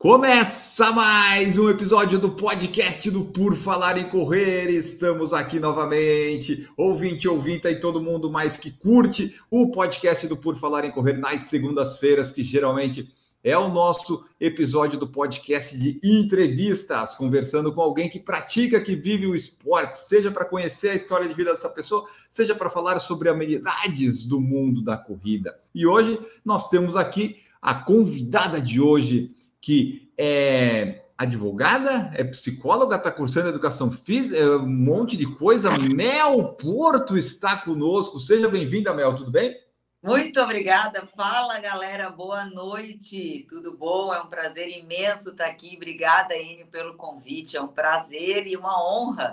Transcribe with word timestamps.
Começa 0.00 0.92
mais 0.92 1.58
um 1.58 1.68
episódio 1.68 2.20
do 2.20 2.30
podcast 2.30 3.10
do 3.10 3.24
Por 3.24 3.56
Falar 3.56 3.98
em 3.98 4.08
Correr. 4.08 4.70
Estamos 4.70 5.32
aqui 5.32 5.58
novamente, 5.58 6.68
ouvinte, 6.76 7.26
ouvinta 7.26 7.68
e 7.68 7.80
todo 7.80 8.00
mundo 8.00 8.30
mais 8.30 8.56
que 8.56 8.70
curte 8.70 9.36
o 9.50 9.72
podcast 9.72 10.24
do 10.28 10.36
Por 10.36 10.56
Falar 10.56 10.84
em 10.84 10.92
Correr 10.92 11.14
nas 11.14 11.48
segundas-feiras, 11.48 12.30
que 12.30 12.44
geralmente 12.44 13.12
é 13.42 13.58
o 13.58 13.68
nosso 13.68 14.24
episódio 14.38 15.00
do 15.00 15.08
podcast 15.08 15.76
de 15.76 15.98
entrevistas, 16.04 17.16
conversando 17.16 17.72
com 17.72 17.80
alguém 17.80 18.08
que 18.08 18.20
pratica, 18.20 18.80
que 18.80 18.94
vive 18.94 19.26
o 19.26 19.34
esporte, 19.34 19.98
seja 19.98 20.30
para 20.30 20.44
conhecer 20.44 20.90
a 20.90 20.94
história 20.94 21.26
de 21.26 21.34
vida 21.34 21.50
dessa 21.50 21.68
pessoa, 21.68 22.06
seja 22.30 22.54
para 22.54 22.70
falar 22.70 23.00
sobre 23.00 23.30
amenidades 23.30 24.22
do 24.22 24.40
mundo 24.40 24.80
da 24.80 24.96
corrida. 24.96 25.58
E 25.74 25.84
hoje 25.84 26.20
nós 26.44 26.70
temos 26.70 26.96
aqui 26.96 27.38
a 27.60 27.74
convidada 27.74 28.60
de 28.60 28.80
hoje, 28.80 29.34
que 29.60 30.12
é 30.16 31.04
advogada, 31.16 32.12
é 32.14 32.22
psicóloga, 32.22 32.96
está 32.96 33.10
cursando 33.10 33.48
educação 33.48 33.90
física, 33.90 34.36
é 34.36 34.56
um 34.56 34.68
monte 34.68 35.16
de 35.16 35.26
coisa. 35.36 35.68
Mel 35.94 36.54
Porto 36.54 37.18
está 37.18 37.56
conosco. 37.56 38.20
Seja 38.20 38.48
bem-vinda, 38.48 38.94
Mel, 38.94 39.16
tudo 39.16 39.30
bem? 39.30 39.56
Muito 40.00 40.40
obrigada. 40.40 41.08
Fala, 41.16 41.58
galera. 41.58 42.08
Boa 42.08 42.44
noite. 42.44 43.44
Tudo 43.48 43.76
bom? 43.76 44.14
É 44.14 44.22
um 44.22 44.28
prazer 44.28 44.68
imenso 44.68 45.30
estar 45.30 45.46
aqui. 45.46 45.74
Obrigada, 45.74 46.36
Enio, 46.36 46.68
pelo 46.68 46.94
convite. 46.94 47.56
É 47.56 47.60
um 47.60 47.66
prazer 47.66 48.46
e 48.46 48.56
uma 48.56 48.80
honra. 48.80 49.32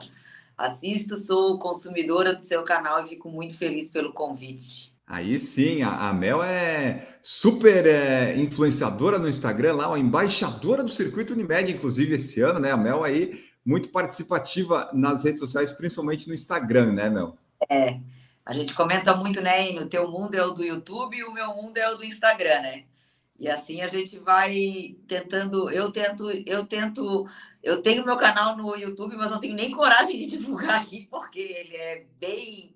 Assisto, 0.57 1.17
sou 1.17 1.59
consumidora 1.59 2.33
do 2.33 2.41
seu 2.41 2.63
canal 2.63 3.03
e 3.03 3.09
fico 3.09 3.29
muito 3.29 3.55
feliz 3.55 3.89
pelo 3.89 4.11
convite. 4.11 4.94
Aí 5.07 5.39
sim, 5.39 5.83
a, 5.83 6.09
a 6.09 6.13
Mel 6.13 6.41
é 6.43 7.07
super 7.21 7.85
é, 7.85 8.35
influenciadora 8.37 9.19
no 9.19 9.29
Instagram, 9.29 9.75
lá, 9.75 9.87
uma 9.87 9.99
embaixadora 9.99 10.83
do 10.83 10.89
circuito 10.89 11.33
Unimed, 11.33 11.71
inclusive, 11.71 12.15
esse 12.15 12.41
ano, 12.41 12.59
né? 12.59 12.71
A 12.71 12.77
Mel 12.77 13.03
aí 13.03 13.43
muito 13.65 13.89
participativa 13.89 14.89
nas 14.93 15.23
redes 15.23 15.39
sociais, 15.39 15.71
principalmente 15.71 16.27
no 16.27 16.33
Instagram, 16.33 16.93
né, 16.93 17.09
Mel? 17.09 17.37
É, 17.69 17.99
a 18.45 18.53
gente 18.53 18.73
comenta 18.73 19.15
muito, 19.15 19.41
né, 19.41 19.71
no 19.71 19.87
teu 19.87 20.09
mundo 20.09 20.35
é 20.35 20.45
o 20.45 20.51
do 20.51 20.63
YouTube 20.63 21.17
e 21.17 21.23
o 21.23 21.33
meu 21.33 21.47
mundo 21.55 21.77
é 21.77 21.89
o 21.89 21.95
do 21.95 22.05
Instagram, 22.05 22.61
né? 22.61 22.83
E 23.37 23.49
assim 23.49 23.81
a 23.81 23.87
gente 23.87 24.17
vai 24.19 24.95
tentando, 25.07 25.69
eu 25.69 25.91
tento, 25.91 26.31
eu 26.45 26.65
tento, 26.65 27.27
eu 27.61 27.81
tenho 27.81 28.05
meu 28.05 28.15
canal 28.15 28.55
no 28.55 28.75
YouTube, 28.77 29.17
mas 29.17 29.29
não 29.29 29.39
tenho 29.39 29.55
nem 29.55 29.71
coragem 29.71 30.17
de 30.17 30.37
divulgar 30.37 30.81
aqui, 30.81 31.07
porque 31.11 31.39
ele 31.39 31.75
é 31.75 32.05
bem 32.19 32.73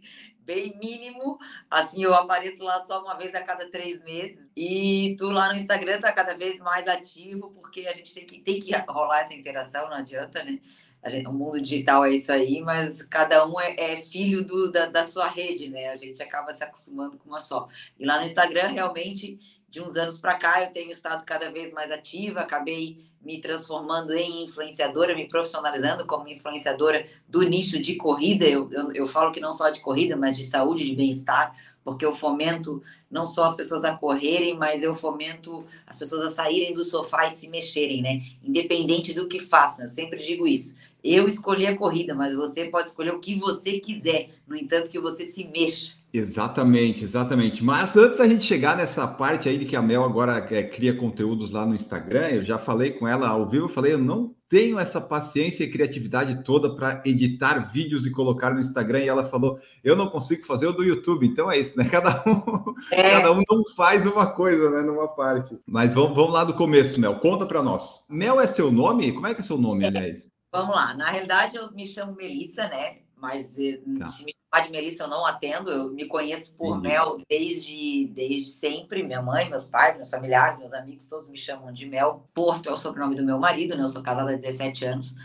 bem 0.50 0.76
mínimo. 0.82 1.38
Assim, 1.70 2.04
eu 2.04 2.16
apareço 2.16 2.64
lá 2.64 2.82
só 2.82 3.04
uma 3.04 3.16
vez 3.16 3.36
a 3.36 3.44
cada 3.44 3.70
três 3.70 4.04
meses. 4.04 4.50
E 4.58 5.16
tu 5.20 5.30
lá 5.30 5.54
no 5.54 5.60
Instagram 5.60 6.00
tá 6.00 6.12
cada 6.12 6.34
vez 6.34 6.60
mais 6.60 6.88
ativo, 6.88 7.52
porque 7.52 7.88
a 7.88 7.94
gente 7.94 8.16
tem 8.16 8.26
que, 8.26 8.40
tem 8.40 8.60
que 8.60 8.76
rolar 8.88 9.22
essa 9.22 9.36
interação, 9.36 9.88
não 9.88 9.98
adianta, 9.98 10.44
né? 10.44 10.60
Gente, 11.08 11.28
o 11.28 11.34
mundo 11.34 11.62
digital 11.62 12.04
é 12.04 12.12
isso 12.12 12.32
aí, 12.32 12.62
mas 12.62 13.04
cada 13.04 13.48
um 13.48 13.58
é, 13.60 13.74
é 13.78 13.98
filho 13.98 14.44
do, 14.44 14.70
da, 14.70 14.88
da, 14.88 15.04
sua 15.04 15.28
rede, 15.28 15.70
né? 15.70 15.90
A 15.90 15.98
gente 15.98 16.22
acaba 16.22 16.52
se 16.52 16.62
acostumando 16.64 17.18
com 17.18 17.30
uma 17.30 17.40
só. 17.40 17.70
E 17.98 18.06
lá 18.06 18.18
no 18.18 18.26
Instagram, 18.26 18.68
realmente, 18.68 19.40
de 19.70 19.82
uns 19.82 19.96
anos 19.96 20.20
para 20.20 20.36
cá, 20.36 20.64
eu 20.64 20.72
tenho 20.72 20.90
estado 20.90 21.24
cada 21.26 21.52
vez 21.52 21.72
mais 21.72 21.92
ativa, 21.92 22.42
acabei 22.42 23.10
me 23.22 23.40
transformando 23.40 24.14
em 24.14 24.46
influenciadora, 24.46 25.14
me 25.14 25.28
profissionalizando 25.28 26.06
como 26.06 26.28
influenciadora 26.30 27.06
do 27.28 27.42
nicho 27.42 27.78
de 27.80 27.96
corrida. 27.96 28.46
Eu, 28.46 28.70
eu, 28.72 28.92
eu 28.94 29.08
falo 29.08 29.32
que 29.32 29.42
não 29.42 29.52
só 29.52 29.70
de 29.70 29.82
corrida, 29.82 30.16
mas 30.16 30.38
de 30.38 30.44
saúde, 30.46 30.86
de 30.86 30.96
bem-estar, 30.96 31.54
porque 31.84 32.06
eu 32.06 32.16
fomento 32.16 32.82
não 33.12 33.26
só 33.26 33.46
as 33.46 33.56
pessoas 33.56 33.84
a 33.84 33.94
correrem, 33.96 34.56
mas 34.56 34.84
eu 34.84 34.96
fomento 34.96 35.66
as 35.86 35.98
pessoas 35.98 36.22
a 36.22 36.30
saírem 36.30 36.74
do 36.74 36.84
sofá 36.84 37.28
e 37.28 37.32
se 37.32 37.50
mexerem, 37.50 38.02
né? 38.02 38.22
Independente 38.42 39.14
do 39.14 39.28
que 39.28 39.40
façam, 39.40 39.86
eu 39.86 39.90
sempre 39.90 40.20
digo 40.20 40.48
isso. 40.48 40.78
Eu 41.04 41.28
escolhi 41.28 41.68
a 41.68 41.76
corrida, 41.76 42.16
mas 42.16 42.36
você 42.36 42.66
pode 42.66 42.90
escolher 42.90 43.14
o 43.14 43.20
que 43.20 43.36
você 43.36 43.80
quiser, 43.80 44.30
no 44.48 44.56
entanto, 44.56 44.90
que 44.90 45.00
você 45.00 45.26
se 45.26 45.44
mexa. 45.46 45.99
Exatamente, 46.12 47.04
exatamente. 47.04 47.64
Mas 47.64 47.96
antes 47.96 48.18
da 48.18 48.28
gente 48.28 48.44
chegar 48.44 48.76
nessa 48.76 49.08
parte 49.08 49.48
aí 49.48 49.58
de 49.58 49.66
que 49.66 49.76
a 49.76 49.82
Mel 49.82 50.04
agora 50.04 50.46
é, 50.50 50.64
cria 50.64 50.96
conteúdos 50.96 51.52
lá 51.52 51.66
no 51.66 51.76
Instagram, 51.76 52.28
eu 52.30 52.44
já 52.44 52.58
falei 52.58 52.92
com 52.92 53.08
ela 53.08 53.28
ao 53.28 53.48
vivo, 53.48 53.66
eu 53.66 53.70
falei, 53.70 53.94
eu 53.94 54.00
não 54.00 54.34
tenho 54.50 54.80
essa 54.80 55.00
paciência 55.00 55.64
e 55.64 55.70
criatividade 55.70 56.44
toda 56.44 56.76
para 56.76 57.04
editar 57.06 57.72
vídeos 57.72 58.08
e 58.08 58.12
colocar 58.12 58.52
no 58.52 58.60
Instagram, 58.60 59.02
e 59.02 59.08
ela 59.08 59.24
falou, 59.24 59.60
eu 59.84 59.96
não 59.96 60.10
consigo 60.10 60.44
fazer 60.48 60.66
o 60.66 60.74
do 60.74 60.84
YouTube, 60.84 61.28
então 61.28 61.52
é 61.52 61.60
isso, 61.60 61.78
né? 61.78 61.86
Cada 61.90 62.24
um, 62.26 62.74
é. 62.92 63.12
cada 63.12 63.32
um 63.32 63.44
não 63.48 63.64
faz 63.76 64.08
uma 64.08 64.32
coisa, 64.32 64.72
né, 64.72 64.82
numa 64.82 65.08
parte. 65.08 65.60
Mas 65.68 65.94
vamos, 65.94 66.16
vamos 66.16 66.34
lá 66.34 66.44
do 66.44 66.56
começo, 66.56 67.00
Mel, 67.00 67.20
conta 67.20 67.46
para 67.46 67.62
nós. 67.62 68.04
Mel 68.10 68.42
é 68.42 68.48
seu 68.48 68.72
nome? 68.72 69.12
Como 69.12 69.28
é 69.28 69.36
que 69.36 69.42
é 69.42 69.44
seu 69.44 69.60
nome, 69.60 69.86
aliás? 69.86 70.32
Vamos 70.52 70.76
lá, 70.76 70.96
na 70.96 71.12
realidade 71.12 71.56
eu 71.56 71.72
me 71.74 71.86
chamo 71.86 72.16
Melissa, 72.16 72.68
né? 72.68 72.96
Mas 73.20 73.60
eh, 73.60 73.80
tá. 74.00 74.08
se 74.08 74.24
me 74.24 74.34
chamar 74.34 74.66
de 74.66 74.72
Melissa, 74.72 75.04
eu 75.04 75.08
não 75.08 75.26
atendo. 75.26 75.70
Eu 75.70 75.92
me 75.92 76.08
conheço 76.08 76.56
por 76.56 76.78
Entendi. 76.78 76.88
Mel 76.88 77.18
desde, 77.30 78.08
desde 78.14 78.52
sempre. 78.52 79.04
Minha 79.04 79.22
mãe, 79.22 79.50
meus 79.50 79.70
pais, 79.70 79.96
meus 79.98 80.10
familiares, 80.10 80.58
meus 80.58 80.74
amigos, 80.74 81.08
todos 81.08 81.30
me 81.30 81.38
chamam 81.38 81.72
de 81.74 81.86
Mel. 81.86 82.28
Porto 82.34 82.70
é 82.70 82.72
o 82.72 82.78
sobrenome 82.78 83.16
do 83.16 83.24
meu 83.24 83.38
marido, 83.38 83.76
né? 83.76 83.84
Eu 83.84 83.90
sou 83.90 84.02
casada 84.02 84.32
há 84.32 84.36
17 84.36 84.86
anos. 84.86 85.16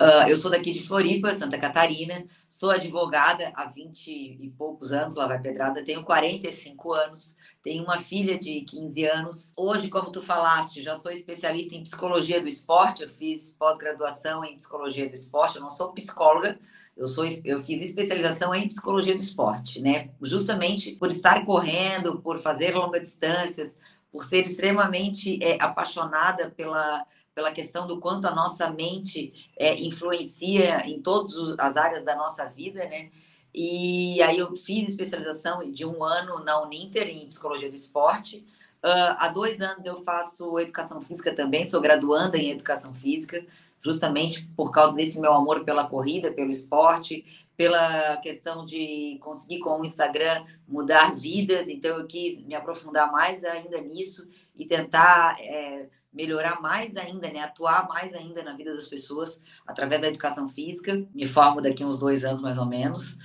Uh, 0.00 0.28
eu 0.28 0.36
sou 0.36 0.50
daqui 0.50 0.72
de 0.72 0.86
Floripa, 0.86 1.34
Santa 1.34 1.58
Catarina. 1.58 2.24
Sou 2.48 2.70
advogada 2.70 3.50
há 3.54 3.66
20 3.66 4.08
e 4.08 4.50
poucos 4.58 4.92
anos, 4.92 5.14
lá 5.14 5.26
vai 5.26 5.40
pedrada. 5.40 5.84
Tenho 5.84 6.04
45 6.04 6.92
anos. 6.92 7.36
Tenho 7.62 7.82
uma 7.82 7.98
filha 7.98 8.38
de 8.38 8.60
15 8.62 9.04
anos. 9.06 9.52
Hoje, 9.56 9.88
como 9.88 10.12
tu 10.12 10.22
falaste, 10.22 10.82
já 10.82 10.94
sou 10.94 11.10
especialista 11.10 11.74
em 11.74 11.82
psicologia 11.82 12.40
do 12.40 12.48
esporte. 12.48 13.02
Eu 13.02 13.08
fiz 13.08 13.56
pós-graduação 13.58 14.44
em 14.44 14.56
psicologia 14.56 15.08
do 15.08 15.14
esporte. 15.14 15.56
Eu 15.56 15.62
não 15.62 15.70
sou 15.70 15.92
psicóloga, 15.92 16.58
eu, 16.96 17.08
sou, 17.08 17.24
eu 17.44 17.62
fiz 17.62 17.80
especialização 17.80 18.54
em 18.54 18.68
psicologia 18.68 19.14
do 19.14 19.20
esporte, 19.20 19.80
né? 19.80 20.10
Justamente 20.22 20.92
por 20.92 21.10
estar 21.10 21.44
correndo, 21.44 22.20
por 22.20 22.38
fazer 22.38 22.74
longas 22.74 23.00
distâncias, 23.00 23.78
por 24.10 24.24
ser 24.24 24.44
extremamente 24.44 25.42
é, 25.42 25.56
apaixonada 25.60 26.50
pela, 26.50 27.06
pela 27.34 27.50
questão 27.50 27.86
do 27.86 27.98
quanto 27.98 28.26
a 28.26 28.34
nossa 28.34 28.70
mente 28.70 29.50
é, 29.56 29.74
influencia 29.80 30.86
em 30.86 31.00
todas 31.00 31.58
as 31.58 31.76
áreas 31.76 32.04
da 32.04 32.14
nossa 32.14 32.44
vida, 32.44 32.84
né? 32.84 33.10
E 33.54 34.22
aí 34.22 34.38
eu 34.38 34.56
fiz 34.56 34.88
especialização 34.88 35.70
de 35.70 35.84
um 35.84 36.02
ano 36.02 36.42
na 36.42 36.62
Uninter 36.62 37.08
em 37.08 37.26
psicologia 37.26 37.68
do 37.68 37.74
esporte. 37.74 38.46
Uh, 38.82 39.14
há 39.18 39.28
dois 39.28 39.60
anos 39.60 39.84
eu 39.84 40.02
faço 40.02 40.58
educação 40.58 41.00
física 41.00 41.34
também, 41.34 41.64
sou 41.64 41.80
graduanda 41.80 42.36
em 42.36 42.50
educação 42.50 42.92
física 42.94 43.44
justamente 43.82 44.46
por 44.56 44.70
causa 44.70 44.94
desse 44.94 45.20
meu 45.20 45.32
amor 45.32 45.64
pela 45.64 45.86
corrida, 45.86 46.32
pelo 46.32 46.50
esporte, 46.50 47.24
pela 47.56 48.16
questão 48.18 48.64
de 48.64 49.18
conseguir 49.20 49.58
com 49.58 49.80
o 49.80 49.84
Instagram 49.84 50.44
mudar 50.66 51.14
vidas. 51.14 51.68
Então, 51.68 51.98
eu 51.98 52.06
quis 52.06 52.40
me 52.44 52.54
aprofundar 52.54 53.10
mais 53.10 53.44
ainda 53.44 53.80
nisso 53.80 54.28
e 54.56 54.64
tentar 54.64 55.36
é, 55.40 55.88
melhorar 56.12 56.60
mais 56.60 56.96
ainda, 56.96 57.30
né? 57.30 57.40
atuar 57.40 57.88
mais 57.88 58.14
ainda 58.14 58.42
na 58.42 58.54
vida 58.54 58.74
das 58.74 58.86
pessoas 58.86 59.40
através 59.66 60.00
da 60.00 60.08
educação 60.08 60.48
física. 60.48 61.04
Me 61.14 61.26
formo 61.26 61.60
daqui 61.60 61.84
uns 61.84 61.98
dois 61.98 62.24
anos, 62.24 62.42
mais 62.42 62.58
ou 62.58 62.66
menos. 62.66 63.16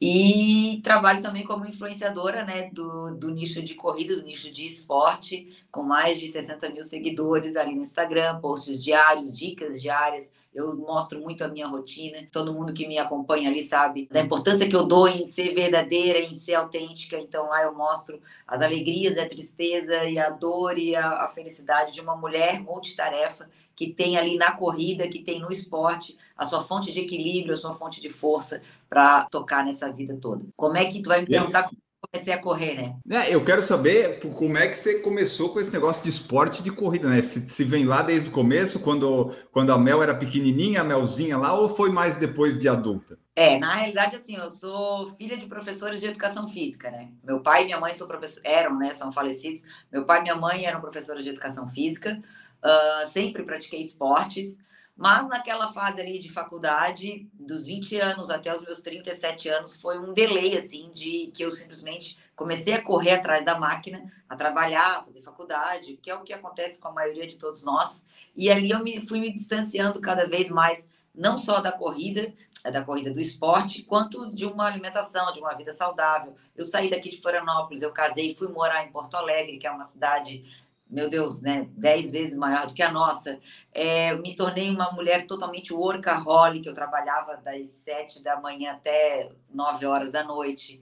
E 0.00 0.80
trabalho 0.82 1.22
também 1.22 1.44
como 1.44 1.64
influenciadora 1.64 2.44
né, 2.44 2.68
do, 2.72 3.12
do 3.12 3.30
nicho 3.30 3.62
de 3.62 3.74
corrida, 3.74 4.16
do 4.16 4.24
nicho 4.24 4.50
de 4.52 4.66
esporte, 4.66 5.48
com 5.70 5.82
mais 5.82 6.18
de 6.18 6.26
60 6.26 6.68
mil 6.70 6.82
seguidores 6.82 7.54
ali 7.54 7.74
no 7.74 7.80
Instagram, 7.80 8.40
posts 8.40 8.82
diários, 8.82 9.36
dicas 9.36 9.80
diárias. 9.80 10.32
Eu 10.52 10.76
mostro 10.76 11.20
muito 11.20 11.44
a 11.44 11.48
minha 11.48 11.66
rotina. 11.66 12.26
Todo 12.30 12.52
mundo 12.52 12.74
que 12.74 12.88
me 12.88 12.98
acompanha 12.98 13.48
ali 13.48 13.62
sabe 13.62 14.08
da 14.10 14.20
importância 14.20 14.68
que 14.68 14.76
eu 14.76 14.84
dou 14.84 15.08
em 15.08 15.24
ser 15.26 15.54
verdadeira, 15.54 16.18
em 16.18 16.34
ser 16.34 16.54
autêntica. 16.54 17.18
Então 17.18 17.48
lá 17.48 17.62
eu 17.62 17.74
mostro 17.74 18.20
as 18.46 18.60
alegrias, 18.60 19.16
a 19.16 19.28
tristeza 19.28 20.04
e 20.04 20.18
a 20.18 20.28
dor 20.28 20.76
e 20.76 20.94
a, 20.96 21.24
a 21.24 21.28
felicidade 21.28 21.92
de 21.92 22.00
uma 22.00 22.16
mulher 22.16 22.60
multitarefa 22.60 23.48
que 23.76 23.92
tem 23.92 24.16
ali 24.16 24.36
na 24.36 24.52
corrida, 24.52 25.08
que 25.08 25.20
tem 25.20 25.40
no 25.40 25.50
esporte, 25.50 26.16
a 26.36 26.44
sua 26.44 26.62
fonte 26.62 26.92
de 26.92 27.00
equilíbrio, 27.00 27.54
a 27.54 27.56
sua 27.56 27.72
fonte 27.72 28.00
de 28.00 28.08
força 28.08 28.62
para 28.88 29.24
tocar 29.24 29.64
nessa 29.64 29.83
vida 29.90 30.18
toda. 30.20 30.44
Como 30.56 30.76
é 30.76 30.84
que 30.84 31.02
tu 31.02 31.08
vai 31.08 31.20
me 31.20 31.26
perguntar 31.26 31.64
como 31.64 31.84
comecei 32.12 32.32
a 32.32 32.38
correr, 32.38 32.74
né? 32.74 32.96
É, 33.10 33.34
eu 33.34 33.44
quero 33.44 33.64
saber 33.64 34.20
como 34.20 34.58
é 34.58 34.68
que 34.68 34.76
você 34.76 35.00
começou 35.00 35.50
com 35.50 35.60
esse 35.60 35.72
negócio 35.72 36.02
de 36.02 36.10
esporte 36.10 36.62
de 36.62 36.70
corrida, 36.70 37.08
né? 37.08 37.22
Se, 37.22 37.48
se 37.48 37.64
vem 37.64 37.84
lá 37.84 38.02
desde 38.02 38.28
o 38.28 38.32
começo, 38.32 38.80
quando, 38.80 39.34
quando 39.50 39.72
a 39.72 39.78
Mel 39.78 40.02
era 40.02 40.14
pequenininha, 40.14 40.82
a 40.82 40.84
Melzinha 40.84 41.36
lá, 41.36 41.58
ou 41.58 41.68
foi 41.68 41.90
mais 41.90 42.16
depois 42.16 42.58
de 42.58 42.68
adulta? 42.68 43.18
É, 43.36 43.58
na 43.58 43.74
realidade, 43.74 44.14
assim, 44.14 44.36
eu 44.36 44.48
sou 44.48 45.08
filha 45.16 45.36
de 45.36 45.46
professores 45.46 46.00
de 46.00 46.06
educação 46.06 46.48
física, 46.48 46.90
né? 46.90 47.10
Meu 47.24 47.40
pai 47.40 47.62
e 47.62 47.64
minha 47.66 47.80
mãe 47.80 47.92
são 47.92 48.06
professores, 48.06 48.44
eram, 48.44 48.78
né? 48.78 48.92
São 48.92 49.10
falecidos. 49.10 49.62
Meu 49.90 50.04
pai 50.04 50.20
e 50.20 50.22
minha 50.22 50.36
mãe 50.36 50.64
eram 50.64 50.80
professores 50.80 51.24
de 51.24 51.30
educação 51.30 51.68
física. 51.68 52.22
Uh, 52.62 53.06
sempre 53.08 53.42
pratiquei 53.42 53.80
esportes. 53.80 54.58
Mas 54.96 55.26
naquela 55.26 55.72
fase 55.72 56.00
ali 56.00 56.20
de 56.20 56.30
faculdade, 56.30 57.28
dos 57.34 57.66
20 57.66 57.98
anos 58.00 58.30
até 58.30 58.54
os 58.54 58.62
meus 58.62 58.80
37 58.80 59.48
anos, 59.48 59.80
foi 59.80 59.98
um 59.98 60.12
delay, 60.12 60.56
assim, 60.56 60.90
de 60.92 61.32
que 61.34 61.42
eu 61.42 61.50
simplesmente 61.50 62.16
comecei 62.36 62.74
a 62.74 62.82
correr 62.82 63.12
atrás 63.12 63.44
da 63.44 63.58
máquina, 63.58 64.08
a 64.28 64.36
trabalhar, 64.36 65.04
fazer 65.04 65.20
faculdade, 65.22 65.98
que 66.00 66.10
é 66.10 66.14
o 66.14 66.22
que 66.22 66.32
acontece 66.32 66.80
com 66.80 66.88
a 66.88 66.92
maioria 66.92 67.26
de 67.26 67.36
todos 67.36 67.64
nós. 67.64 68.04
E 68.36 68.50
ali 68.50 68.70
eu 68.70 68.84
me, 68.84 69.04
fui 69.04 69.18
me 69.18 69.32
distanciando 69.32 70.00
cada 70.00 70.28
vez 70.28 70.48
mais, 70.48 70.86
não 71.12 71.38
só 71.38 71.60
da 71.60 71.72
corrida, 71.72 72.32
da 72.70 72.82
corrida 72.82 73.10
do 73.10 73.20
esporte, 73.20 73.82
quanto 73.82 74.32
de 74.34 74.46
uma 74.46 74.66
alimentação, 74.66 75.32
de 75.32 75.40
uma 75.40 75.54
vida 75.54 75.72
saudável. 75.72 76.34
Eu 76.56 76.64
saí 76.64 76.88
daqui 76.88 77.10
de 77.10 77.20
Florianópolis, 77.20 77.82
eu 77.82 77.92
casei, 77.92 78.34
fui 78.34 78.48
morar 78.48 78.84
em 78.84 78.90
Porto 78.90 79.16
Alegre, 79.16 79.58
que 79.58 79.66
é 79.66 79.70
uma 79.70 79.84
cidade 79.84 80.44
meu 80.88 81.08
Deus, 81.08 81.42
né, 81.42 81.68
dez 81.72 82.10
vezes 82.10 82.36
maior 82.36 82.66
do 82.66 82.74
que 82.74 82.82
a 82.82 82.92
nossa. 82.92 83.38
É, 83.72 84.14
me 84.14 84.34
tornei 84.34 84.70
uma 84.70 84.92
mulher 84.92 85.26
totalmente 85.26 85.72
workaholic, 85.72 86.66
eu 86.66 86.74
trabalhava 86.74 87.36
das 87.36 87.70
sete 87.70 88.22
da 88.22 88.40
manhã 88.40 88.72
até 88.72 89.30
nove 89.52 89.86
horas 89.86 90.12
da 90.12 90.22
noite. 90.22 90.80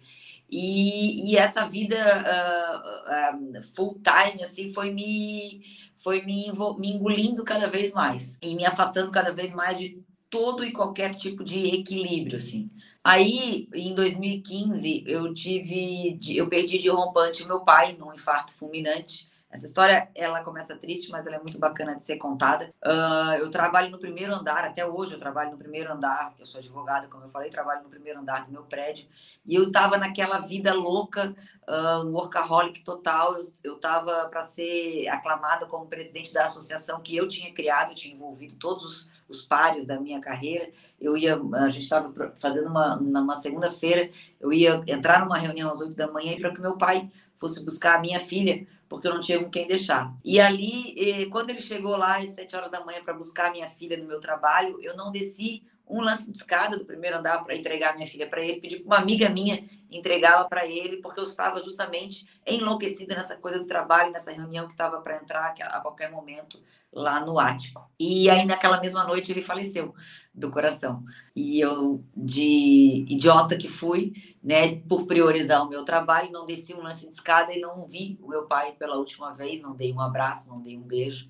E, 0.51 1.31
e 1.31 1.37
essa 1.39 1.67
vida 1.67 1.97
uh, 1.97 3.59
uh, 3.59 3.63
full 3.75 4.01
time, 4.03 4.43
assim, 4.43 4.73
foi 4.73 4.91
me, 4.91 5.63
foi 5.99 6.21
me, 6.23 6.53
me 6.79 6.93
engolindo 6.93 7.43
cada 7.43 7.69
vez 7.69 7.93
mais 7.93 8.37
e 8.43 8.55
me 8.55 8.67
afastando 8.67 9.11
cada 9.11 9.33
vez 9.33 9.55
mais 9.55 9.79
de 9.79 10.03
todo 10.29 10.65
e 10.65 10.73
qualquer 10.73 11.15
tipo 11.15 11.43
de 11.43 11.75
equilíbrio, 11.75 12.37
assim. 12.37 12.69
Aí, 13.03 13.69
em 13.75 13.95
2015, 13.95 15.05
eu 15.07 15.33
tive, 15.33 16.19
eu 16.29 16.49
perdi 16.49 16.79
de 16.79 16.89
rompante 16.89 17.47
meu 17.47 17.61
pai 17.61 17.97
num 17.99 18.13
infarto 18.13 18.55
fulminante 18.55 19.32
essa 19.53 19.67
história, 19.67 20.09
ela 20.15 20.43
começa 20.43 20.75
triste, 20.75 21.11
mas 21.11 21.27
ela 21.27 21.37
é 21.37 21.39
muito 21.39 21.59
bacana 21.59 21.95
de 21.95 22.03
ser 22.03 22.17
contada. 22.17 22.73
Uh, 22.83 23.37
eu 23.39 23.51
trabalho 23.51 23.91
no 23.91 23.99
primeiro 23.99 24.35
andar, 24.35 24.65
até 24.65 24.87
hoje 24.87 25.13
eu 25.13 25.19
trabalho 25.19 25.51
no 25.51 25.59
primeiro 25.59 25.93
andar, 25.93 26.35
eu 26.39 26.47
sou 26.47 26.59
advogada, 26.59 27.07
como 27.07 27.25
eu 27.25 27.29
falei, 27.29 27.51
trabalho 27.51 27.83
no 27.83 27.91
primeiro 27.91 28.19
andar 28.19 28.47
do 28.47 28.51
meu 28.51 28.63
prédio. 28.63 29.07
E 29.45 29.55
eu 29.55 29.65
estava 29.65 29.99
naquela 29.99 30.39
vida 30.39 30.73
louca, 30.73 31.37
uh, 31.69 32.07
workaholic 32.09 32.83
total. 32.83 33.37
Eu 33.63 33.75
estava 33.75 34.27
para 34.31 34.41
ser 34.41 35.07
aclamada 35.09 35.67
como 35.67 35.87
presidente 35.87 36.33
da 36.33 36.45
associação 36.45 37.03
que 37.03 37.15
eu 37.15 37.29
tinha 37.29 37.53
criado, 37.53 37.95
tinha 37.95 38.15
envolvido 38.15 38.57
todos 38.57 38.85
os, 38.85 39.11
os 39.29 39.43
pares 39.43 39.85
da 39.85 40.01
minha 40.01 40.19
carreira. 40.19 40.71
Eu 40.99 41.15
ia, 41.15 41.39
a 41.57 41.69
gente 41.69 41.83
estava 41.83 42.11
fazendo 42.41 42.69
uma, 42.69 42.97
uma 42.97 43.35
segunda-feira, 43.35 44.09
eu 44.41 44.51
ia 44.51 44.83
entrar 44.87 45.21
numa 45.21 45.37
reunião 45.37 45.71
às 45.71 45.81
oito 45.81 45.95
da 45.95 46.11
manhã 46.11 46.39
para 46.39 46.55
que 46.55 46.61
meu 46.63 46.79
pai 46.79 47.11
fosse 47.39 47.65
buscar 47.65 47.97
a 47.97 48.01
minha 48.01 48.21
filha 48.21 48.67
porque 48.93 49.09
eu 49.09 49.15
não 49.15 49.23
tinha 49.23 49.43
com 49.43 49.49
quem 49.49 49.67
deixar. 49.67 50.15
E 50.23 50.39
ali, 50.39 50.95
eh, 50.99 51.27
quando 51.31 51.49
ele 51.49 51.63
chegou 51.63 51.97
lá 51.97 52.19
às 52.19 52.29
sete 52.29 52.55
horas 52.55 52.71
da 52.71 52.85
manhã 52.85 53.03
para 53.03 53.15
buscar 53.15 53.51
minha 53.51 53.67
filha 53.67 53.97
no 53.97 54.05
meu 54.05 54.21
trabalho, 54.21 54.77
eu 54.83 54.95
não 54.95 55.11
desci 55.11 55.63
um 55.89 56.03
lance 56.03 56.31
de 56.31 56.37
escada 56.37 56.77
do 56.77 56.85
primeiro 56.85 57.17
andar 57.17 57.43
para 57.43 57.57
entregar 57.57 57.95
minha 57.95 58.07
filha 58.07 58.27
para 58.27 58.43
ele, 58.43 58.61
pedi 58.61 58.77
para 58.77 58.85
uma 58.85 58.99
amiga 58.99 59.31
minha 59.31 59.65
entregá-la 59.91 60.45
para 60.45 60.67
ele, 60.67 60.99
porque 60.99 61.21
eu 61.21 61.25
estava 61.25 61.63
justamente 61.63 62.27
enlouquecida 62.47 63.15
nessa 63.15 63.35
coisa 63.37 63.59
do 63.59 63.67
trabalho, 63.67 64.13
nessa 64.13 64.31
reunião 64.31 64.67
que 64.67 64.73
estava 64.73 65.01
para 65.01 65.17
entrar 65.17 65.55
a 65.59 65.81
qualquer 65.81 66.11
momento 66.11 66.63
lá 66.93 67.19
no 67.21 67.39
ático. 67.39 67.91
E 67.99 68.29
aí 68.29 68.45
naquela 68.45 68.79
mesma 68.79 69.05
noite 69.05 69.33
ele 69.33 69.43
faleceu 69.43 69.95
do 70.35 70.51
coração. 70.51 71.05
E 71.37 71.61
eu 71.61 72.03
de 72.17 73.05
idiota 73.09 73.57
que 73.57 73.69
fui, 73.69 74.13
né, 74.43 74.77
por 74.89 75.07
priorizar 75.07 75.63
o 75.63 75.69
meu 75.69 75.85
trabalho, 75.85 76.33
não 76.33 76.47
desci 76.47 76.75
um 76.75 76.83
lance 76.83 77.07
de 77.07 77.15
escada 77.15 77.53
e 77.53 77.61
não 77.61 77.87
vi 77.87 78.19
o 78.23 78.29
meu 78.29 78.47
pai 78.47 78.73
pela 78.73 78.97
última 78.97 79.33
vez, 79.35 79.61
não 79.61 79.75
dei 79.75 79.93
um 79.93 80.01
abraço, 80.01 80.51
não 80.51 80.61
dei 80.61 80.77
um 80.79 80.83
beijo. 80.83 81.29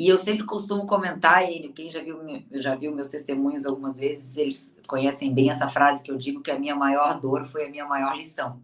E 0.00 0.08
eu 0.08 0.16
sempre 0.16 0.44
costumo 0.44 0.86
comentar, 0.86 1.42
ele, 1.42 1.68
quem 1.74 1.90
já 1.90 2.00
viu, 2.00 2.18
já 2.52 2.74
viu 2.74 2.90
meus 2.90 3.08
testemunhos 3.08 3.66
algumas 3.66 3.98
vezes, 3.98 4.38
eles 4.38 4.74
conhecem 4.86 5.30
bem 5.30 5.50
essa 5.50 5.68
frase 5.68 6.02
que 6.02 6.10
eu 6.10 6.16
digo 6.16 6.40
que 6.40 6.50
a 6.50 6.58
minha 6.58 6.74
maior 6.74 7.20
dor 7.20 7.44
foi 7.44 7.66
a 7.66 7.70
minha 7.70 7.84
maior 7.84 8.16
lição. 8.16 8.62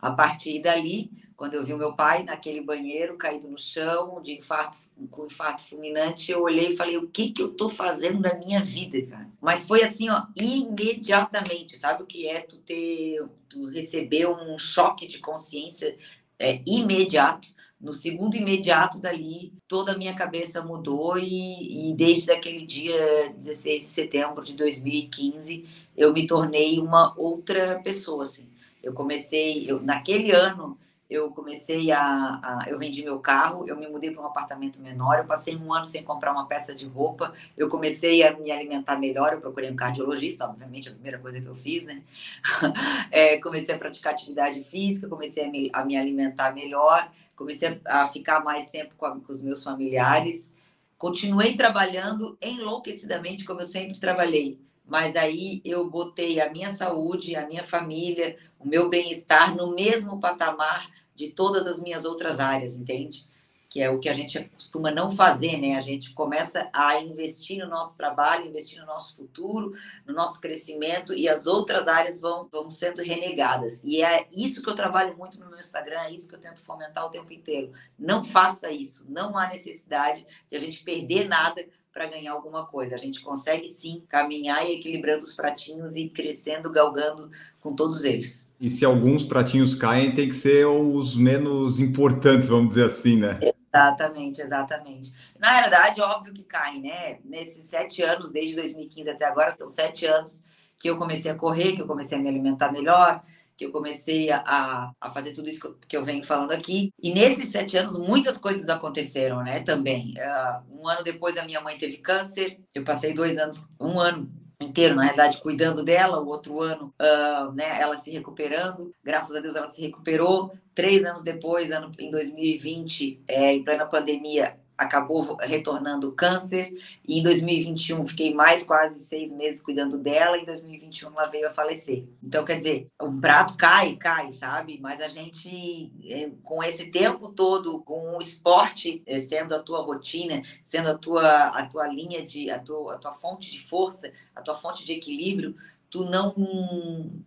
A 0.00 0.10
partir 0.12 0.62
dali, 0.62 1.10
quando 1.36 1.52
eu 1.52 1.62
vi 1.62 1.74
o 1.74 1.76
meu 1.76 1.92
pai 1.94 2.22
naquele 2.22 2.62
banheiro 2.62 3.18
caído 3.18 3.50
no 3.50 3.58
chão, 3.58 4.22
de 4.22 4.32
infarto, 4.32 4.78
com 5.10 5.26
infarto 5.26 5.62
fulminante, 5.62 6.32
eu 6.32 6.40
olhei 6.40 6.68
e 6.72 6.76
falei: 6.76 6.96
o 6.96 7.06
que 7.06 7.32
que 7.32 7.42
eu 7.42 7.52
tô 7.52 7.68
fazendo 7.68 8.20
da 8.20 8.38
minha 8.38 8.64
vida, 8.64 8.98
cara? 9.10 9.28
Mas 9.42 9.66
foi 9.68 9.82
assim, 9.82 10.08
ó, 10.08 10.22
imediatamente, 10.34 11.76
sabe 11.76 12.02
o 12.02 12.06
que 12.06 12.26
é 12.26 12.40
tu 12.40 12.60
ter, 12.60 13.22
tu 13.46 13.68
receber 13.68 14.26
um 14.26 14.58
choque 14.58 15.06
de 15.06 15.18
consciência 15.18 15.98
é, 16.38 16.60
imediato. 16.66 17.48
No 17.80 17.92
segundo 17.92 18.36
imediato 18.36 19.00
dali, 19.00 19.52
toda 19.68 19.92
a 19.92 19.98
minha 19.98 20.14
cabeça 20.14 20.62
mudou 20.62 21.18
e, 21.18 21.90
e, 21.90 21.94
desde 21.94 22.32
aquele 22.32 22.66
dia 22.66 23.32
16 23.36 23.82
de 23.82 23.86
setembro 23.86 24.44
de 24.44 24.52
2015, 24.54 25.64
eu 25.96 26.12
me 26.12 26.26
tornei 26.26 26.78
uma 26.80 27.14
outra 27.16 27.80
pessoa, 27.80 28.24
assim. 28.24 28.48
Eu 28.82 28.92
comecei, 28.92 29.64
eu, 29.70 29.80
naquele 29.80 30.32
ano, 30.32 30.78
eu 31.08 31.30
comecei 31.30 31.90
a, 31.90 32.00
a, 32.02 32.64
eu 32.68 32.78
vendi 32.78 33.02
meu 33.02 33.18
carro, 33.18 33.64
eu 33.66 33.78
me 33.78 33.88
mudei 33.88 34.10
para 34.10 34.22
um 34.22 34.26
apartamento 34.26 34.80
menor, 34.82 35.18
eu 35.18 35.24
passei 35.24 35.56
um 35.56 35.72
ano 35.72 35.86
sem 35.86 36.04
comprar 36.04 36.32
uma 36.32 36.46
peça 36.46 36.74
de 36.74 36.86
roupa, 36.86 37.32
eu 37.56 37.66
comecei 37.68 38.22
a 38.22 38.36
me 38.36 38.52
alimentar 38.52 38.98
melhor, 38.98 39.32
eu 39.32 39.40
procurei 39.40 39.70
um 39.70 39.76
cardiologista, 39.76 40.44
obviamente 40.44 40.88
a 40.88 40.92
primeira 40.92 41.18
coisa 41.18 41.40
que 41.40 41.46
eu 41.46 41.54
fiz, 41.54 41.84
né? 41.84 42.02
É, 43.10 43.38
comecei 43.38 43.74
a 43.74 43.78
praticar 43.78 44.12
atividade 44.12 44.62
física, 44.64 45.08
comecei 45.08 45.44
a 45.44 45.50
me, 45.50 45.70
a 45.72 45.84
me 45.84 45.96
alimentar 45.96 46.52
melhor, 46.54 47.10
comecei 47.34 47.80
a, 47.86 48.06
ficar 48.06 48.44
mais 48.44 48.70
tempo 48.70 48.94
com, 48.96 49.20
com 49.20 49.32
os 49.32 49.42
meus 49.42 49.64
familiares, 49.64 50.54
continuei 50.98 51.56
trabalhando 51.56 52.36
enlouquecidamente 52.42 53.44
como 53.44 53.60
eu 53.60 53.64
sempre 53.64 53.98
trabalhei, 53.98 54.60
mas 54.86 55.16
aí 55.16 55.60
eu 55.64 55.88
botei 55.88 56.40
a 56.40 56.50
minha 56.50 56.72
saúde, 56.72 57.36
a 57.36 57.46
minha 57.46 57.62
família, 57.62 58.36
o 58.58 58.66
meu 58.66 58.88
bem-estar 58.88 59.54
no 59.54 59.74
mesmo 59.74 60.20
patamar 60.20 60.90
de 61.14 61.30
todas 61.30 61.66
as 61.66 61.80
minhas 61.80 62.04
outras 62.04 62.38
áreas, 62.38 62.76
entende? 62.76 63.26
Que 63.68 63.82
é 63.82 63.90
o 63.90 63.98
que 63.98 64.08
a 64.08 64.14
gente 64.14 64.38
costuma 64.44 64.90
não 64.90 65.10
fazer, 65.10 65.58
né? 65.58 65.76
A 65.76 65.80
gente 65.80 66.14
começa 66.14 66.70
a 66.72 67.00
investir 67.00 67.58
no 67.58 67.68
nosso 67.68 67.96
trabalho, 67.96 68.46
investir 68.46 68.80
no 68.80 68.86
nosso 68.86 69.14
futuro, 69.14 69.74
no 70.06 70.14
nosso 70.14 70.40
crescimento, 70.40 71.12
e 71.12 71.28
as 71.28 71.46
outras 71.46 71.86
áreas 71.86 72.20
vão, 72.20 72.48
vão 72.50 72.70
sendo 72.70 73.02
renegadas. 73.02 73.82
E 73.84 74.02
é 74.02 74.26
isso 74.32 74.62
que 74.62 74.70
eu 74.70 74.74
trabalho 74.74 75.16
muito 75.18 75.38
no 75.38 75.50
meu 75.50 75.58
Instagram, 75.58 76.00
é 76.00 76.12
isso 76.12 76.28
que 76.28 76.34
eu 76.34 76.40
tento 76.40 76.64
fomentar 76.64 77.04
o 77.04 77.10
tempo 77.10 77.32
inteiro. 77.32 77.72
Não 77.98 78.24
faça 78.24 78.70
isso, 78.70 79.04
não 79.08 79.36
há 79.36 79.48
necessidade 79.48 80.26
de 80.48 80.56
a 80.56 80.60
gente 80.60 80.82
perder 80.82 81.28
nada 81.28 81.66
para 81.92 82.06
ganhar 82.06 82.32
alguma 82.32 82.64
coisa. 82.64 82.94
A 82.94 82.98
gente 82.98 83.20
consegue 83.20 83.66
sim 83.66 84.04
caminhar 84.08 84.64
e 84.64 84.76
equilibrando 84.76 85.24
os 85.24 85.34
pratinhos 85.34 85.96
e 85.96 86.08
crescendo, 86.08 86.70
galgando 86.70 87.28
com 87.60 87.74
todos 87.74 88.04
eles. 88.04 88.47
E 88.60 88.68
se 88.70 88.84
alguns 88.84 89.24
pratinhos 89.24 89.74
caem, 89.74 90.12
tem 90.12 90.28
que 90.28 90.34
ser 90.34 90.66
os 90.66 91.16
menos 91.16 91.78
importantes, 91.78 92.48
vamos 92.48 92.70
dizer 92.70 92.86
assim, 92.86 93.16
né? 93.16 93.38
Exatamente, 93.40 94.40
exatamente. 94.40 95.12
Na 95.38 95.52
realidade, 95.52 96.00
óbvio 96.00 96.32
que 96.32 96.42
caem, 96.42 96.82
né? 96.82 97.18
Nesses 97.24 97.64
sete 97.64 98.02
anos, 98.02 98.32
desde 98.32 98.56
2015 98.56 99.10
até 99.10 99.26
agora, 99.26 99.50
são 99.52 99.68
sete 99.68 100.06
anos 100.06 100.42
que 100.78 100.90
eu 100.90 100.96
comecei 100.96 101.30
a 101.30 101.34
correr, 101.36 101.74
que 101.74 101.82
eu 101.82 101.86
comecei 101.86 102.18
a 102.18 102.20
me 102.20 102.28
alimentar 102.28 102.72
melhor, 102.72 103.22
que 103.56 103.64
eu 103.64 103.72
comecei 103.72 104.30
a, 104.30 104.92
a 105.00 105.10
fazer 105.10 105.32
tudo 105.32 105.48
isso 105.48 105.76
que 105.88 105.96
eu 105.96 106.04
venho 106.04 106.24
falando 106.24 106.52
aqui. 106.52 106.92
E 107.00 107.12
nesses 107.12 107.48
sete 107.48 107.76
anos, 107.76 107.98
muitas 107.98 108.38
coisas 108.38 108.68
aconteceram, 108.68 109.42
né? 109.42 109.60
Também. 109.60 110.14
Uh, 110.16 110.82
um 110.82 110.88
ano 110.88 111.04
depois, 111.04 111.36
a 111.36 111.44
minha 111.44 111.60
mãe 111.60 111.76
teve 111.76 111.98
câncer. 111.98 112.60
Eu 112.74 112.84
passei 112.84 113.12
dois 113.12 113.36
anos, 113.38 113.66
um 113.80 114.00
ano 114.00 114.30
inteiro, 114.78 114.94
na 114.94 115.02
realidade, 115.02 115.40
cuidando 115.40 115.84
dela, 115.84 116.20
o 116.20 116.28
outro 116.28 116.60
ano, 116.60 116.94
uh, 117.00 117.52
né, 117.52 117.80
ela 117.80 117.96
se 117.96 118.10
recuperando, 118.10 118.94
graças 119.02 119.34
a 119.34 119.40
Deus 119.40 119.56
ela 119.56 119.66
se 119.66 119.82
recuperou. 119.82 120.52
Três 120.74 121.04
anos 121.04 121.24
depois, 121.24 121.72
ano, 121.72 121.90
em 121.98 122.10
2020, 122.10 123.22
é, 123.26 123.52
em 123.54 123.64
plena 123.64 123.84
pandemia, 123.84 124.56
acabou 124.78 125.36
retornando 125.40 126.12
câncer 126.12 126.72
e 127.06 127.18
em 127.18 127.22
2021 127.22 128.06
fiquei 128.06 128.32
mais 128.32 128.62
quase 128.62 129.04
seis 129.04 129.32
meses 129.32 129.60
cuidando 129.60 129.98
dela 129.98 130.38
e 130.38 130.42
em 130.42 130.44
2021 130.44 131.08
ela 131.08 131.26
veio 131.26 131.48
a 131.48 131.50
falecer. 131.50 132.04
Então, 132.22 132.44
quer 132.44 132.58
dizer, 132.58 132.86
um 133.02 133.20
prato 133.20 133.56
cai, 133.56 133.96
cai, 133.96 134.32
sabe? 134.32 134.78
Mas 134.80 135.00
a 135.00 135.08
gente, 135.08 135.92
eh, 136.08 136.30
com 136.44 136.62
esse 136.62 136.86
tempo 136.92 137.32
todo, 137.32 137.82
com 137.82 138.16
o 138.16 138.20
esporte 138.20 139.02
eh, 139.04 139.18
sendo 139.18 139.52
a 139.54 139.62
tua 139.62 139.82
rotina, 139.82 140.42
sendo 140.62 140.90
a 140.90 140.96
tua, 140.96 141.48
a 141.48 141.66
tua 141.66 141.88
linha 141.88 142.24
de, 142.24 142.48
a 142.48 142.60
tua, 142.60 142.94
a 142.94 142.98
tua 142.98 143.12
fonte 143.12 143.50
de 143.50 143.58
força, 143.58 144.12
a 144.34 144.40
tua 144.40 144.54
fonte 144.54 144.86
de 144.86 144.92
equilíbrio, 144.92 145.56
tu 145.90 146.04
não 146.04 146.32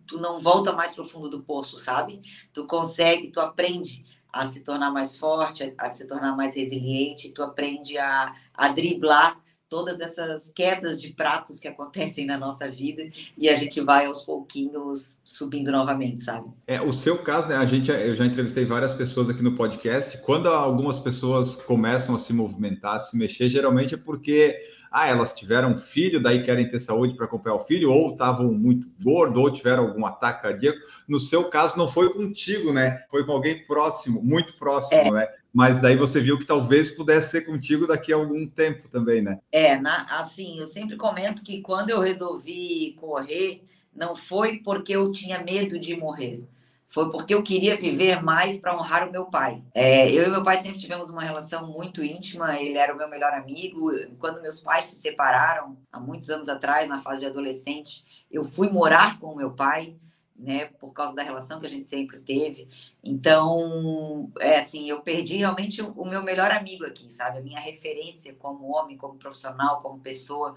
tu 0.06 0.18
não 0.18 0.40
volta 0.40 0.72
mais 0.72 0.94
para 0.94 1.04
o 1.04 1.08
fundo 1.08 1.28
do 1.28 1.42
poço, 1.42 1.78
sabe? 1.78 2.22
Tu 2.52 2.64
consegue, 2.66 3.28
tu 3.28 3.40
aprende 3.40 4.21
a 4.32 4.46
se 4.46 4.60
tornar 4.60 4.90
mais 4.90 5.18
forte, 5.18 5.74
a, 5.76 5.90
se 5.90 6.06
tornar 6.06 6.36
mais 6.36 6.54
resiliente, 6.54 7.32
tu 7.32 7.42
aprende 7.42 7.98
a, 7.98 8.32
a 8.54 8.68
driblar 8.68 9.38
todas 9.68 10.00
essas 10.00 10.52
quedas 10.54 11.00
de 11.00 11.14
pratos 11.14 11.58
que 11.58 11.66
acontecem 11.66 12.26
na 12.26 12.36
nossa 12.36 12.68
vida 12.68 13.08
e 13.38 13.48
a 13.48 13.56
gente 13.56 13.80
vai 13.80 14.04
aos 14.04 14.22
pouquinhos 14.22 15.16
subindo 15.24 15.72
novamente, 15.72 16.22
sabe? 16.22 16.50
É, 16.66 16.78
o 16.82 16.92
seu 16.92 17.16
caso, 17.16 17.48
né? 17.48 17.56
A 17.56 17.64
gente, 17.64 17.90
eu 17.90 18.14
já 18.14 18.26
entrevistei 18.26 18.66
várias 18.66 18.92
pessoas 18.92 19.30
aqui 19.30 19.42
no 19.42 19.56
podcast. 19.56 20.18
Quando 20.18 20.48
algumas 20.48 20.98
pessoas 20.98 21.56
começam 21.56 22.14
a 22.14 22.18
se 22.18 22.34
movimentar, 22.34 22.96
a 22.96 23.00
se 23.00 23.16
mexer, 23.16 23.48
geralmente 23.48 23.94
é 23.94 23.96
porque 23.96 24.60
ah, 24.92 25.08
elas 25.08 25.34
tiveram 25.34 25.72
um 25.72 25.78
filho, 25.78 26.22
daí 26.22 26.42
querem 26.42 26.68
ter 26.68 26.78
saúde 26.78 27.14
para 27.16 27.24
acompanhar 27.24 27.56
o 27.56 27.64
filho, 27.64 27.90
ou 27.90 28.12
estavam 28.12 28.52
muito 28.52 28.88
gordo, 29.02 29.40
ou 29.40 29.50
tiveram 29.50 29.84
algum 29.84 30.04
ataque 30.04 30.42
cardíaco. 30.42 30.78
No 31.08 31.18
seu 31.18 31.48
caso, 31.48 31.78
não 31.78 31.88
foi 31.88 32.12
contigo, 32.12 32.72
né? 32.72 33.02
Foi 33.10 33.24
com 33.24 33.32
alguém 33.32 33.66
próximo, 33.66 34.22
muito 34.22 34.56
próximo, 34.58 35.00
é. 35.00 35.10
né? 35.10 35.28
Mas 35.52 35.80
daí 35.80 35.96
você 35.96 36.20
viu 36.20 36.38
que 36.38 36.46
talvez 36.46 36.90
pudesse 36.90 37.30
ser 37.30 37.42
contigo 37.42 37.86
daqui 37.86 38.12
a 38.12 38.16
algum 38.16 38.46
tempo 38.46 38.88
também, 38.88 39.22
né? 39.22 39.38
É, 39.50 39.78
na, 39.78 40.02
assim, 40.18 40.58
eu 40.58 40.66
sempre 40.66 40.96
comento 40.96 41.42
que 41.42 41.60
quando 41.60 41.90
eu 41.90 42.00
resolvi 42.00 42.94
correr, 42.98 43.62
não 43.94 44.14
foi 44.14 44.58
porque 44.58 44.94
eu 44.94 45.10
tinha 45.10 45.42
medo 45.42 45.78
de 45.78 45.96
morrer 45.96 46.44
foi 46.92 47.10
porque 47.10 47.34
eu 47.34 47.42
queria 47.42 47.76
viver 47.76 48.22
mais 48.22 48.58
para 48.58 48.76
honrar 48.76 49.08
o 49.08 49.10
meu 49.10 49.24
pai. 49.26 49.62
É, 49.74 50.10
eu 50.10 50.24
e 50.24 50.30
meu 50.30 50.42
pai 50.42 50.58
sempre 50.58 50.78
tivemos 50.78 51.08
uma 51.08 51.22
relação 51.22 51.66
muito 51.66 52.04
íntima, 52.04 52.60
ele 52.60 52.76
era 52.76 52.92
o 52.92 52.96
meu 52.96 53.08
melhor 53.08 53.32
amigo. 53.32 53.90
Quando 54.18 54.42
meus 54.42 54.60
pais 54.60 54.84
se 54.84 54.96
separaram, 54.96 55.78
há 55.90 55.98
muitos 55.98 56.28
anos 56.28 56.50
atrás, 56.50 56.88
na 56.88 57.00
fase 57.00 57.20
de 57.20 57.26
adolescente, 57.26 58.04
eu 58.30 58.44
fui 58.44 58.68
morar 58.68 59.18
com 59.18 59.28
o 59.28 59.36
meu 59.36 59.52
pai. 59.52 59.96
Né, 60.42 60.64
por 60.80 60.92
causa 60.92 61.14
da 61.14 61.22
relação 61.22 61.60
que 61.60 61.66
a 61.66 61.68
gente 61.68 61.84
sempre 61.84 62.18
teve. 62.18 62.66
Então, 63.04 64.28
é 64.40 64.58
assim, 64.58 64.90
eu 64.90 65.00
perdi 65.00 65.36
realmente 65.36 65.80
o 65.80 66.04
meu 66.04 66.20
melhor 66.20 66.50
amigo 66.50 66.84
aqui, 66.84 67.14
sabe? 67.14 67.38
A 67.38 67.40
minha 67.40 67.60
referência 67.60 68.34
como 68.34 68.74
homem, 68.74 68.96
como 68.96 69.14
profissional, 69.14 69.80
como 69.80 70.00
pessoa. 70.00 70.56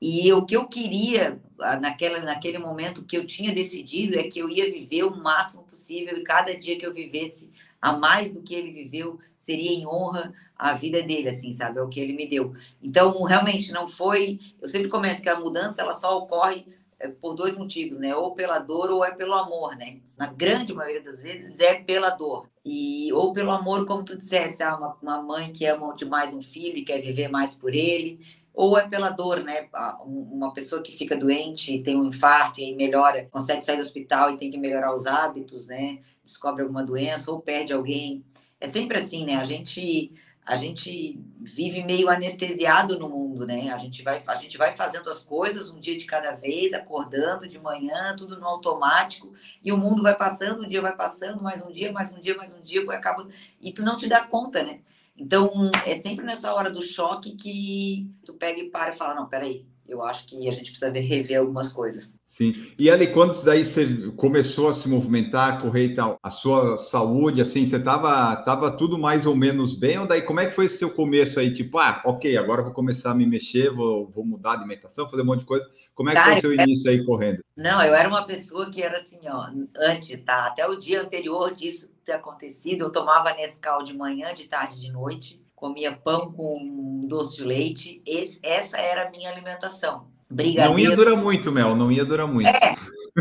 E 0.00 0.32
o 0.32 0.44
que 0.44 0.56
eu 0.56 0.66
queria, 0.66 1.40
naquela, 1.80 2.18
naquele 2.18 2.58
momento 2.58 3.04
que 3.04 3.16
eu 3.16 3.24
tinha 3.24 3.54
decidido, 3.54 4.18
é 4.18 4.24
que 4.24 4.40
eu 4.40 4.50
ia 4.50 4.68
viver 4.68 5.04
o 5.04 5.16
máximo 5.16 5.62
possível 5.62 6.18
e 6.18 6.24
cada 6.24 6.58
dia 6.58 6.76
que 6.76 6.84
eu 6.84 6.92
vivesse 6.92 7.52
a 7.80 7.92
mais 7.92 8.34
do 8.34 8.42
que 8.42 8.52
ele 8.52 8.72
viveu 8.72 9.20
seria 9.36 9.70
em 9.70 9.86
honra 9.86 10.32
à 10.56 10.74
vida 10.74 11.00
dele, 11.04 11.28
assim, 11.28 11.52
sabe? 11.54 11.78
É 11.78 11.82
o 11.82 11.88
que 11.88 12.00
ele 12.00 12.14
me 12.14 12.26
deu. 12.26 12.52
Então, 12.82 13.22
realmente 13.22 13.70
não 13.70 13.86
foi. 13.86 14.40
Eu 14.60 14.66
sempre 14.66 14.88
comento 14.88 15.22
que 15.22 15.28
a 15.28 15.38
mudança 15.38 15.82
ela 15.82 15.92
só 15.92 16.18
ocorre 16.18 16.66
por 17.08 17.34
dois 17.34 17.56
motivos, 17.56 17.98
né? 17.98 18.14
Ou 18.14 18.34
pela 18.34 18.58
dor 18.58 18.90
ou 18.90 19.04
é 19.04 19.14
pelo 19.14 19.34
amor, 19.34 19.76
né? 19.76 20.00
Na 20.16 20.26
grande 20.26 20.74
maioria 20.74 21.02
das 21.02 21.22
vezes 21.22 21.58
é 21.60 21.74
pela 21.74 22.10
dor. 22.10 22.48
E, 22.64 23.12
ou 23.12 23.32
pelo 23.32 23.50
amor, 23.50 23.86
como 23.86 24.04
tu 24.04 24.16
dissesse, 24.16 24.62
ah, 24.62 24.76
uma, 24.76 24.96
uma 25.00 25.22
mãe 25.22 25.52
que 25.52 25.64
ama 25.66 25.94
demais 25.96 26.34
um 26.34 26.42
filho 26.42 26.76
e 26.76 26.84
quer 26.84 27.00
viver 27.00 27.28
mais 27.28 27.54
por 27.54 27.74
ele 27.74 28.20
ou 28.52 28.76
é 28.76 28.86
pela 28.86 29.10
dor, 29.10 29.42
né? 29.42 29.68
Uma 30.04 30.52
pessoa 30.52 30.82
que 30.82 30.92
fica 30.92 31.16
doente, 31.16 31.78
tem 31.82 31.96
um 31.96 32.04
infarto 32.04 32.60
e 32.60 32.64
aí 32.64 32.74
melhora, 32.74 33.26
consegue 33.30 33.64
sair 33.64 33.76
do 33.76 33.82
hospital 33.82 34.30
e 34.30 34.36
tem 34.36 34.50
que 34.50 34.58
melhorar 34.58 34.94
os 34.94 35.06
hábitos, 35.06 35.66
né? 35.68 36.00
Descobre 36.22 36.62
alguma 36.62 36.84
doença 36.84 37.30
ou 37.30 37.40
perde 37.40 37.72
alguém. 37.72 38.24
É 38.60 38.66
sempre 38.66 38.98
assim, 38.98 39.24
né? 39.24 39.36
A 39.36 39.44
gente 39.44 40.12
a 40.50 40.56
gente 40.56 41.24
vive 41.40 41.84
meio 41.84 42.08
anestesiado 42.08 42.98
no 42.98 43.08
mundo, 43.08 43.46
né? 43.46 43.70
A 43.70 43.78
gente 43.78 44.02
vai 44.02 44.20
a 44.26 44.34
gente 44.34 44.58
vai 44.58 44.74
fazendo 44.74 45.08
as 45.08 45.22
coisas 45.22 45.70
um 45.70 45.78
dia 45.78 45.96
de 45.96 46.04
cada 46.04 46.32
vez, 46.32 46.72
acordando 46.72 47.46
de 47.46 47.56
manhã, 47.56 48.16
tudo 48.16 48.36
no 48.36 48.48
automático, 48.48 49.32
e 49.62 49.70
o 49.70 49.78
mundo 49.78 50.02
vai 50.02 50.16
passando, 50.16 50.64
um 50.64 50.68
dia 50.68 50.82
vai 50.82 50.96
passando, 50.96 51.40
mais 51.40 51.64
um 51.64 51.70
dia, 51.70 51.92
mais 51.92 52.10
um 52.10 52.20
dia, 52.20 52.36
mais 52.36 52.52
um 52.52 52.60
dia, 52.62 52.84
vai 52.84 52.96
acabando 52.96 53.30
e 53.60 53.72
tu 53.72 53.84
não 53.84 53.96
te 53.96 54.08
dá 54.08 54.22
conta, 54.22 54.64
né? 54.64 54.80
Então, 55.16 55.70
é 55.86 55.94
sempre 55.96 56.24
nessa 56.24 56.52
hora 56.52 56.68
do 56.68 56.82
choque 56.82 57.36
que 57.36 58.10
tu 58.24 58.34
pega 58.34 58.58
e 58.58 58.70
para 58.70 58.92
e 58.92 58.96
fala, 58.96 59.14
não, 59.14 59.28
peraí, 59.28 59.64
eu 59.92 60.02
acho 60.02 60.26
que 60.26 60.48
a 60.48 60.52
gente 60.52 60.70
precisa 60.70 60.90
rever 60.90 61.38
algumas 61.38 61.72
coisas. 61.72 62.16
Sim. 62.24 62.54
E 62.78 62.90
ali, 62.90 63.08
quando 63.08 63.42
daí 63.44 63.66
você 63.66 63.86
começou 64.16 64.68
a 64.68 64.72
se 64.72 64.88
movimentar, 64.88 65.60
correr 65.60 65.86
e 65.86 65.94
tal, 65.94 66.18
a 66.22 66.30
sua 66.30 66.76
saúde, 66.76 67.42
assim, 67.42 67.66
você 67.66 67.78
tava, 67.78 68.36
tava 68.36 68.70
tudo 68.70 68.98
mais 68.98 69.26
ou 69.26 69.34
menos 69.34 69.74
bem? 69.74 69.98
Ou 69.98 70.06
daí, 70.06 70.22
como 70.22 70.40
é 70.40 70.46
que 70.46 70.54
foi 70.54 70.66
esse 70.66 70.78
seu 70.78 70.90
começo 70.90 71.40
aí? 71.40 71.52
Tipo, 71.52 71.78
ah, 71.78 72.02
ok, 72.04 72.36
agora 72.36 72.62
vou 72.62 72.72
começar 72.72 73.10
a 73.10 73.14
me 73.14 73.26
mexer, 73.26 73.70
vou, 73.70 74.08
vou 74.08 74.24
mudar 74.24 74.50
a 74.50 74.54
alimentação, 74.54 75.08
fazer 75.08 75.22
um 75.22 75.26
monte 75.26 75.40
de 75.40 75.46
coisa. 75.46 75.66
Como 75.94 76.08
é 76.08 76.14
que 76.14 76.22
foi 76.22 76.34
o 76.34 76.40
seu 76.40 76.54
início 76.54 76.90
aí 76.90 77.04
correndo? 77.04 77.44
Não, 77.56 77.82
eu 77.82 77.94
era 77.94 78.08
uma 78.08 78.26
pessoa 78.26 78.70
que 78.70 78.82
era 78.82 78.96
assim, 78.96 79.20
ó, 79.28 79.48
antes, 79.76 80.20
tá? 80.20 80.46
Até 80.46 80.66
o 80.66 80.76
dia 80.76 81.02
anterior 81.02 81.52
disso 81.54 81.90
ter 82.04 82.12
acontecido, 82.12 82.84
eu 82.84 82.92
tomava 82.92 83.34
Nescau 83.34 83.82
de 83.82 83.92
manhã, 83.92 84.34
de 84.34 84.48
tarde, 84.48 84.80
de 84.80 84.90
noite, 84.90 85.39
comia 85.60 85.92
pão 85.92 86.32
com 86.32 87.04
doce 87.06 87.36
de 87.36 87.44
leite. 87.44 88.02
Esse, 88.06 88.40
essa 88.42 88.78
era 88.78 89.06
a 89.06 89.10
minha 89.10 89.30
alimentação. 89.30 90.08
Brigadeiro. 90.28 90.72
Não 90.72 90.78
ia 90.78 90.96
durar 90.96 91.16
muito, 91.16 91.52
Mel, 91.52 91.76
não 91.76 91.92
ia 91.92 92.04
durar 92.04 92.26
muito. 92.26 92.48
É, 92.48 92.76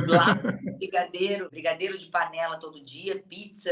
lá, 0.07 0.39
brigadeiro, 0.77 1.49
brigadeiro 1.49 1.97
de 1.97 2.05
panela 2.05 2.57
todo 2.57 2.83
dia, 2.83 3.21
pizza 3.27 3.71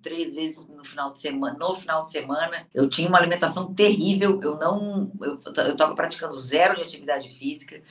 três 0.00 0.32
vezes 0.32 0.66
no 0.68 0.84
final 0.84 1.12
de 1.12 1.18
semana. 1.18 1.56
No 1.58 1.74
final 1.74 2.04
de 2.04 2.12
semana, 2.12 2.68
eu 2.72 2.88
tinha 2.88 3.08
uma 3.08 3.18
alimentação 3.18 3.74
terrível. 3.74 4.40
Eu 4.40 4.56
não, 4.56 5.10
eu 5.20 5.40
estava 5.70 5.94
praticando 5.94 6.38
zero 6.38 6.76
de 6.76 6.82
atividade 6.82 7.28
física. 7.30 7.82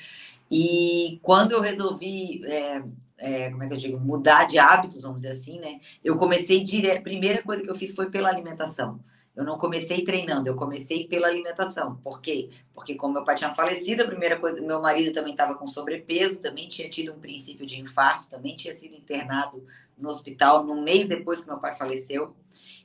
E 0.50 1.20
quando 1.22 1.52
eu 1.52 1.60
resolvi 1.60 2.46
é, 2.46 2.84
é, 3.18 3.50
como 3.50 3.64
é 3.64 3.68
que 3.68 3.74
eu 3.74 3.78
digo, 3.78 4.00
mudar 4.00 4.46
de 4.46 4.58
hábitos, 4.60 5.02
vamos 5.02 5.24
dizer 5.24 5.32
assim, 5.32 5.60
né? 5.60 5.80
Eu 6.04 6.18
comecei 6.18 6.64
direto, 6.64 7.04
primeira 7.04 7.42
coisa 7.42 7.64
que 7.64 7.70
eu 7.70 7.76
fiz 7.76 7.96
foi 7.96 8.10
pela 8.10 8.30
alimentação. 8.30 9.00
Eu 9.36 9.44
não 9.44 9.58
comecei 9.58 10.04
treinando, 10.04 10.48
eu 10.48 10.56
comecei 10.56 11.08
pela 11.08 11.28
alimentação. 11.28 11.96
Por 12.04 12.22
quê? 12.22 12.50
Porque 12.72 12.94
como 12.94 13.16
meu 13.16 13.24
pai 13.24 13.36
tinha 13.36 13.54
falecido, 13.54 14.04
a 14.04 14.08
primeira 14.08 14.38
coisa, 14.38 14.62
meu 14.62 14.80
marido 14.80 15.12
também 15.12 15.32
estava 15.32 15.56
com 15.56 15.66
sobrepeso, 15.68 16.42
também 16.42 16.68
tinha 16.68 16.88
tido 16.88 17.12
um 17.12 17.20
princípio 17.20 17.66
de 17.66 17.80
infarto, 17.80 18.30
também 18.30 18.56
tinha 18.56 18.74
sido 18.74 18.94
internado 18.96 19.66
no 19.98 20.10
hospital 20.10 20.64
no 20.64 20.82
mês 20.82 21.08
depois 21.08 21.42
que 21.42 21.48
meu 21.48 21.58
pai 21.58 21.74
faleceu. 21.74 22.36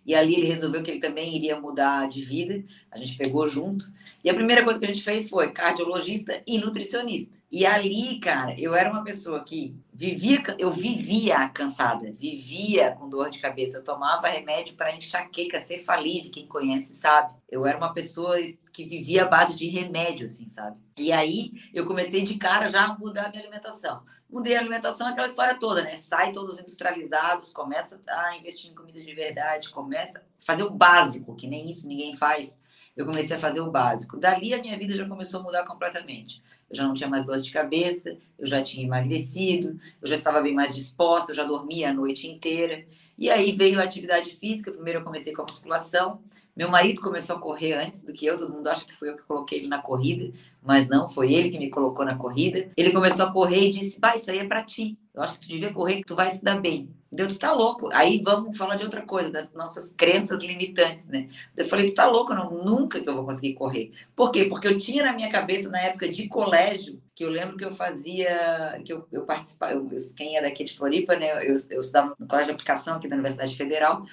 E 0.08 0.14
ali 0.14 0.34
ele 0.36 0.46
resolveu 0.46 0.82
que 0.82 0.90
ele 0.90 1.00
também 1.00 1.36
iria 1.36 1.60
mudar 1.60 2.08
de 2.08 2.22
vida. 2.22 2.64
A 2.90 2.96
gente 2.96 3.14
pegou 3.18 3.46
junto. 3.46 3.84
E 4.24 4.30
a 4.30 4.34
primeira 4.34 4.64
coisa 4.64 4.78
que 4.78 4.86
a 4.86 4.88
gente 4.88 5.02
fez 5.02 5.28
foi 5.28 5.52
cardiologista 5.52 6.42
e 6.46 6.56
nutricionista. 6.56 7.36
E 7.52 7.66
ali, 7.66 8.18
cara, 8.18 8.58
eu 8.58 8.74
era 8.74 8.90
uma 8.90 9.04
pessoa 9.04 9.44
que 9.44 9.76
vivia, 9.92 10.42
eu 10.58 10.72
vivia 10.72 11.46
cansada, 11.50 12.10
vivia 12.18 12.92
com 12.92 13.06
dor 13.06 13.28
de 13.28 13.38
cabeça. 13.38 13.76
Eu 13.76 13.84
tomava 13.84 14.28
remédio 14.28 14.74
para 14.76 14.96
enxaqueca, 14.96 15.60
cefalite, 15.60 16.30
quem 16.30 16.46
conhece 16.46 16.94
sabe. 16.94 17.34
Eu 17.50 17.66
era 17.66 17.76
uma 17.76 17.92
pessoa 17.92 18.40
que 18.78 18.88
vivia 18.88 19.24
à 19.24 19.28
base 19.28 19.56
de 19.56 19.66
remédio, 19.66 20.26
assim, 20.26 20.48
sabe? 20.48 20.76
E 20.96 21.10
aí 21.10 21.52
eu 21.74 21.84
comecei 21.84 22.22
de 22.22 22.36
cara 22.36 22.68
já 22.68 22.84
a 22.84 22.96
mudar 22.96 23.26
a 23.26 23.28
minha 23.28 23.42
alimentação. 23.42 24.02
Mudei 24.30 24.56
a 24.56 24.60
alimentação, 24.60 25.06
aquela 25.06 25.26
história 25.26 25.58
toda, 25.58 25.82
né? 25.82 25.96
Sai 25.96 26.30
todos 26.30 26.60
industrializados, 26.60 27.50
começa 27.50 28.00
a 28.08 28.36
investir 28.36 28.70
em 28.70 28.74
comida 28.74 29.02
de 29.02 29.14
verdade, 29.14 29.70
começa 29.70 30.20
a 30.20 30.22
fazer 30.44 30.62
o 30.62 30.70
básico, 30.70 31.34
que 31.34 31.48
nem 31.48 31.68
isso 31.68 31.88
ninguém 31.88 32.16
faz. 32.16 32.60
Eu 32.96 33.04
comecei 33.04 33.36
a 33.36 33.40
fazer 33.40 33.60
o 33.60 33.70
básico. 33.70 34.16
Dali 34.16 34.54
a 34.54 34.58
minha 34.58 34.78
vida 34.78 34.96
já 34.96 35.08
começou 35.08 35.40
a 35.40 35.42
mudar 35.42 35.64
completamente 35.64 36.40
eu 36.70 36.76
já 36.76 36.84
não 36.84 36.94
tinha 36.94 37.08
mais 37.08 37.24
dor 37.24 37.40
de 37.40 37.50
cabeça, 37.50 38.16
eu 38.38 38.46
já 38.46 38.62
tinha 38.62 38.84
emagrecido, 38.84 39.80
eu 40.00 40.08
já 40.08 40.14
estava 40.14 40.40
bem 40.40 40.54
mais 40.54 40.74
disposta, 40.74 41.32
eu 41.32 41.36
já 41.36 41.44
dormia 41.44 41.90
a 41.90 41.94
noite 41.94 42.28
inteira. 42.28 42.84
E 43.16 43.30
aí 43.30 43.52
veio 43.52 43.80
a 43.80 43.84
atividade 43.84 44.30
física, 44.32 44.70
primeiro 44.70 45.00
eu 45.00 45.04
comecei 45.04 45.32
com 45.32 45.42
a 45.42 45.44
musculação, 45.46 46.20
meu 46.58 46.68
marido 46.68 47.00
começou 47.00 47.36
a 47.36 47.38
correr 47.38 47.74
antes 47.74 48.02
do 48.02 48.12
que 48.12 48.26
eu, 48.26 48.36
todo 48.36 48.52
mundo 48.52 48.66
acha 48.66 48.84
que 48.84 48.92
foi 48.92 49.10
eu 49.10 49.16
que 49.16 49.22
coloquei 49.22 49.60
ele 49.60 49.68
na 49.68 49.78
corrida, 49.80 50.36
mas 50.60 50.88
não, 50.88 51.08
foi 51.08 51.32
ele 51.32 51.50
que 51.50 51.58
me 51.58 51.70
colocou 51.70 52.04
na 52.04 52.16
corrida. 52.16 52.68
Ele 52.76 52.90
começou 52.90 53.26
a 53.26 53.32
correr 53.32 53.68
e 53.68 53.70
disse: 53.70 54.00
"Pai, 54.00 54.16
isso 54.16 54.28
aí 54.28 54.40
é 54.40 54.44
para 54.44 54.64
ti. 54.64 54.98
Eu 55.14 55.22
acho 55.22 55.34
que 55.34 55.40
tu 55.40 55.48
devia 55.48 55.72
correr, 55.72 55.98
que 55.98 56.06
tu 56.06 56.16
vai 56.16 56.32
se 56.32 56.42
dar 56.42 56.60
bem". 56.60 56.90
Deu, 57.12 57.28
tu 57.28 57.38
tá 57.38 57.52
louco. 57.52 57.88
Aí 57.92 58.20
vamos 58.22 58.56
falar 58.56 58.74
de 58.74 58.82
outra 58.82 59.02
coisa, 59.02 59.30
das 59.30 59.52
nossas 59.52 59.92
crenças 59.92 60.42
limitantes, 60.42 61.08
né? 61.08 61.28
Eu 61.56 61.64
falei, 61.64 61.86
tu 61.86 61.94
tá 61.94 62.06
louco, 62.06 62.34
não, 62.34 62.50
nunca 62.50 63.00
que 63.00 63.08
eu 63.08 63.14
vou 63.14 63.24
conseguir 63.24 63.54
correr. 63.54 63.92
Por 64.14 64.30
quê? 64.30 64.44
Porque 64.44 64.68
eu 64.68 64.76
tinha 64.76 65.04
na 65.04 65.14
minha 65.14 65.30
cabeça, 65.30 65.70
na 65.70 65.80
época 65.80 66.08
de 66.08 66.28
colégio, 66.28 67.00
que 67.14 67.24
eu 67.24 67.30
lembro 67.30 67.56
que 67.56 67.64
eu 67.64 67.72
fazia, 67.72 68.82
que 68.84 68.92
eu, 68.92 69.06
eu 69.10 69.22
participava, 69.22 69.72
eu, 69.72 69.86
quem 70.16 70.36
é 70.36 70.42
daqui 70.42 70.64
de 70.64 70.76
Floripa, 70.76 71.16
né? 71.16 71.32
Eu, 71.48 71.54
eu 71.70 71.80
estudava 71.80 72.14
no 72.18 72.26
colégio 72.26 72.52
de 72.52 72.54
aplicação 72.54 72.96
aqui 72.96 73.08
da 73.08 73.14
Universidade 73.14 73.56
Federal, 73.56 74.04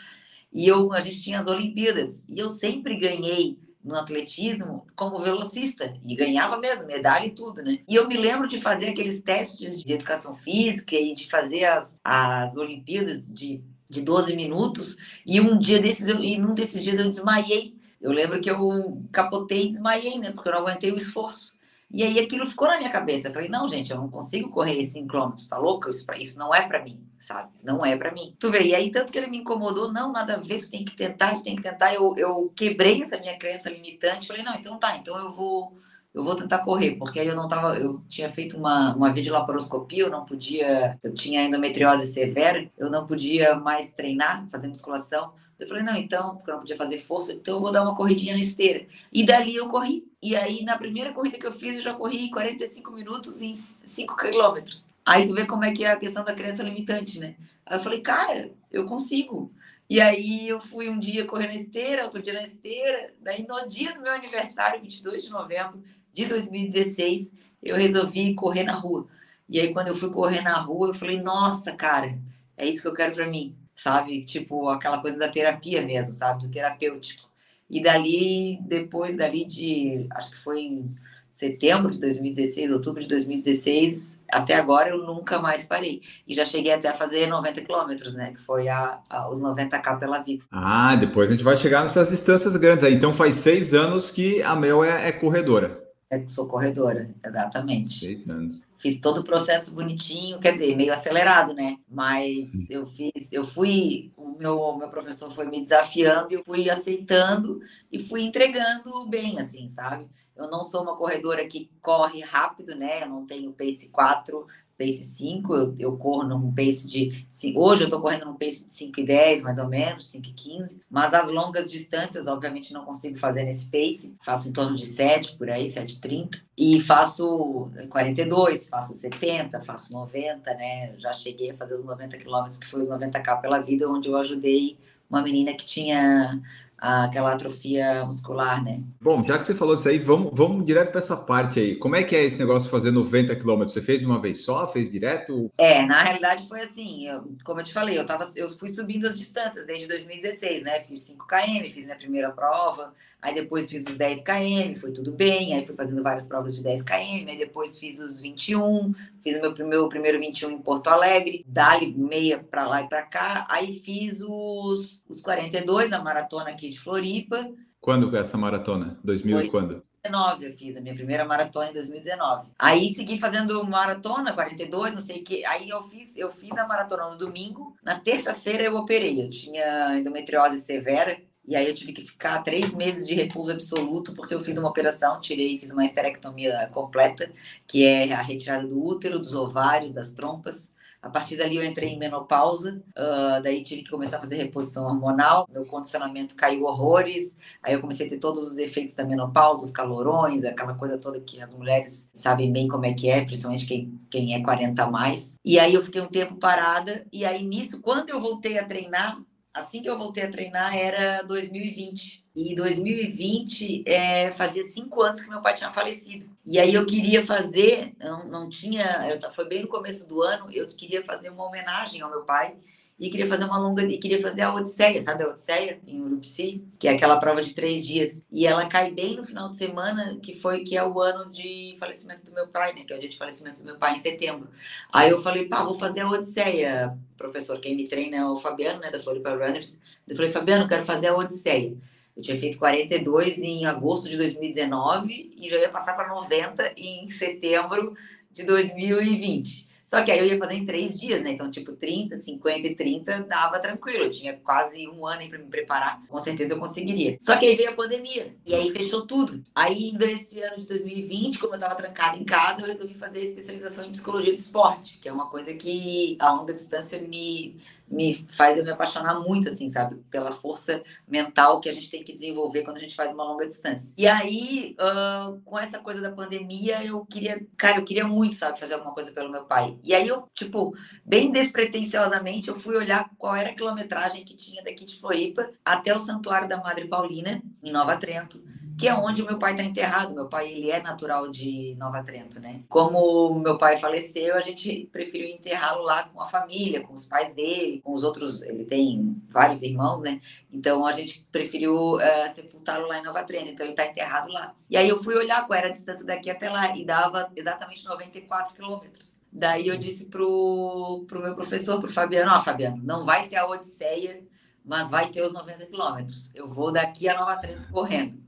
e 0.55 0.65
eu, 0.65 0.93
a 0.93 1.01
gente 1.01 1.21
tinha 1.21 1.37
as 1.37 1.47
Olimpíadas, 1.47 2.23
e 2.29 2.39
eu 2.39 2.49
sempre 2.49 2.95
ganhei 2.95 3.59
no 3.83 3.97
atletismo 3.97 4.87
como 4.95 5.19
velocista 5.19 5.93
e 6.01 6.15
ganhava 6.15 6.57
mesmo, 6.57 6.87
medalha 6.87 7.25
e 7.25 7.31
tudo, 7.31 7.61
né? 7.61 7.79
E 7.85 7.93
eu 7.93 8.07
me 8.07 8.15
lembro 8.15 8.47
de 8.47 8.59
fazer 8.59 8.87
aqueles 8.87 9.21
testes 9.21 9.83
de 9.83 9.91
educação 9.91 10.33
física 10.33 10.95
e 10.95 11.13
de 11.13 11.29
fazer 11.29 11.65
as, 11.65 11.99
as 12.01 12.55
Olimpíadas 12.55 13.29
de, 13.31 13.61
de 13.89 14.01
12 14.01 14.33
minutos 14.33 14.95
e 15.25 15.41
um 15.41 15.59
dia 15.59 15.79
desses, 15.79 16.07
eu, 16.07 16.23
e 16.23 16.37
num 16.37 16.55
desses 16.55 16.81
dias 16.81 16.99
eu 16.99 17.09
desmaiei. 17.09 17.75
Eu 17.99 18.13
lembro 18.13 18.39
que 18.39 18.49
eu 18.49 19.03
capotei 19.11 19.65
e 19.65 19.69
desmaiei, 19.69 20.19
né? 20.19 20.31
Porque 20.31 20.47
eu 20.47 20.53
não 20.53 20.59
aguentei 20.61 20.91
o 20.91 20.97
esforço. 20.97 21.54
E 21.91 22.03
aí 22.03 22.19
aquilo 22.19 22.45
ficou 22.45 22.67
na 22.67 22.77
minha 22.77 22.89
cabeça. 22.89 23.27
Eu 23.27 23.33
falei, 23.33 23.47
não, 23.47 23.67
gente, 23.67 23.91
eu 23.91 23.97
não 23.97 24.09
consigo 24.09 24.49
correr 24.49 24.83
5 24.83 25.07
km, 25.07 25.33
tá 25.49 25.57
louco? 25.57 25.89
Isso, 25.89 26.05
isso 26.17 26.39
não 26.39 26.53
é 26.53 26.67
para 26.67 26.83
mim, 26.83 27.03
sabe? 27.19 27.53
Não 27.63 27.85
é 27.85 27.95
para 27.95 28.13
mim. 28.13 28.35
Tu 28.39 28.51
vê, 28.51 28.61
e 28.63 28.75
aí 28.75 28.91
tanto 28.91 29.11
que 29.11 29.17
ele 29.17 29.27
me 29.27 29.37
incomodou, 29.37 29.91
não, 29.91 30.11
nada 30.11 30.35
a 30.35 30.39
ver, 30.39 30.59
tu 30.59 30.71
tem 30.71 30.83
que 30.83 30.95
tentar, 30.95 31.35
tu 31.35 31.43
tem 31.43 31.55
que 31.55 31.61
tentar. 31.61 31.93
Eu, 31.93 32.15
eu 32.17 32.51
quebrei 32.55 33.01
essa 33.03 33.17
minha 33.17 33.37
crença 33.37 33.69
limitante. 33.69 34.27
Falei, 34.27 34.43
não, 34.43 34.55
então 34.55 34.77
tá, 34.77 34.97
então 34.97 35.17
eu 35.17 35.31
vou 35.31 35.77
eu 36.15 36.23
vou 36.23 36.33
tentar 36.33 36.59
correr, 36.59 36.91
porque 36.91 37.19
aí 37.19 37.27
eu 37.27 37.35
não 37.35 37.45
tava, 37.45 37.77
eu 37.77 38.01
tinha 38.07 38.29
feito 38.29 38.57
uma, 38.57 38.95
uma 38.95 39.11
videolaparoscopia, 39.11 40.03
eu 40.03 40.09
não 40.09 40.23
podia, 40.23 40.97
eu 41.03 41.13
tinha 41.13 41.43
endometriose 41.43 42.07
severa, 42.07 42.71
eu 42.77 42.89
não 42.89 43.05
podia 43.05 43.55
mais 43.55 43.91
treinar, 43.91 44.47
fazer 44.49 44.69
musculação. 44.69 45.33
Eu 45.57 45.67
falei, 45.67 45.83
não, 45.83 45.95
então, 45.95 46.35
porque 46.35 46.49
eu 46.49 46.55
não 46.55 46.61
podia 46.61 46.75
fazer 46.75 46.99
força, 46.99 47.31
então 47.31 47.55
eu 47.55 47.61
vou 47.61 47.71
dar 47.71 47.83
uma 47.83 47.95
corridinha 47.95 48.33
na 48.33 48.41
esteira. 48.41 48.85
E 49.11 49.25
dali 49.25 49.55
eu 49.55 49.69
corri. 49.69 50.05
E 50.21 50.35
aí, 50.35 50.63
na 50.63 50.77
primeira 50.77 51.13
corrida 51.13 51.37
que 51.37 51.45
eu 51.45 51.51
fiz, 51.51 51.75
eu 51.75 51.81
já 51.81 51.93
corri 51.93 52.29
45 52.29 52.91
minutos 52.91 53.41
em 53.41 53.53
5 53.53 54.17
quilômetros. 54.17 54.91
Aí 55.05 55.25
tu 55.25 55.33
vê 55.33 55.45
como 55.45 55.63
é 55.63 55.71
que 55.71 55.85
é 55.85 55.91
a 55.91 55.95
questão 55.97 56.25
da 56.25 56.33
crença 56.33 56.63
limitante, 56.63 57.19
né? 57.19 57.35
Aí 57.65 57.77
eu 57.77 57.81
falei, 57.81 58.01
cara, 58.01 58.51
eu 58.71 58.85
consigo. 58.85 59.51
E 59.89 60.01
aí 60.01 60.47
eu 60.47 60.59
fui 60.59 60.89
um 60.89 60.99
dia 60.99 61.25
correr 61.25 61.47
na 61.47 61.53
esteira, 61.53 62.03
outro 62.03 62.21
dia 62.21 62.33
na 62.33 62.41
esteira. 62.41 63.13
Daí 63.21 63.45
no 63.47 63.69
dia 63.69 63.93
do 63.93 64.01
meu 64.01 64.11
aniversário, 64.11 64.81
22 64.81 65.23
de 65.23 65.29
novembro 65.29 65.81
de 66.11 66.25
2016, 66.25 67.33
eu 67.61 67.75
resolvi 67.75 68.33
correr 68.33 68.63
na 68.63 68.73
rua. 68.73 69.07
E 69.47 69.59
aí 69.59 69.71
quando 69.71 69.89
eu 69.89 69.95
fui 69.95 70.09
correr 70.09 70.41
na 70.41 70.59
rua, 70.59 70.89
eu 70.89 70.93
falei: 70.93 71.21
"Nossa, 71.21 71.71
cara, 71.73 72.17
é 72.57 72.67
isso 72.67 72.81
que 72.81 72.87
eu 72.87 72.93
quero 72.93 73.13
para 73.13 73.27
mim". 73.27 73.55
Sabe? 73.75 74.23
Tipo 74.25 74.69
aquela 74.69 74.99
coisa 74.99 75.17
da 75.17 75.27
terapia 75.27 75.81
mesmo, 75.81 76.13
sabe? 76.13 76.43
Do 76.43 76.49
terapêutico. 76.49 77.29
E 77.69 77.81
dali, 77.81 78.59
depois 78.61 79.17
dali 79.17 79.45
de, 79.45 80.07
acho 80.11 80.31
que 80.31 80.39
foi 80.39 80.61
em 80.61 80.95
setembro 81.35 81.91
de 81.91 81.99
2016, 81.99 82.71
outubro 82.71 83.01
de 83.01 83.09
2016, 83.09 84.21
até 84.31 84.55
agora 84.55 84.91
eu 84.91 84.99
nunca 84.99 85.37
mais 85.37 85.65
parei. 85.65 86.01
E 86.25 86.33
já 86.33 86.45
cheguei 86.45 86.71
até 86.71 86.87
a 86.87 86.93
fazer 86.93 87.27
90 87.27 87.61
quilômetros, 87.61 88.13
né? 88.13 88.31
Que 88.31 88.41
foi 88.41 88.69
a, 88.69 88.99
a, 89.09 89.29
os 89.29 89.41
90k 89.41 89.99
pela 89.99 90.19
vida. 90.19 90.45
Ah, 90.49 90.95
depois 90.95 91.27
a 91.27 91.31
gente 91.33 91.43
vai 91.43 91.57
chegar 91.57 91.83
nessas 91.83 92.09
distâncias 92.09 92.55
grandes 92.55 92.85
aí. 92.85 92.93
Então 92.93 93.13
faz 93.13 93.35
seis 93.35 93.73
anos 93.73 94.09
que 94.09 94.41
a 94.43 94.55
Mel 94.55 94.81
é, 94.81 95.09
é 95.09 95.11
corredora. 95.11 95.84
É, 96.09 96.27
sou 96.27 96.47
corredora, 96.47 97.13
exatamente. 97.25 97.99
Seis 97.99 98.29
anos. 98.29 98.63
Fiz 98.77 98.99
todo 98.99 99.21
o 99.21 99.23
processo 99.23 99.73
bonitinho, 99.73 100.39
quer 100.39 100.51
dizer, 100.51 100.75
meio 100.75 100.93
acelerado, 100.93 101.53
né? 101.53 101.77
Mas 101.89 102.53
hum. 102.53 102.67
eu 102.69 102.85
fiz, 102.85 103.33
eu 103.33 103.43
fui, 103.43 104.11
o 104.15 104.37
meu, 104.37 104.77
meu 104.77 104.89
professor 104.89 105.33
foi 105.33 105.47
me 105.47 105.61
desafiando 105.61 106.31
e 106.31 106.35
eu 106.35 106.43
fui 106.45 106.69
aceitando 106.69 107.59
e 107.91 107.99
fui 107.99 108.21
entregando 108.21 109.07
bem, 109.09 109.39
assim, 109.39 109.67
sabe? 109.67 110.07
Eu 110.35 110.49
não 110.49 110.63
sou 110.63 110.83
uma 110.83 110.95
corredora 110.95 111.47
que 111.47 111.71
corre 111.81 112.21
rápido, 112.21 112.75
né? 112.75 113.03
Eu 113.03 113.09
não 113.09 113.25
tenho 113.25 113.53
pace 113.53 113.89
4, 113.89 114.45
pace 114.77 115.03
5, 115.03 115.55
eu, 115.55 115.75
eu 115.79 115.97
corro 115.97 116.27
num 116.27 116.53
pace 116.53 116.87
de. 116.87 117.27
Hoje 117.55 117.83
eu 117.83 117.85
estou 117.85 118.01
correndo 118.01 118.25
num 118.25 118.35
pace 118.35 118.65
de 118.65 118.71
5 118.71 118.99
e 118.99 119.03
10, 119.05 119.41
mais 119.41 119.57
ou 119.57 119.67
menos, 119.67 120.07
5 120.07 120.27
e 120.27 120.33
15. 120.33 120.81
Mas 120.89 121.13
as 121.13 121.29
longas 121.31 121.71
distâncias, 121.71 122.27
obviamente, 122.27 122.73
não 122.73 122.85
consigo 122.85 123.17
fazer 123.17 123.43
nesse 123.43 123.69
pace. 123.69 124.15
Faço 124.23 124.49
em 124.49 124.53
torno 124.53 124.75
de 124.75 124.85
7, 124.85 125.35
por 125.37 125.49
aí, 125.49 125.65
7,30. 125.67 126.41
E 126.57 126.79
faço 126.79 127.69
42, 127.89 128.67
faço 128.67 128.93
70, 128.93 129.61
faço 129.61 129.93
90, 129.93 130.53
né? 130.53 130.93
Já 130.97 131.13
cheguei 131.13 131.51
a 131.51 131.55
fazer 131.55 131.75
os 131.75 131.83
90 131.83 132.17
quilômetros, 132.17 132.57
que 132.57 132.67
foi 132.67 132.81
os 132.81 132.89
90K 132.89 133.41
pela 133.41 133.59
vida, 133.59 133.89
onde 133.89 134.09
eu 134.09 134.17
ajudei 134.17 134.77
uma 135.09 135.21
menina 135.21 135.53
que 135.53 135.65
tinha 135.65 136.41
aquela 136.77 137.33
atrofia 137.33 138.03
muscular, 138.05 138.63
né? 138.63 138.81
Bom, 139.01 139.23
já 139.25 139.37
que 139.37 139.45
você 139.45 139.55
falou 139.55 139.75
disso 139.75 139.89
aí, 139.89 139.97
vamos, 139.97 140.31
vamos 140.33 140.65
direto 140.65 140.91
para 140.91 140.99
essa 140.99 141.15
parte 141.15 141.59
aí. 141.59 141.75
Como 141.75 141.95
é 141.95 142.03
que 142.03 142.15
é 142.15 142.23
esse 142.23 142.37
negócio 142.37 142.63
de 142.63 142.71
fazer 142.71 142.91
90 142.91 143.35
quilômetros? 143.35 143.73
Você 143.73 143.81
fez 143.81 143.99
de 143.99 144.05
uma 144.05 144.21
vez 144.21 144.43
só? 144.43 144.67
Fez 144.67 144.89
direto? 144.89 145.51
É, 145.57 145.85
na 145.85 146.03
realidade 146.03 146.47
foi 146.47 146.61
assim, 146.61 147.07
eu, 147.07 147.31
como 147.43 147.59
eu 147.59 147.63
te 147.63 147.73
falei, 147.73 147.97
eu, 147.97 148.05
tava, 148.05 148.25
eu 148.35 148.49
fui 148.49 148.69
subindo 148.69 149.07
as 149.07 149.17
distâncias 149.17 149.65
desde 149.65 149.87
2016, 149.87 150.63
né? 150.63 150.79
Fiz 150.81 151.01
5 151.01 151.25
km, 151.27 151.69
fiz 151.73 151.85
minha 151.85 151.95
primeira 151.95 152.31
prova, 152.31 152.93
aí 153.21 153.33
depois 153.33 153.69
fiz 153.69 153.85
os 153.85 153.95
10 153.95 154.23
km, 154.23 154.79
foi 154.79 154.91
tudo 154.91 155.11
bem, 155.11 155.53
aí 155.53 155.65
fui 155.65 155.75
fazendo 155.75 156.03
várias 156.03 156.27
provas 156.27 156.55
de 156.55 156.63
10 156.63 156.83
km, 156.83 157.29
aí 157.29 157.37
depois 157.37 157.79
fiz 157.79 157.99
os 157.99 158.21
21, 158.21 158.93
fiz 159.21 159.37
o 159.37 159.41
meu 159.41 159.53
primeiro, 159.53 159.89
primeiro 159.89 160.19
21 160.19 160.51
em 160.51 160.57
Porto 160.57 160.87
Alegre, 160.87 161.43
dali 161.47 161.93
meia 161.95 162.39
para 162.39 162.67
lá 162.67 162.81
e 162.81 162.89
para 162.89 163.03
cá, 163.03 163.45
aí 163.49 163.75
fiz 163.75 164.21
os, 164.21 165.01
os 165.07 165.21
42 165.21 165.89
na 165.89 166.01
maratona 166.01 166.49
aqui 166.49 166.64
de 166.69 166.79
Floripa. 166.79 167.49
Quando 167.79 168.15
essa 168.15 168.37
maratona? 168.37 168.99
2000 169.03 169.37
Foi... 169.37 169.49
quando? 169.49 169.83
2019 170.05 170.45
eu 170.45 170.53
fiz 170.53 170.77
a 170.77 170.81
minha 170.81 170.93
primeira 170.93 171.25
maratona 171.25 171.69
em 171.69 171.73
2019. 171.73 172.49
Aí 172.57 172.93
segui 172.93 173.19
fazendo 173.19 173.63
maratona, 173.65 174.33
42, 174.33 174.95
não 174.95 175.01
sei 175.01 175.19
o 175.19 175.23
que. 175.23 175.43
Aí 175.45 175.69
eu 175.69 175.81
fiz, 175.83 176.15
eu 176.15 176.29
fiz 176.29 176.51
a 176.57 176.67
maratona 176.67 177.09
no 177.09 177.17
domingo. 177.17 177.75
Na 177.83 177.99
terça-feira 177.99 178.63
eu 178.63 178.75
operei. 178.75 179.23
Eu 179.23 179.29
tinha 179.29 179.97
endometriose 179.97 180.59
severa. 180.59 181.17
E 181.47 181.55
aí 181.55 181.67
eu 181.67 181.75
tive 181.75 181.93
que 181.93 182.03
ficar 182.03 182.41
três 182.41 182.73
meses 182.73 183.05
de 183.05 183.13
repouso 183.13 183.51
absoluto, 183.51 184.15
porque 184.15 184.33
eu 184.33 184.43
fiz 184.43 184.57
uma 184.57 184.69
operação, 184.69 185.19
tirei, 185.19 185.59
fiz 185.59 185.71
uma 185.71 185.85
esterectomia 185.85 186.67
completa, 186.73 187.31
que 187.67 187.85
é 187.85 188.11
a 188.13 188.21
retirada 188.21 188.65
do 188.65 188.83
útero, 188.83 189.19
dos 189.19 189.35
ovários, 189.35 189.93
das 189.93 190.11
trompas. 190.11 190.71
A 191.05 191.09
partir 191.11 191.37
dali 191.37 191.55
eu 191.55 191.63
entrei 191.63 191.89
em 191.89 191.99
menopausa, 191.99 192.81
uh, 192.97 193.43
daí 193.43 193.61
tive 193.61 193.83
que 193.83 193.91
começar 193.91 194.17
a 194.17 194.19
fazer 194.19 194.37
reposição 194.37 194.85
hormonal, 194.85 195.47
meu 195.51 195.63
condicionamento 195.63 196.35
caiu 196.35 196.63
horrores, 196.63 197.37
aí 197.61 197.75
eu 197.75 197.79
comecei 197.79 198.07
a 198.07 198.09
ter 198.09 198.17
todos 198.17 198.51
os 198.51 198.57
efeitos 198.57 198.95
da 198.95 199.05
menopausa, 199.05 199.63
os 199.63 199.71
calorões, 199.71 200.43
aquela 200.43 200.73
coisa 200.73 200.97
toda 200.97 201.21
que 201.21 201.39
as 201.39 201.53
mulheres 201.53 202.09
sabem 202.11 202.51
bem 202.51 202.67
como 202.67 202.87
é 202.87 202.93
que 202.95 203.07
é, 203.07 203.23
principalmente 203.23 203.67
quem, 203.67 204.01
quem 204.09 204.33
é 204.33 204.41
40 204.41 204.81
a 204.81 204.89
mais. 204.89 205.35
E 205.45 205.59
aí 205.59 205.75
eu 205.75 205.83
fiquei 205.83 206.01
um 206.01 206.07
tempo 206.07 206.37
parada, 206.37 207.05
e 207.13 207.23
aí 207.23 207.45
nisso, 207.45 207.83
quando 207.83 208.09
eu 208.09 208.19
voltei 208.19 208.57
a 208.57 208.65
treinar, 208.65 209.21
assim 209.53 209.83
que 209.83 209.89
eu 209.89 209.99
voltei 209.99 210.23
a 210.23 210.31
treinar 210.31 210.75
era 210.75 211.21
2020. 211.21 212.24
E 212.35 212.53
2020 212.53 213.83
é, 213.85 214.31
fazia 214.31 214.63
cinco 214.63 215.01
anos 215.01 215.21
que 215.21 215.29
meu 215.29 215.41
pai 215.41 215.53
tinha 215.53 215.71
falecido. 215.71 216.25
E 216.45 216.59
aí 216.59 216.73
eu 216.73 216.85
queria 216.85 217.25
fazer, 217.25 217.93
não, 217.97 218.27
não 218.27 218.49
tinha, 218.49 219.07
eu, 219.09 219.31
foi 219.31 219.47
bem 219.47 219.61
no 219.61 219.69
começo 219.69 220.07
do 220.07 220.21
ano, 220.21 220.51
eu 220.51 220.67
queria 220.67 221.03
fazer 221.03 221.29
uma 221.29 221.47
homenagem 221.47 222.01
ao 222.01 222.09
meu 222.09 222.23
pai 222.23 222.55
e 222.97 223.09
queria 223.09 223.27
fazer 223.27 223.43
uma 223.43 223.57
longa 223.57 223.83
e 223.83 223.97
queria 223.97 224.21
fazer 224.21 224.41
a 224.41 224.53
Odisseia, 224.53 225.01
sabe 225.01 225.23
a 225.23 225.27
Odisseia 225.27 225.79
em 225.85 226.01
Urupsi, 226.01 226.63
que 226.79 226.87
é 226.87 226.91
aquela 226.91 227.17
prova 227.17 227.41
de 227.41 227.53
três 227.53 227.85
dias. 227.85 228.23
E 228.31 228.47
ela 228.47 228.65
cai 228.67 228.91
bem 228.91 229.17
no 229.17 229.23
final 229.23 229.49
de 229.49 229.57
semana, 229.57 230.17
que 230.21 230.33
foi 230.33 230.63
que 230.63 230.77
é 230.77 230.83
o 230.83 231.01
ano 231.01 231.29
de 231.29 231.75
falecimento 231.77 232.23
do 232.23 232.31
meu 232.31 232.47
pai, 232.47 232.73
né? 232.73 232.85
Que 232.85 232.93
é 232.93 232.95
o 232.95 232.99
dia 232.99 233.09
de 233.09 233.17
falecimento 233.17 233.59
do 233.59 233.65
meu 233.65 233.77
pai 233.77 233.95
em 233.95 233.99
setembro. 233.99 234.49
Aí 234.93 235.09
eu 235.09 235.21
falei, 235.21 235.47
pá, 235.47 235.61
vou 235.63 235.73
fazer 235.73 236.01
a 236.01 236.09
Odisseia, 236.09 236.97
professor. 237.17 237.59
Quem 237.59 237.75
me 237.75 237.87
treina 237.87 238.15
é 238.17 238.25
o 238.25 238.37
Fabiano, 238.37 238.79
né, 238.79 238.89
da 238.89 238.99
Floripa 238.99 239.31
Runners. 239.31 239.77
Eu 240.07 240.15
falei, 240.15 240.31
Fabiano, 240.31 240.67
quero 240.67 240.85
fazer 240.85 241.07
a 241.07 241.17
Odisseia. 241.17 241.75
Eu 242.15 242.23
tinha 242.23 242.39
feito 242.39 242.57
42 242.57 243.39
em 243.39 243.65
agosto 243.65 244.07
de 244.09 244.17
2019 244.17 245.35
e 245.37 245.49
já 245.49 245.57
ia 245.57 245.69
passar 245.69 245.93
para 245.93 246.07
90 246.07 246.73
em 246.77 247.07
setembro 247.07 247.95
de 248.31 248.43
2020. 248.43 249.65
Só 249.85 250.01
que 250.01 250.11
aí 250.11 250.17
eu 250.17 250.25
ia 250.25 250.39
fazer 250.39 250.55
em 250.55 250.65
três 250.65 250.99
dias, 250.99 251.21
né? 251.21 251.33
Então, 251.33 251.51
tipo, 251.51 251.73
30, 251.73 252.17
50 252.17 252.67
e 252.67 252.75
30 252.75 253.19
dava 253.19 253.59
tranquilo. 253.59 254.05
Eu 254.05 254.09
tinha 254.09 254.35
quase 254.35 254.87
um 254.89 255.05
ano 255.05 255.29
para 255.29 255.37
me 255.37 255.45
preparar. 255.45 256.01
Com 256.07 256.17
certeza 256.17 256.55
eu 256.55 256.59
conseguiria. 256.59 257.19
Só 257.21 257.37
que 257.37 257.45
aí 257.45 257.55
veio 257.55 257.69
a 257.69 257.73
pandemia. 257.73 258.35
E 258.43 258.55
aí 258.55 258.71
fechou 258.71 259.05
tudo. 259.05 259.43
Aí, 259.53 259.91
nesse 259.91 260.41
ano 260.41 260.57
de 260.57 260.67
2020, 260.67 261.37
como 261.37 261.53
eu 261.53 261.57
estava 261.57 261.75
trancada 261.75 262.17
em 262.17 262.23
casa, 262.23 262.61
eu 262.61 262.65
resolvi 262.65 262.95
fazer 262.95 263.21
especialização 263.21 263.85
em 263.85 263.91
psicologia 263.91 264.33
do 264.33 264.39
esporte, 264.39 264.97
que 264.97 265.07
é 265.07 265.13
uma 265.13 265.29
coisa 265.29 265.53
que 265.53 266.17
a 266.19 266.31
longa 266.31 266.53
distância 266.55 266.99
me 266.99 267.55
me 267.87 268.13
faz 268.31 268.57
eu 268.57 268.63
me 268.63 268.71
apaixonar 268.71 269.19
muito, 269.19 269.47
assim, 269.47 269.69
sabe? 269.69 269.97
Pela 270.09 270.31
força 270.31 270.83
mental 271.07 271.59
que 271.59 271.69
a 271.69 271.71
gente 271.71 271.89
tem 271.89 272.03
que 272.03 272.13
desenvolver 272.13 272.63
quando 272.63 272.77
a 272.77 272.79
gente 272.79 272.95
faz 272.95 273.13
uma 273.13 273.23
longa 273.23 273.47
distância. 273.47 273.93
E 273.97 274.07
aí, 274.07 274.75
uh, 274.79 275.39
com 275.41 275.57
essa 275.57 275.79
coisa 275.79 276.01
da 276.01 276.11
pandemia, 276.11 276.83
eu 276.83 277.05
queria, 277.05 277.45
cara, 277.57 277.77
eu 277.77 277.83
queria 277.85 278.07
muito, 278.07 278.35
sabe, 278.35 278.59
fazer 278.59 278.75
alguma 278.75 278.93
coisa 278.93 279.11
pelo 279.11 279.31
meu 279.31 279.45
pai. 279.45 279.77
E 279.83 279.93
aí 279.93 280.07
eu, 280.07 280.27
tipo, 280.33 280.75
bem 281.05 281.31
despretensiosamente, 281.31 282.47
eu 282.47 282.59
fui 282.59 282.75
olhar 282.75 283.09
qual 283.17 283.35
era 283.35 283.49
a 283.49 283.55
quilometragem 283.55 284.25
que 284.25 284.35
tinha 284.35 284.63
daqui 284.63 284.85
de 284.85 284.99
Floripa 284.99 285.49
até 285.63 285.95
o 285.95 285.99
Santuário 285.99 286.47
da 286.47 286.57
Madre 286.57 286.87
Paulina, 286.87 287.41
em 287.63 287.71
Nova 287.71 287.95
Trento 287.97 288.43
que 288.77 288.87
é 288.87 288.93
onde 288.93 289.23
meu 289.23 289.39
pai 289.39 289.51
está 289.51 289.63
enterrado. 289.63 290.13
Meu 290.13 290.27
pai 290.27 290.51
ele 290.51 290.69
é 290.69 290.81
natural 290.81 291.29
de 291.29 291.75
Nova 291.77 292.03
Trento, 292.03 292.39
né? 292.39 292.61
Como 292.67 293.39
meu 293.39 293.57
pai 293.57 293.77
faleceu, 293.77 294.35
a 294.35 294.41
gente 294.41 294.89
preferiu 294.91 295.27
enterrá-lo 295.27 295.83
lá 295.83 296.03
com 296.03 296.21
a 296.21 296.25
família, 296.25 296.81
com 296.81 296.93
os 296.93 297.05
pais 297.05 297.33
dele, 297.33 297.81
com 297.83 297.93
os 297.93 298.03
outros. 298.03 298.41
Ele 298.41 298.65
tem 298.65 299.21
vários 299.29 299.61
irmãos, 299.61 300.01
né? 300.01 300.19
Então 300.51 300.85
a 300.85 300.91
gente 300.91 301.25
preferiu 301.31 301.95
uh, 301.95 301.99
sepultá-lo 302.33 302.87
lá 302.87 302.99
em 302.99 303.03
Nova 303.03 303.23
Trento. 303.23 303.49
Então 303.49 303.65
ele 303.65 303.73
está 303.73 303.85
enterrado 303.85 304.31
lá. 304.31 304.53
E 304.69 304.77
aí 304.77 304.89
eu 304.89 305.01
fui 305.01 305.15
olhar 305.15 305.45
qual 305.47 305.57
era 305.57 305.67
a 305.67 305.71
distância 305.71 306.05
daqui 306.05 306.29
até 306.29 306.49
lá 306.49 306.75
e 306.75 306.85
dava 306.85 307.31
exatamente 307.35 307.85
94 307.85 308.53
quilômetros. 308.53 309.17
Daí 309.31 309.67
eu 309.67 309.77
disse 309.77 310.07
pro, 310.07 311.05
pro 311.07 311.21
meu 311.21 311.35
professor, 311.35 311.79
pro 311.79 311.91
Fabiano, 311.91 312.31
ó, 312.31 312.37
oh, 312.39 312.43
Fabiano, 312.43 312.81
não 312.81 313.05
vai 313.05 313.27
ter 313.27 313.35
a 313.35 313.45
Odisseia, 313.45 314.23
mas 314.63 314.89
vai 314.89 315.09
ter 315.09 315.21
os 315.21 315.33
90 315.33 315.65
quilômetros. 315.67 316.31
Eu 316.33 316.53
vou 316.53 316.71
daqui 316.71 317.09
a 317.09 317.19
Nova 317.19 317.35
Trento 317.37 317.69
correndo. 317.69 318.24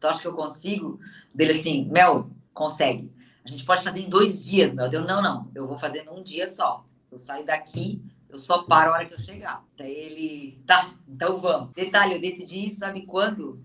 Tu 0.00 0.06
acha 0.06 0.20
que 0.20 0.26
eu 0.26 0.34
consigo? 0.34 1.00
Dele 1.34 1.52
assim, 1.52 1.84
Mel, 1.86 2.30
consegue. 2.54 3.12
A 3.44 3.48
gente 3.48 3.64
pode 3.64 3.82
fazer 3.82 4.00
em 4.00 4.08
dois 4.08 4.44
dias, 4.44 4.74
Mel. 4.74 4.88
Deu, 4.88 5.02
não, 5.02 5.22
não. 5.22 5.50
Eu 5.54 5.66
vou 5.66 5.78
fazer 5.78 6.04
num 6.04 6.22
dia 6.22 6.46
só. 6.46 6.84
Eu 7.10 7.18
saio 7.18 7.46
daqui, 7.46 8.02
eu 8.28 8.38
só 8.38 8.62
paro 8.62 8.90
a 8.90 8.94
hora 8.94 9.06
que 9.06 9.14
eu 9.14 9.18
chegar. 9.18 9.64
Pra 9.76 9.86
ele, 9.86 10.60
tá, 10.66 10.94
então 11.08 11.38
vamos. 11.38 11.72
Detalhe, 11.72 12.14
eu 12.14 12.20
decidi 12.20 12.66
isso, 12.66 12.80
sabe 12.80 13.06
quando? 13.06 13.64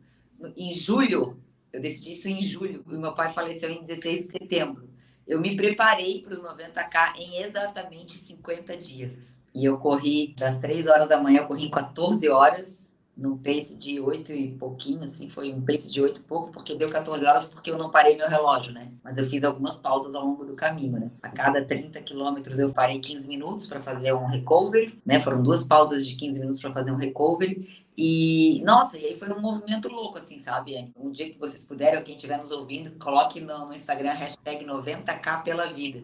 Em 0.58 0.74
julho 0.74 1.40
Eu 1.72 1.82
decidi 1.82 2.12
isso 2.12 2.28
em 2.30 2.42
julho. 2.42 2.84
E 2.88 2.98
meu 2.98 3.14
pai 3.14 3.34
faleceu 3.34 3.70
em 3.70 3.82
16 3.82 4.26
de 4.26 4.32
setembro. 4.32 4.90
Eu 5.26 5.40
me 5.40 5.56
preparei 5.56 6.22
para 6.22 6.34
os 6.34 6.44
90K 6.44 7.18
em 7.18 7.38
exatamente 7.42 8.18
50 8.18 8.78
dias. 8.78 9.38
E 9.56 9.66
eu 9.66 9.78
corri 9.78 10.34
das 10.38 10.60
3 10.60 10.88
horas 10.88 11.08
da 11.08 11.22
manhã, 11.22 11.42
eu 11.42 11.48
corri 11.48 11.66
em 11.66 11.72
14 11.72 12.28
horas 12.30 12.93
no 13.16 13.38
pace 13.38 13.78
de 13.78 14.00
8 14.00 14.32
e 14.32 14.52
pouquinho, 14.54 15.04
assim, 15.04 15.30
foi 15.30 15.54
um 15.54 15.62
pace 15.62 15.92
de 15.92 16.02
8 16.02 16.22
e 16.22 16.24
pouco, 16.24 16.52
porque 16.52 16.76
deu 16.76 16.90
14 16.90 17.24
horas 17.26 17.46
porque 17.46 17.70
eu 17.70 17.78
não 17.78 17.92
parei 17.92 18.18
meu 18.18 18.28
relógio, 18.28 18.74
né? 18.74 18.92
Mas 19.04 19.20
eu 19.20 19.26
fiz 19.26 19.44
algumas 19.44 19.80
pausas 19.80 20.16
ao 20.16 20.26
longo 20.26 20.44
do 20.44 20.56
caminho, 20.56 20.94
né? 20.94 21.12
A 21.22 21.30
cada 21.30 21.64
30 21.64 22.02
quilômetros 22.02 22.58
eu 22.58 22.74
parei 22.74 23.00
15 23.00 23.28
minutos 23.28 23.68
para 23.68 23.82
fazer 23.84 24.14
um 24.14 24.26
recovery, 24.26 25.00
né? 25.06 25.20
Foram 25.20 25.44
duas 25.44 25.64
pausas 25.64 26.08
de 26.08 26.16
15 26.16 26.40
minutos 26.40 26.60
para 26.60 26.74
fazer 26.74 26.92
um 26.92 26.98
recovery. 26.98 27.86
E, 27.96 28.64
nossa, 28.66 28.98
e 28.98 29.06
aí 29.06 29.20
foi 29.20 29.32
um 29.32 29.40
movimento 29.40 29.88
louco, 29.90 30.18
assim, 30.18 30.40
sabe? 30.40 30.92
Um 30.98 31.12
dia 31.12 31.30
que 31.30 31.38
vocês 31.38 31.64
puderem, 31.64 32.00
ou 32.00 32.04
quem 32.04 32.16
estiver 32.16 32.40
nos 32.40 32.50
ouvindo, 32.50 32.98
coloque 32.98 33.40
no, 33.40 33.68
no 33.68 33.74
Instagram 33.74 34.14
hashtag 34.14 34.66
90k 34.66 35.44
pela 35.44 35.68
vida. 35.68 36.04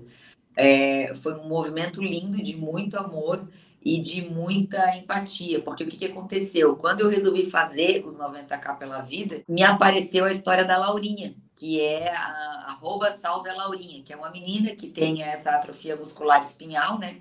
É, 0.55 1.15
foi 1.15 1.35
um 1.35 1.47
movimento 1.47 2.03
lindo 2.03 2.43
de 2.43 2.55
muito 2.55 2.97
amor 2.97 3.47
e 3.81 3.99
de 3.99 4.21
muita 4.29 4.97
empatia, 4.97 5.61
porque 5.61 5.83
o 5.83 5.87
que, 5.87 5.97
que 5.97 6.05
aconteceu? 6.05 6.75
Quando 6.75 7.01
eu 7.01 7.09
resolvi 7.09 7.49
fazer 7.49 8.05
os 8.05 8.17
90k 8.17 8.77
pela 8.77 9.01
vida, 9.01 9.41
me 9.47 9.63
apareceu 9.63 10.25
a 10.25 10.31
história 10.31 10.65
da 10.65 10.77
Laurinha, 10.77 11.33
que 11.55 11.79
é 11.79 12.13
a 12.13 12.65
arroba 12.67 13.11
salve 13.11 13.49
a 13.49 13.53
Laurinha, 13.53 14.03
que 14.03 14.11
é 14.11 14.17
uma 14.17 14.29
menina 14.29 14.75
que 14.75 14.87
tem 14.87 15.23
essa 15.23 15.51
atrofia 15.51 15.95
muscular 15.95 16.41
espinhal, 16.41 16.99
né? 16.99 17.17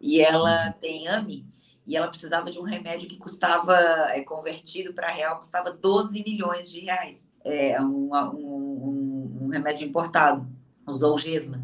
E 0.00 0.20
ela 0.20 0.66
uhum. 0.66 0.72
tem 0.72 1.08
AMI, 1.08 1.46
e 1.86 1.96
ela 1.96 2.08
precisava 2.08 2.50
de 2.50 2.58
um 2.58 2.62
remédio 2.62 3.08
que 3.08 3.16
custava, 3.16 3.76
é, 4.10 4.22
convertido 4.22 4.92
para 4.92 5.10
real, 5.10 5.38
custava 5.38 5.70
12 5.72 6.22
milhões 6.22 6.70
de 6.70 6.80
reais. 6.80 7.28
É 7.44 7.80
um, 7.80 8.14
um, 8.14 9.38
um 9.42 9.48
remédio 9.48 9.86
importado, 9.86 10.46
o 10.86 10.94
Zolgesma. 10.94 11.62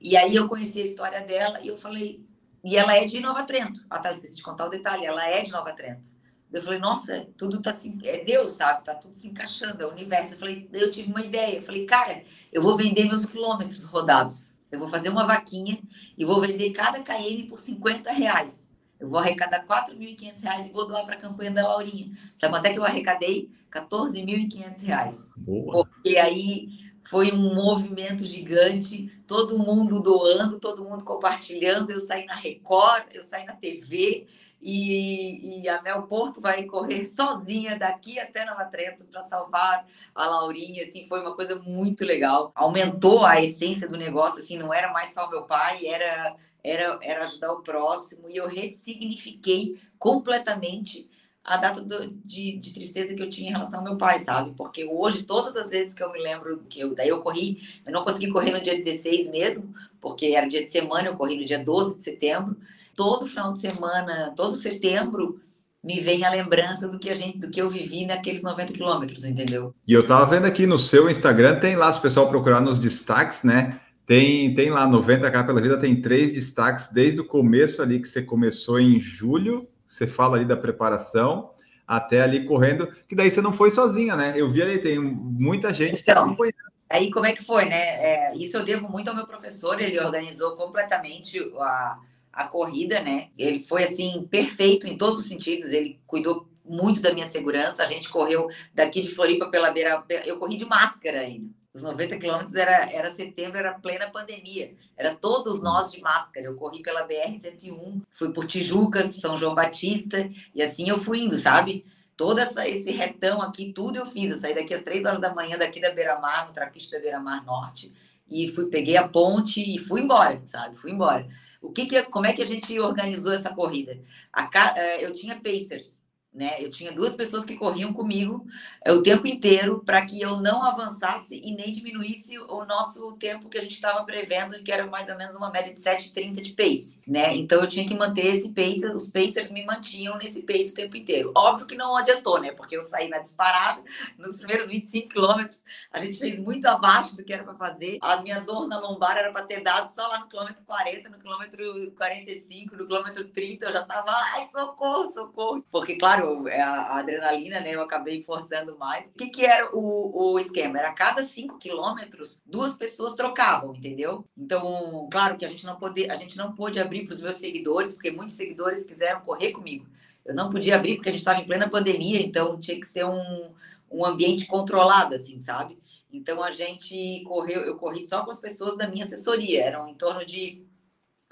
E 0.00 0.16
aí 0.16 0.34
eu 0.34 0.48
conheci 0.48 0.80
a 0.80 0.84
história 0.84 1.20
dela 1.20 1.60
e 1.62 1.68
eu 1.68 1.76
falei, 1.76 2.21
e 2.64 2.76
ela 2.76 2.96
é 2.96 3.04
de 3.04 3.20
Nova 3.20 3.42
Trento. 3.42 3.80
Ah, 3.90 3.98
tá, 3.98 4.10
eu 4.10 4.12
esqueci 4.12 4.36
de 4.36 4.42
contar 4.42 4.66
o 4.66 4.70
detalhe. 4.70 5.04
Ela 5.04 5.26
é 5.28 5.42
de 5.42 5.50
Nova 5.50 5.72
Trento. 5.72 6.08
Eu 6.52 6.62
falei, 6.62 6.78
nossa, 6.78 7.26
tudo 7.36 7.62
tá 7.62 7.70
assim, 7.70 7.98
é 8.04 8.22
Deus, 8.24 8.52
sabe? 8.52 8.84
Tá 8.84 8.94
tudo 8.94 9.14
se 9.14 9.26
encaixando, 9.26 9.82
é 9.82 9.86
o 9.86 9.90
universo. 9.90 10.34
Eu 10.34 10.38
falei, 10.38 10.68
eu 10.72 10.90
tive 10.90 11.10
uma 11.10 11.22
ideia. 11.22 11.56
Eu 11.56 11.62
falei, 11.62 11.86
cara, 11.86 12.22
eu 12.52 12.60
vou 12.60 12.76
vender 12.76 13.06
meus 13.06 13.24
quilômetros 13.24 13.86
rodados. 13.86 14.54
Eu 14.70 14.78
vou 14.78 14.88
fazer 14.88 15.08
uma 15.08 15.26
vaquinha 15.26 15.78
e 16.16 16.24
vou 16.24 16.40
vender 16.40 16.70
cada 16.70 17.02
KM 17.02 17.46
por 17.48 17.58
50 17.58 18.12
reais. 18.12 18.72
Eu 19.00 19.08
vou 19.08 19.18
arrecadar 19.18 19.66
4.500 19.66 20.42
reais 20.42 20.66
e 20.68 20.70
vou 20.70 20.86
doar 20.86 21.04
para 21.04 21.16
a 21.16 21.18
campanha 21.20 21.50
da 21.50 21.66
Laurinha. 21.66 22.12
Sabe 22.36 22.52
quanto 22.52 22.66
é 22.66 22.72
que 22.72 22.78
eu 22.78 22.84
arrecadei? 22.84 23.50
14.500 23.70 24.82
reais. 24.82 25.32
Boa. 25.36 25.84
Porque 25.84 26.16
aí 26.16 26.81
foi 27.12 27.30
um 27.30 27.54
movimento 27.54 28.24
gigante, 28.24 29.12
todo 29.26 29.58
mundo 29.58 30.00
doando, 30.00 30.58
todo 30.58 30.82
mundo 30.82 31.04
compartilhando. 31.04 31.90
Eu 31.90 32.00
saí 32.00 32.24
na 32.24 32.34
Record, 32.34 33.04
eu 33.12 33.22
saí 33.22 33.44
na 33.44 33.52
TV 33.52 34.26
e, 34.58 35.60
e 35.60 35.68
a 35.68 35.82
Mel 35.82 36.04
Porto 36.04 36.40
vai 36.40 36.64
correr 36.64 37.04
sozinha 37.04 37.78
daqui 37.78 38.18
até 38.18 38.46
Nova 38.46 38.64
Trento 38.64 39.04
para 39.04 39.20
salvar 39.20 39.86
a 40.14 40.26
Laurinha. 40.26 40.84
Assim, 40.84 41.06
foi 41.06 41.20
uma 41.20 41.36
coisa 41.36 41.54
muito 41.56 42.02
legal. 42.02 42.50
Aumentou 42.54 43.26
a 43.26 43.42
essência 43.42 43.86
do 43.86 43.98
negócio, 43.98 44.40
assim, 44.40 44.56
não 44.56 44.72
era 44.72 44.90
mais 44.90 45.12
só 45.12 45.28
meu 45.28 45.42
pai, 45.42 45.84
era 45.84 46.34
era, 46.64 46.98
era 47.02 47.24
ajudar 47.24 47.52
o 47.52 47.62
próximo 47.62 48.30
e 48.30 48.36
eu 48.36 48.46
ressignifiquei 48.46 49.80
completamente 49.98 51.10
a 51.44 51.56
data 51.56 51.80
do, 51.80 52.08
de, 52.24 52.56
de, 52.56 52.72
tristeza 52.72 53.14
que 53.14 53.22
eu 53.22 53.28
tinha 53.28 53.48
em 53.50 53.52
relação 53.52 53.80
ao 53.80 53.84
meu 53.84 53.96
pai, 53.96 54.20
sabe? 54.20 54.52
Porque 54.56 54.84
hoje, 54.84 55.24
todas 55.24 55.56
as 55.56 55.70
vezes 55.70 55.92
que 55.92 56.02
eu 56.02 56.12
me 56.12 56.20
lembro 56.20 56.62
que 56.68 56.80
eu, 56.80 56.94
daí 56.94 57.08
eu 57.08 57.18
corri, 57.18 57.58
eu 57.84 57.92
não 57.92 58.04
consegui 58.04 58.30
correr 58.30 58.52
no 58.52 58.60
dia 58.60 58.76
16 58.76 59.30
mesmo, 59.30 59.74
porque 60.00 60.26
era 60.26 60.48
dia 60.48 60.62
de 60.62 60.70
semana, 60.70 61.08
eu 61.08 61.16
corri 61.16 61.36
no 61.36 61.44
dia 61.44 61.58
12 61.58 61.96
de 61.96 62.02
setembro. 62.02 62.56
Todo 62.94 63.26
final 63.26 63.52
de 63.52 63.60
semana, 63.60 64.32
todo 64.36 64.54
setembro, 64.54 65.40
me 65.82 65.98
vem 65.98 66.24
a 66.24 66.30
lembrança 66.30 66.86
do 66.86 66.98
que 66.98 67.10
a 67.10 67.14
gente, 67.14 67.38
do 67.38 67.50
que 67.50 67.60
eu 67.60 67.68
vivi 67.68 68.06
naqueles 68.06 68.42
90 68.42 68.72
quilômetros, 68.72 69.24
entendeu? 69.24 69.74
E 69.86 69.92
eu 69.92 70.06
tava 70.06 70.26
vendo 70.26 70.46
aqui 70.46 70.64
no 70.64 70.78
seu 70.78 71.10
Instagram, 71.10 71.58
tem 71.58 71.74
lá, 71.74 71.92
se 71.92 71.98
o 71.98 72.02
pessoal 72.02 72.28
procurar 72.28 72.60
nos 72.60 72.78
destaques, 72.78 73.42
né? 73.42 73.80
Tem, 74.06 74.54
tem 74.54 74.70
lá 74.70 74.86
90k 74.86 75.44
pela 75.44 75.60
vida, 75.60 75.78
tem 75.78 76.00
três 76.00 76.32
destaques 76.32 76.88
desde 76.88 77.20
o 77.20 77.24
começo 77.24 77.82
ali 77.82 77.98
que 77.98 78.06
você 78.06 78.22
começou 78.22 78.78
em 78.78 79.00
julho 79.00 79.66
você 79.92 80.06
fala 80.06 80.36
ali 80.36 80.46
da 80.46 80.56
preparação, 80.56 81.50
até 81.86 82.22
ali 82.22 82.46
correndo, 82.46 82.90
que 83.06 83.14
daí 83.14 83.30
você 83.30 83.42
não 83.42 83.52
foi 83.52 83.70
sozinha, 83.70 84.16
né? 84.16 84.32
Eu 84.34 84.48
vi 84.48 84.62
ali, 84.62 84.78
tem 84.78 84.98
muita 84.98 85.70
gente 85.72 86.00
então, 86.00 86.14
te 86.14 86.18
acompanhando. 86.18 86.72
Aí 86.88 87.10
como 87.10 87.26
é 87.26 87.32
que 87.32 87.44
foi, 87.44 87.66
né? 87.66 87.76
É, 87.76 88.34
isso 88.34 88.56
eu 88.56 88.64
devo 88.64 88.88
muito 88.88 89.08
ao 89.08 89.14
meu 89.14 89.26
professor, 89.26 89.78
ele 89.80 90.00
organizou 90.00 90.56
completamente 90.56 91.38
a, 91.58 91.98
a 92.32 92.44
corrida, 92.44 93.00
né? 93.00 93.28
Ele 93.36 93.60
foi 93.60 93.84
assim 93.84 94.26
perfeito 94.30 94.86
em 94.86 94.96
todos 94.96 95.18
os 95.18 95.26
sentidos, 95.26 95.70
ele 95.72 96.00
cuidou 96.06 96.48
muito 96.64 97.02
da 97.02 97.12
minha 97.12 97.26
segurança. 97.26 97.82
A 97.82 97.86
gente 97.86 98.08
correu 98.08 98.48
daqui 98.74 99.02
de 99.02 99.14
Floripa 99.14 99.48
pela 99.48 99.70
beira, 99.70 100.02
eu 100.24 100.38
corri 100.38 100.56
de 100.56 100.64
máscara 100.64 101.20
ainda. 101.20 101.50
Os 101.74 101.80
90 101.80 102.18
quilômetros 102.18 102.54
era, 102.54 102.90
era 102.92 103.14
setembro, 103.14 103.58
era 103.58 103.72
plena 103.72 104.10
pandemia. 104.10 104.74
Era 104.94 105.14
todos 105.14 105.62
nós 105.62 105.90
de 105.90 106.00
máscara. 106.02 106.46
Eu 106.46 106.54
corri 106.54 106.82
pela 106.82 107.08
BR-101, 107.08 108.02
fui 108.12 108.32
por 108.32 108.46
Tijucas, 108.46 109.16
São 109.16 109.38
João 109.38 109.54
Batista, 109.54 110.28
e 110.54 110.62
assim 110.62 110.88
eu 110.90 110.98
fui 110.98 111.20
indo, 111.20 111.36
sabe? 111.38 111.86
Todo 112.14 112.38
essa, 112.38 112.68
esse 112.68 112.90
retão 112.90 113.40
aqui, 113.40 113.72
tudo 113.72 113.96
eu 113.96 114.04
fiz. 114.04 114.30
Eu 114.30 114.36
saí 114.36 114.54
daqui 114.54 114.74
às 114.74 114.82
três 114.82 115.06
horas 115.06 115.20
da 115.20 115.34
manhã, 115.34 115.56
daqui 115.56 115.80
da 115.80 115.90
Beira-Mar, 115.90 116.46
no 116.46 116.52
trapista 116.52 116.96
da 116.96 117.02
Beira-Mar 117.02 117.42
Norte, 117.42 117.90
e 118.28 118.48
fui, 118.48 118.66
peguei 118.66 118.98
a 118.98 119.08
ponte 119.08 119.62
e 119.62 119.78
fui 119.78 120.02
embora, 120.02 120.42
sabe? 120.44 120.76
Fui 120.76 120.90
embora. 120.90 121.26
O 121.62 121.72
que 121.72 121.86
que, 121.86 122.02
como 122.02 122.26
é 122.26 122.34
que 122.34 122.42
a 122.42 122.46
gente 122.46 122.78
organizou 122.78 123.32
essa 123.32 123.48
corrida? 123.48 123.98
A, 124.30 124.50
eh, 124.76 125.04
eu 125.04 125.12
tinha 125.14 125.40
Pacers, 125.40 126.01
né? 126.32 126.56
Eu 126.58 126.70
tinha 126.70 126.92
duas 126.92 127.14
pessoas 127.14 127.44
que 127.44 127.56
corriam 127.56 127.92
comigo 127.92 128.46
é, 128.82 128.90
o 128.90 129.02
tempo 129.02 129.26
inteiro 129.26 129.82
para 129.84 130.04
que 130.06 130.20
eu 130.20 130.38
não 130.38 130.62
avançasse 130.62 131.38
e 131.42 131.54
nem 131.54 131.70
diminuísse 131.70 132.38
o 132.38 132.64
nosso 132.64 133.12
tempo 133.12 133.50
que 133.50 133.58
a 133.58 133.60
gente 133.60 133.72
estava 133.74 134.02
prevendo, 134.04 134.62
que 134.62 134.72
era 134.72 134.86
mais 134.86 135.08
ou 135.10 135.18
menos 135.18 135.36
uma 135.36 135.50
média 135.50 135.74
de 135.74 135.80
7,30 135.80 136.40
de 136.40 136.52
pace, 136.52 137.00
né? 137.06 137.36
Então 137.36 137.60
eu 137.60 137.68
tinha 137.68 137.86
que 137.86 137.94
manter 137.94 138.26
esse 138.26 138.50
pace, 138.52 138.86
os 138.86 139.10
pacers 139.10 139.50
me 139.50 139.64
mantinham 139.64 140.16
nesse 140.16 140.42
pace 140.42 140.70
o 140.70 140.74
tempo 140.74 140.96
inteiro. 140.96 141.32
Óbvio 141.36 141.66
que 141.66 141.76
não 141.76 141.94
adiantou, 141.96 142.40
né? 142.40 142.52
Porque 142.52 142.76
eu 142.76 142.82
saí 142.82 143.08
na 143.08 143.18
disparada, 143.18 143.82
nos 144.16 144.38
primeiros 144.38 144.68
25 144.68 145.08
quilômetros, 145.08 145.62
a 145.92 146.00
gente 146.00 146.18
fez 146.18 146.38
muito 146.38 146.64
abaixo 146.66 147.14
do 147.14 147.22
que 147.22 147.32
era 147.32 147.44
para 147.44 147.54
fazer. 147.54 147.98
A 148.00 148.22
minha 148.22 148.40
dor 148.40 148.66
na 148.68 148.80
lombar 148.80 149.18
era 149.18 149.30
para 149.30 149.42
ter 149.42 149.60
dado 149.60 149.92
só 149.92 150.06
lá 150.06 150.20
no 150.20 150.28
quilômetro 150.28 150.62
40, 150.64 151.10
no 151.10 151.18
quilômetro 151.18 151.92
45, 151.92 152.76
no 152.76 152.86
quilômetro 152.86 153.24
30, 153.28 153.66
eu 153.66 153.72
já 153.72 153.84
tava, 153.84 154.10
ai, 154.10 154.46
socorro, 154.46 155.08
socorro. 155.10 155.64
Porque, 155.70 155.96
claro, 155.96 156.21
claro, 156.22 156.48
é 156.48 156.60
a, 156.60 156.98
adrenalina, 156.98 157.60
né? 157.60 157.74
Eu 157.74 157.82
acabei 157.82 158.22
forçando 158.22 158.76
mais. 158.78 159.06
O 159.06 159.12
que, 159.12 159.28
que 159.28 159.44
era 159.44 159.74
o, 159.74 160.32
o 160.32 160.38
esquema? 160.38 160.78
Era 160.78 160.88
a 160.88 160.94
cada 160.94 161.22
cinco 161.22 161.58
quilômetros, 161.58 162.40
duas 162.46 162.74
pessoas 162.74 163.14
trocavam, 163.14 163.74
entendeu? 163.74 164.24
Então, 164.36 165.08
claro 165.10 165.36
que 165.36 165.44
a 165.44 165.48
gente 165.48 165.66
não 165.66 165.76
pode, 165.76 166.10
a 166.10 166.16
gente 166.16 166.36
não 166.36 166.54
pôde 166.54 166.80
abrir 166.80 167.04
para 167.04 167.14
os 167.14 167.20
meus 167.20 167.36
seguidores, 167.36 167.94
porque 167.94 168.10
muitos 168.10 168.34
seguidores 168.34 168.84
quiseram 168.84 169.20
correr 169.20 169.52
comigo. 169.52 169.86
Eu 170.24 170.34
não 170.34 170.50
podia 170.50 170.76
abrir 170.76 170.96
porque 170.96 171.08
a 171.08 171.12
gente 171.12 171.20
estava 171.20 171.40
em 171.40 171.46
plena 171.46 171.68
pandemia, 171.68 172.20
então 172.20 172.58
tinha 172.58 172.78
que 172.78 172.86
ser 172.86 173.04
um, 173.04 173.52
um 173.90 174.04
ambiente 174.04 174.46
controlado, 174.46 175.14
assim, 175.14 175.40
sabe? 175.40 175.78
Então 176.12 176.42
a 176.42 176.50
gente 176.50 177.22
correu, 177.26 177.62
eu 177.62 177.76
corri 177.76 178.02
só 178.02 178.24
com 178.24 178.30
as 178.30 178.38
pessoas 178.38 178.76
da 178.76 178.86
minha 178.86 179.04
assessoria, 179.04 179.64
eram 179.64 179.88
em 179.88 179.94
torno 179.94 180.24
de 180.24 180.62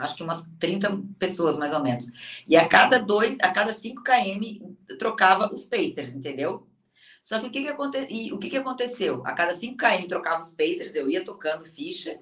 acho 0.01 0.17
que 0.17 0.23
umas 0.23 0.49
30 0.59 1.03
pessoas 1.19 1.59
mais 1.59 1.73
ou 1.73 1.83
menos. 1.83 2.11
E 2.47 2.57
a 2.57 2.67
cada 2.67 2.99
dois, 2.99 3.39
a 3.41 3.51
cada 3.51 3.73
5 3.73 4.03
km 4.03 4.75
trocava 4.99 5.53
os 5.53 5.65
pacers, 5.65 6.15
entendeu? 6.15 6.67
Só 7.23 7.39
que 7.39 7.47
o 7.47 7.51
que, 7.51 7.63
que, 7.63 7.69
aconte... 7.69 8.07
e, 8.09 8.33
o 8.33 8.39
que, 8.39 8.49
que 8.49 8.57
aconteceu? 8.57 9.23
A 9.27 9.33
cada 9.33 9.55
5 9.55 9.77
km 9.77 10.07
trocava 10.09 10.41
os 10.41 10.55
pacers, 10.55 10.95
eu 10.95 11.09
ia 11.09 11.25
tocando 11.25 11.67
ficha, 11.67 12.19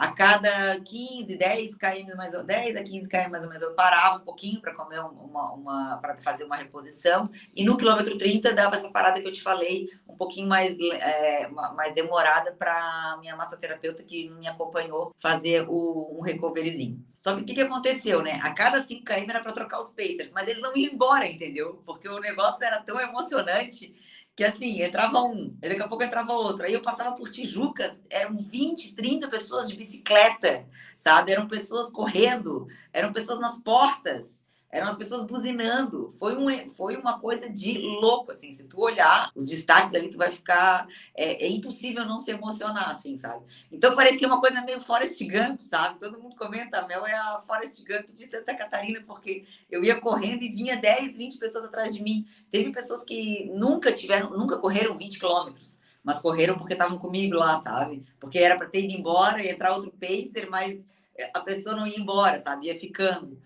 a 0.00 0.12
cada 0.12 0.80
15, 0.80 1.36
10 1.36 1.74
km 1.74 2.16
mais 2.16 2.32
ou 2.32 2.42
10 2.42 2.76
a 2.76 2.82
15 2.82 3.06
km 3.06 3.30
mais 3.30 3.42
ou 3.42 3.50
menos 3.50 3.62
eu 3.62 3.74
parava 3.74 4.16
um 4.16 4.24
pouquinho 4.24 4.58
para 4.58 4.74
comer 4.74 4.98
uma, 4.98 5.52
uma 5.52 5.98
para 5.98 6.16
fazer 6.16 6.44
uma 6.44 6.56
reposição 6.56 7.28
e 7.54 7.62
no 7.62 7.76
quilômetro 7.76 8.16
30 8.16 8.54
dava 8.54 8.76
essa 8.76 8.90
parada 8.90 9.20
que 9.20 9.28
eu 9.28 9.32
te 9.32 9.42
falei 9.42 9.90
um 10.08 10.16
pouquinho 10.16 10.48
mais 10.48 10.78
é, 10.80 11.48
mais 11.48 11.94
demorada 11.94 12.52
para 12.52 13.18
minha 13.20 13.36
massoterapeuta 13.36 14.02
que 14.02 14.30
me 14.30 14.48
acompanhou 14.48 15.14
fazer 15.20 15.66
o, 15.68 16.16
um 16.18 16.22
recoveryzinho. 16.22 17.04
Só 17.14 17.36
que 17.36 17.42
o 17.42 17.44
que, 17.44 17.52
que 17.52 17.60
aconteceu, 17.60 18.22
né? 18.22 18.40
A 18.42 18.54
cada 18.54 18.80
5 18.82 19.04
km 19.04 19.28
era 19.28 19.40
para 19.40 19.52
trocar 19.52 19.78
os 19.78 19.92
pacers, 19.92 20.32
mas 20.32 20.48
eles 20.48 20.62
não 20.62 20.74
iam 20.74 20.94
embora, 20.94 21.26
entendeu? 21.26 21.82
Porque 21.84 22.08
o 22.08 22.18
negócio 22.18 22.64
era 22.64 22.80
tão 22.80 22.98
emocionante 22.98 23.94
que 24.36 24.44
assim, 24.44 24.82
entrava 24.82 25.22
um, 25.22 25.54
daqui 25.60 25.82
a 25.82 25.88
pouco 25.88 26.04
entrava 26.04 26.32
outro. 26.32 26.64
Aí 26.64 26.72
eu 26.72 26.82
passava 26.82 27.14
por 27.14 27.30
Tijucas, 27.30 28.02
eram 28.08 28.36
20, 28.36 28.94
30 28.94 29.28
pessoas 29.28 29.68
de 29.68 29.76
bicicleta, 29.76 30.66
sabe? 30.96 31.32
Eram 31.32 31.46
pessoas 31.46 31.90
correndo, 31.90 32.66
eram 32.92 33.12
pessoas 33.12 33.38
nas 33.38 33.60
portas, 33.62 34.39
eram 34.72 34.86
as 34.86 34.96
pessoas 34.96 35.24
buzinando. 35.24 36.14
Foi, 36.18 36.36
um, 36.36 36.74
foi 36.74 36.96
uma 36.96 37.18
coisa 37.18 37.48
de 37.48 37.78
louco, 37.78 38.30
assim. 38.30 38.52
Se 38.52 38.64
tu 38.68 38.80
olhar 38.80 39.30
os 39.34 39.48
destaques 39.48 39.94
ali, 39.94 40.08
tu 40.08 40.18
vai 40.18 40.30
ficar... 40.30 40.86
É, 41.14 41.44
é 41.44 41.48
impossível 41.48 42.04
não 42.04 42.18
se 42.18 42.30
emocionar, 42.30 42.88
assim, 42.88 43.16
sabe? 43.16 43.44
Então, 43.70 43.96
parecia 43.96 44.28
uma 44.28 44.40
coisa 44.40 44.62
meio 44.62 44.80
Forrest 44.80 45.20
Gump, 45.22 45.60
sabe? 45.60 45.98
Todo 45.98 46.20
mundo 46.20 46.36
comenta, 46.36 46.78
a 46.78 46.86
Mel 46.86 47.04
é 47.04 47.14
a 47.14 47.42
Forrest 47.46 47.84
Gump 47.84 48.12
de 48.12 48.26
Santa 48.26 48.54
Catarina, 48.54 49.02
porque 49.06 49.44
eu 49.70 49.82
ia 49.82 50.00
correndo 50.00 50.42
e 50.42 50.48
vinha 50.48 50.76
10, 50.76 51.16
20 51.16 51.38
pessoas 51.38 51.64
atrás 51.64 51.92
de 51.92 52.02
mim. 52.02 52.26
Teve 52.50 52.72
pessoas 52.72 53.02
que 53.02 53.50
nunca 53.52 53.92
tiveram, 53.92 54.30
nunca 54.30 54.58
correram 54.58 54.96
20 54.96 55.18
quilômetros 55.18 55.80
mas 56.02 56.18
correram 56.18 56.56
porque 56.56 56.72
estavam 56.72 56.98
comigo 56.98 57.36
lá, 57.36 57.58
sabe? 57.60 58.02
Porque 58.18 58.38
era 58.38 58.56
para 58.56 58.66
ter 58.66 58.84
ido 58.84 58.94
embora 58.94 59.42
e 59.42 59.50
entrar 59.50 59.74
outro 59.74 59.92
pacer, 59.92 60.48
mas 60.48 60.88
a 61.34 61.40
pessoa 61.40 61.76
não 61.76 61.86
ia 61.86 61.98
embora, 61.98 62.38
sabe? 62.38 62.66
Ia 62.66 62.78
ficando. 62.78 63.38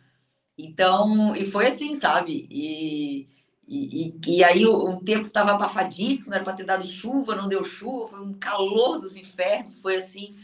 Então, 0.57 1.35
e 1.35 1.51
foi 1.51 1.67
assim, 1.67 1.95
sabe? 1.97 2.47
E, 2.51 3.29
e, 3.67 4.15
e, 4.27 4.45
aí 4.45 4.67
o, 4.67 4.77
o 4.77 5.05
tempo 5.05 5.27
estava 5.27 5.53
abafadíssimo, 5.53 6.35
era 6.35 6.45
para 6.45 6.53
ter 6.53 6.65
dado 6.65 6.87
chuva, 6.87 7.35
não 7.35 7.49
deu 7.49 7.65
chuva, 7.65 8.09
foi 8.09 8.21
um 8.21 8.35
calor 8.35 8.99
dos 8.99 9.17
infernos, 9.17 9.81
foi 9.81 9.97
assim, 9.97 10.37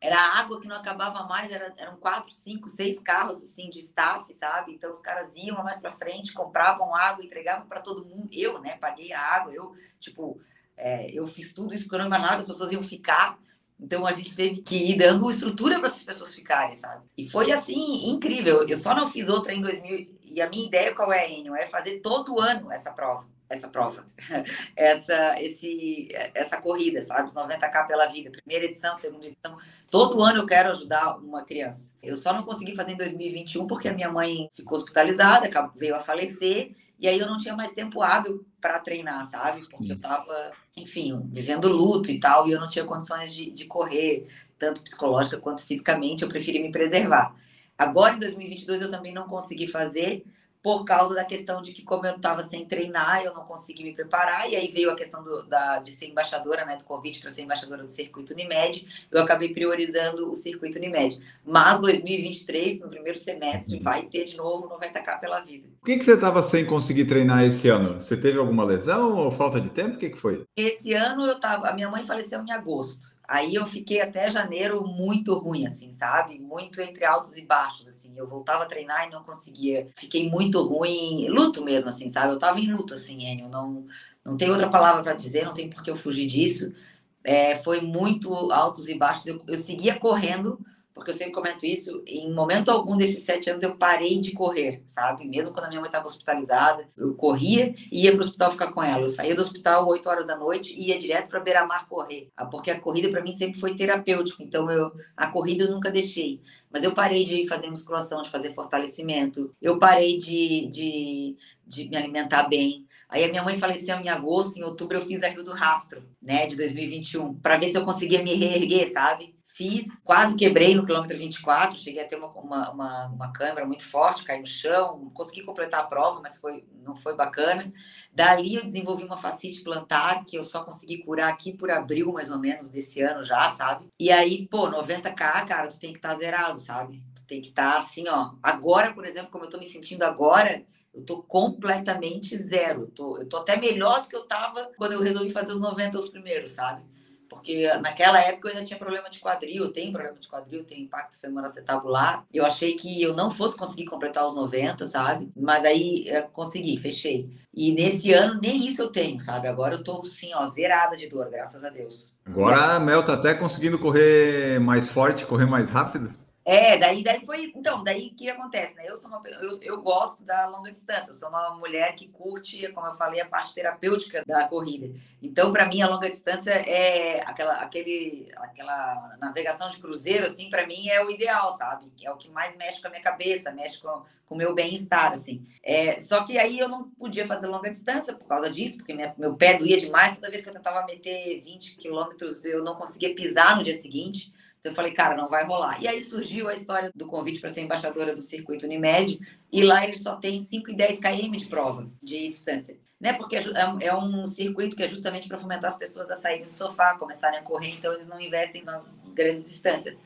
era 0.00 0.16
água 0.38 0.60
que 0.60 0.68
não 0.68 0.76
acabava 0.76 1.24
mais, 1.24 1.50
era, 1.50 1.74
eram 1.76 1.96
quatro, 1.96 2.30
cinco, 2.30 2.68
seis 2.68 3.00
carros 3.00 3.42
assim 3.42 3.68
de 3.68 3.80
staff, 3.80 4.32
sabe? 4.32 4.72
Então 4.72 4.92
os 4.92 5.00
caras 5.00 5.34
iam 5.34 5.62
mais 5.64 5.80
para 5.80 5.96
frente, 5.96 6.32
compravam 6.32 6.94
água, 6.94 7.24
entregavam 7.24 7.66
para 7.66 7.80
todo 7.80 8.06
mundo. 8.06 8.28
Eu, 8.32 8.60
né, 8.60 8.76
paguei 8.76 9.12
a 9.12 9.20
água, 9.20 9.52
eu, 9.52 9.74
tipo, 9.98 10.40
é, 10.76 11.10
eu 11.10 11.26
fiz 11.26 11.52
tudo 11.52 11.74
isso 11.74 11.84
porque 11.84 11.96
eu 11.96 12.00
não 12.00 12.06
imaginava 12.06 12.36
que 12.36 12.42
as 12.42 12.46
pessoas 12.46 12.72
iam 12.72 12.82
ficar. 12.82 13.38
Então 13.80 14.06
a 14.06 14.12
gente 14.12 14.34
teve 14.34 14.60
que 14.60 14.76
ir 14.76 14.96
dando 14.96 15.30
estrutura 15.30 15.78
para 15.78 15.88
essas 15.88 16.02
pessoas 16.02 16.34
ficarem, 16.34 16.74
sabe? 16.74 17.06
E 17.16 17.28
foi 17.30 17.52
assim 17.52 18.10
incrível. 18.10 18.66
Eu 18.66 18.76
só 18.76 18.94
não 18.94 19.06
fiz 19.06 19.28
outra 19.28 19.52
em 19.52 19.60
2000 19.60 20.18
e 20.24 20.42
a 20.42 20.48
minha 20.48 20.66
ideia 20.66 20.94
qual 20.94 21.12
é, 21.12 21.30
Enio? 21.30 21.54
É 21.54 21.66
fazer 21.66 22.00
todo 22.00 22.40
ano 22.40 22.70
essa 22.72 22.90
prova, 22.90 23.26
essa 23.48 23.68
prova, 23.68 24.04
essa 24.76 25.40
esse 25.40 26.08
essa 26.34 26.60
corrida, 26.60 27.02
sabe? 27.02 27.28
Os 27.28 27.34
90k 27.34 27.86
pela 27.86 28.06
vida, 28.06 28.30
primeira 28.30 28.66
edição, 28.66 28.94
segunda 28.94 29.26
edição. 29.26 29.56
Todo 29.90 30.22
ano 30.22 30.40
eu 30.40 30.46
quero 30.46 30.70
ajudar 30.70 31.16
uma 31.16 31.44
criança. 31.44 31.94
Eu 32.02 32.16
só 32.16 32.32
não 32.32 32.42
consegui 32.42 32.76
fazer 32.76 32.92
em 32.92 32.96
2021 32.96 33.66
porque 33.66 33.88
a 33.88 33.94
minha 33.94 34.10
mãe 34.10 34.50
ficou 34.54 34.76
hospitalizada, 34.76 35.48
veio 35.76 35.96
a 35.96 36.00
falecer 36.00 36.74
e 36.98 37.06
aí 37.06 37.18
eu 37.18 37.26
não 37.26 37.38
tinha 37.38 37.54
mais 37.54 37.72
tempo 37.72 38.02
hábil 38.02 38.44
para 38.60 38.80
treinar, 38.80 39.24
sabe? 39.26 39.64
Porque 39.70 39.92
eu 39.92 39.96
estava, 39.96 40.50
enfim, 40.76 41.20
vivendo 41.30 41.68
luto 41.68 42.10
e 42.10 42.18
tal, 42.18 42.48
e 42.48 42.52
eu 42.52 42.60
não 42.60 42.68
tinha 42.68 42.84
condições 42.84 43.32
de, 43.32 43.50
de 43.50 43.66
correr, 43.66 44.26
tanto 44.58 44.82
psicológica 44.82 45.38
quanto 45.38 45.64
fisicamente, 45.64 46.24
eu 46.24 46.28
preferi 46.28 46.58
me 46.58 46.72
preservar. 46.72 47.36
Agora, 47.76 48.14
em 48.14 48.18
2022, 48.18 48.82
eu 48.82 48.90
também 48.90 49.14
não 49.14 49.28
consegui 49.28 49.68
fazer, 49.68 50.24
por 50.68 50.84
causa 50.84 51.14
da 51.14 51.24
questão 51.24 51.62
de 51.62 51.72
que, 51.72 51.82
como 51.82 52.04
eu 52.04 52.16
estava 52.16 52.42
sem 52.42 52.62
treinar, 52.66 53.24
eu 53.24 53.32
não 53.32 53.44
consegui 53.44 53.84
me 53.84 53.94
preparar, 53.94 54.50
e 54.50 54.54
aí 54.54 54.70
veio 54.70 54.90
a 54.90 54.94
questão 54.94 55.22
do, 55.22 55.42
da, 55.44 55.78
de 55.78 55.90
ser 55.90 56.08
embaixadora, 56.08 56.66
né, 56.66 56.76
do 56.76 56.84
convite 56.84 57.20
para 57.20 57.30
ser 57.30 57.40
embaixadora 57.40 57.82
do 57.82 57.88
Circuito 57.88 58.34
Unimed, 58.34 58.86
eu 59.10 59.22
acabei 59.22 59.48
priorizando 59.48 60.30
o 60.30 60.36
Circuito 60.36 60.76
Unimed. 60.76 61.18
Mas 61.42 61.80
2023, 61.80 62.80
no 62.80 62.90
primeiro 62.90 63.18
semestre, 63.18 63.78
vai 63.78 64.02
ter 64.02 64.26
de 64.26 64.36
novo 64.36 64.68
90K 64.68 65.18
pela 65.18 65.40
vida. 65.40 65.66
Por 65.80 65.86
que, 65.86 65.96
que 65.96 66.04
você 66.04 66.12
estava 66.12 66.42
sem 66.42 66.66
conseguir 66.66 67.06
treinar 67.06 67.44
esse 67.44 67.70
ano? 67.70 67.98
Você 67.98 68.14
teve 68.14 68.38
alguma 68.38 68.62
lesão 68.62 69.16
ou 69.16 69.30
falta 69.30 69.58
de 69.58 69.70
tempo? 69.70 69.94
O 69.94 69.98
que, 69.98 70.10
que 70.10 70.18
foi? 70.18 70.44
Esse 70.54 70.92
ano 70.92 71.24
eu 71.24 71.40
tava. 71.40 71.66
A 71.66 71.72
minha 71.72 71.88
mãe 71.88 72.04
faleceu 72.04 72.42
em 72.42 72.52
agosto. 72.52 73.16
Aí 73.28 73.54
eu 73.54 73.66
fiquei 73.66 74.00
até 74.00 74.30
janeiro 74.30 74.82
muito 74.86 75.34
ruim, 75.34 75.66
assim, 75.66 75.92
sabe? 75.92 76.38
Muito 76.38 76.80
entre 76.80 77.04
altos 77.04 77.36
e 77.36 77.42
baixos, 77.42 77.86
assim. 77.86 78.14
Eu 78.16 78.26
voltava 78.26 78.62
a 78.62 78.66
treinar 78.66 79.06
e 79.06 79.10
não 79.10 79.22
conseguia. 79.22 79.86
Fiquei 79.96 80.30
muito 80.30 80.62
ruim, 80.62 81.28
luto 81.28 81.62
mesmo, 81.62 81.90
assim, 81.90 82.08
sabe? 82.08 82.32
Eu 82.32 82.38
tava 82.38 82.58
em 82.58 82.72
luto, 82.72 82.94
assim, 82.94 83.26
Enio. 83.26 83.50
Não, 83.50 83.86
não 84.24 84.34
tem 84.34 84.50
outra 84.50 84.70
palavra 84.70 85.02
para 85.02 85.12
dizer, 85.12 85.44
não 85.44 85.52
tem 85.52 85.68
por 85.68 85.82
que 85.82 85.90
eu 85.90 85.96
fugir 85.96 86.26
disso. 86.26 86.74
É, 87.22 87.56
foi 87.56 87.82
muito 87.82 88.32
altos 88.50 88.88
e 88.88 88.94
baixos. 88.94 89.26
Eu, 89.26 89.42
eu 89.46 89.58
seguia 89.58 89.98
correndo, 89.98 90.58
porque 90.98 91.12
eu 91.12 91.14
sempre 91.14 91.32
comento 91.32 91.64
isso, 91.64 92.02
em 92.06 92.32
momento 92.32 92.70
algum 92.70 92.96
desses 92.96 93.22
sete 93.22 93.48
anos 93.48 93.62
eu 93.62 93.76
parei 93.76 94.20
de 94.20 94.32
correr, 94.32 94.82
sabe? 94.84 95.24
Mesmo 95.26 95.54
quando 95.54 95.66
a 95.66 95.68
minha 95.68 95.80
mãe 95.80 95.88
estava 95.88 96.06
hospitalizada, 96.06 96.88
eu 96.96 97.14
corria 97.14 97.72
e 97.90 98.04
ia 98.04 98.10
para 98.10 98.18
o 98.18 98.24
hospital 98.24 98.50
ficar 98.50 98.72
com 98.72 98.82
ela. 98.82 99.02
Eu 99.02 99.08
saía 99.08 99.34
do 99.34 99.40
hospital 99.40 99.86
8 99.88 100.08
horas 100.08 100.26
da 100.26 100.36
noite 100.36 100.74
e 100.78 100.88
ia 100.88 100.98
direto 100.98 101.28
para 101.28 101.38
beira-mar 101.40 101.88
correr, 101.88 102.30
ah, 102.36 102.44
porque 102.44 102.70
a 102.70 102.80
corrida 102.80 103.08
para 103.08 103.22
mim 103.22 103.30
sempre 103.30 103.60
foi 103.60 103.76
terapêutico, 103.76 104.42
então 104.42 104.70
eu 104.70 104.92
a 105.16 105.28
corrida 105.28 105.64
eu 105.64 105.70
nunca 105.70 105.90
deixei. 105.90 106.40
Mas 106.70 106.82
eu 106.82 106.92
parei 106.92 107.24
de 107.24 107.48
fazer 107.48 107.70
musculação, 107.70 108.22
de 108.22 108.30
fazer 108.30 108.52
fortalecimento, 108.54 109.54
eu 109.62 109.78
parei 109.78 110.18
de, 110.18 110.66
de, 110.66 111.36
de 111.66 111.88
me 111.88 111.96
alimentar 111.96 112.42
bem. 112.48 112.86
Aí 113.08 113.24
a 113.24 113.28
minha 113.28 113.42
mãe 113.42 113.56
faleceu 113.56 113.96
em 113.98 114.08
agosto, 114.08 114.58
em 114.58 114.64
outubro 114.64 114.98
eu 114.98 115.02
fiz 115.02 115.22
a 115.22 115.28
Rio 115.28 115.44
do 115.44 115.52
Rastro, 115.52 116.02
né, 116.20 116.46
de 116.46 116.56
2021, 116.56 117.34
para 117.34 117.56
ver 117.56 117.68
se 117.68 117.78
eu 117.78 117.84
conseguia 117.84 118.22
me 118.22 118.34
reerguer, 118.34 118.92
sabe? 118.92 119.37
Fiz, 119.58 120.00
quase 120.04 120.36
quebrei 120.36 120.76
no 120.76 120.86
quilômetro 120.86 121.18
24, 121.18 121.76
cheguei 121.76 122.00
a 122.00 122.06
ter 122.06 122.14
uma, 122.14 122.28
uma, 122.28 122.70
uma, 122.70 123.06
uma 123.06 123.32
câmera 123.32 123.66
muito 123.66 123.84
forte, 123.84 124.22
caí 124.22 124.38
no 124.38 124.46
chão, 124.46 125.10
consegui 125.12 125.42
completar 125.42 125.80
a 125.80 125.86
prova, 125.88 126.20
mas 126.20 126.38
foi, 126.38 126.64
não 126.84 126.94
foi 126.94 127.16
bacana. 127.16 127.72
Dali 128.12 128.54
eu 128.54 128.62
desenvolvi 128.62 129.02
uma 129.02 129.16
facite 129.16 129.64
plantar, 129.64 130.24
que 130.24 130.36
eu 130.38 130.44
só 130.44 130.62
consegui 130.62 130.98
curar 130.98 131.28
aqui 131.28 131.52
por 131.52 131.72
abril, 131.72 132.12
mais 132.12 132.30
ou 132.30 132.38
menos, 132.38 132.70
desse 132.70 133.02
ano 133.02 133.24
já, 133.24 133.50
sabe? 133.50 133.88
E 133.98 134.12
aí, 134.12 134.46
pô, 134.46 134.70
90k, 134.70 135.44
cara, 135.48 135.66
tu 135.66 135.80
tem 135.80 135.90
que 135.90 135.98
estar 135.98 136.10
tá 136.10 136.18
zerado, 136.18 136.60
sabe? 136.60 137.02
Tu 137.16 137.24
tem 137.26 137.40
que 137.40 137.48
estar 137.48 137.72
tá 137.72 137.78
assim, 137.78 138.06
ó. 138.06 138.34
Agora, 138.40 138.94
por 138.94 139.04
exemplo, 139.04 139.32
como 139.32 139.44
eu 139.44 139.50
tô 139.50 139.58
me 139.58 139.66
sentindo 139.66 140.04
agora, 140.04 140.64
eu 140.94 141.04
tô 141.04 141.20
completamente 141.20 142.38
zero. 142.38 142.86
Tô, 142.94 143.18
eu 143.18 143.28
tô 143.28 143.38
até 143.38 143.56
melhor 143.56 144.02
do 144.02 144.08
que 144.08 144.14
eu 144.14 144.22
tava 144.22 144.70
quando 144.76 144.92
eu 144.92 145.00
resolvi 145.00 145.30
fazer 145.30 145.50
os 145.52 145.60
90 145.60 145.98
os 145.98 146.10
primeiros, 146.10 146.52
sabe? 146.52 146.84
Porque 147.28 147.66
naquela 147.80 148.20
época 148.20 148.48
eu 148.48 148.52
ainda 148.52 148.64
tinha 148.64 148.78
problema 148.78 149.10
de 149.10 149.20
quadril, 149.20 149.64
eu 149.64 149.72
tenho 149.72 149.92
problema 149.92 150.18
de 150.18 150.28
quadril, 150.28 150.64
tenho 150.64 150.82
impacto 150.82 151.18
femoral 151.20 151.46
acetabular. 151.46 152.24
Eu 152.32 152.44
achei 152.44 152.74
que 152.74 153.02
eu 153.02 153.14
não 153.14 153.30
fosse 153.30 153.56
conseguir 153.56 153.86
completar 153.86 154.26
os 154.26 154.34
90, 154.34 154.86
sabe? 154.86 155.30
Mas 155.36 155.64
aí 155.64 156.08
é, 156.08 156.22
consegui, 156.22 156.76
fechei. 156.76 157.28
E 157.54 157.72
nesse 157.72 158.12
ano 158.12 158.40
nem 158.40 158.66
isso 158.66 158.82
eu 158.82 158.88
tenho, 158.90 159.18
sabe? 159.20 159.48
Agora 159.48 159.74
eu 159.74 159.84
tô 159.84 160.02
assim, 160.02 160.32
ó, 160.34 160.44
zerada 160.46 160.96
de 160.96 161.08
dor, 161.08 161.28
graças 161.30 161.64
a 161.64 161.68
Deus. 161.68 162.14
Agora 162.24 162.76
a 162.76 162.80
Mel 162.80 163.04
tá 163.04 163.14
até 163.14 163.34
conseguindo 163.34 163.78
correr 163.78 164.60
mais 164.60 164.88
forte, 164.88 165.26
correr 165.26 165.46
mais 165.46 165.70
rápido. 165.70 166.12
É, 166.48 166.78
daí, 166.78 167.04
daí 167.04 167.26
foi. 167.26 167.52
Então, 167.54 167.84
daí 167.84 168.08
o 168.08 168.14
que 168.14 168.30
acontece, 168.30 168.74
né? 168.74 168.84
Eu 168.86 168.96
sou 168.96 169.10
uma 169.10 169.20
eu, 169.28 169.60
eu 169.60 169.82
gosto 169.82 170.24
da 170.24 170.46
longa 170.46 170.72
distância, 170.72 171.10
eu 171.10 171.14
sou 171.14 171.28
uma 171.28 171.54
mulher 171.56 171.94
que 171.94 172.08
curte, 172.08 172.66
como 172.72 172.86
eu 172.86 172.94
falei, 172.94 173.20
a 173.20 173.28
parte 173.28 173.52
terapêutica 173.52 174.24
da 174.26 174.48
corrida. 174.48 174.90
Então, 175.22 175.52
para 175.52 175.66
mim, 175.66 175.82
a 175.82 175.88
longa 175.88 176.08
distância 176.08 176.52
é 176.52 177.20
aquela, 177.26 177.56
aquele, 177.56 178.32
aquela 178.36 179.14
navegação 179.20 179.68
de 179.68 179.76
cruzeiro, 179.76 180.24
assim, 180.24 180.48
para 180.48 180.66
mim 180.66 180.88
é 180.88 181.04
o 181.04 181.10
ideal, 181.10 181.52
sabe? 181.52 181.92
É 182.02 182.10
o 182.10 182.16
que 182.16 182.30
mais 182.30 182.56
mexe 182.56 182.80
com 182.80 182.86
a 182.86 182.90
minha 182.90 183.02
cabeça, 183.02 183.52
mexe 183.52 183.78
com 183.82 184.02
o 184.30 184.34
meu 184.34 184.54
bem-estar, 184.54 185.12
assim. 185.12 185.44
É, 185.62 186.00
só 186.00 186.24
que 186.24 186.38
aí 186.38 186.58
eu 186.58 186.68
não 186.70 186.88
podia 186.92 187.26
fazer 187.26 187.46
longa 187.46 187.70
distância 187.70 188.14
por 188.14 188.26
causa 188.26 188.48
disso, 188.48 188.78
porque 188.78 188.94
minha, 188.94 189.14
meu 189.18 189.34
pé 189.36 189.58
doía 189.58 189.76
demais. 189.76 190.14
Toda 190.14 190.30
vez 190.30 190.42
que 190.42 190.48
eu 190.48 190.54
tentava 190.54 190.86
meter 190.86 191.42
20 191.42 191.76
quilômetros, 191.76 192.46
eu 192.46 192.64
não 192.64 192.74
conseguia 192.74 193.14
pisar 193.14 193.54
no 193.54 193.62
dia 193.62 193.74
seguinte. 193.74 194.32
Eu 194.68 194.74
falei, 194.74 194.92
cara, 194.92 195.16
não 195.16 195.28
vai 195.28 195.44
rolar. 195.44 195.82
E 195.82 195.88
aí 195.88 196.00
surgiu 196.00 196.48
a 196.48 196.54
história 196.54 196.90
do 196.94 197.06
convite 197.06 197.40
para 197.40 197.50
ser 197.50 197.62
embaixadora 197.62 198.14
do 198.14 198.22
circuito 198.22 198.66
Unimed, 198.66 199.18
e 199.52 199.62
lá 199.62 199.84
eles 199.84 200.02
só 200.02 200.16
têm 200.16 200.38
5 200.40 200.70
e 200.70 200.76
10 200.76 200.98
km 201.00 201.36
de 201.36 201.46
prova 201.46 201.90
de 202.02 202.28
distância. 202.28 202.78
Né? 203.00 203.12
Porque 203.12 203.36
é, 203.36 203.40
é, 203.40 203.86
é 203.86 203.96
um 203.96 204.26
circuito 204.26 204.76
que 204.76 204.82
é 204.82 204.88
justamente 204.88 205.28
para 205.28 205.38
fomentar 205.38 205.70
as 205.70 205.78
pessoas 205.78 206.10
a 206.10 206.16
saírem 206.16 206.46
do 206.46 206.54
sofá, 206.54 206.96
começarem 206.98 207.38
a 207.38 207.42
correr, 207.42 207.70
então 207.70 207.92
eles 207.92 208.08
não 208.08 208.20
investem 208.20 208.62
nas 208.64 208.84
grandes 209.14 209.48
distâncias. 209.48 210.00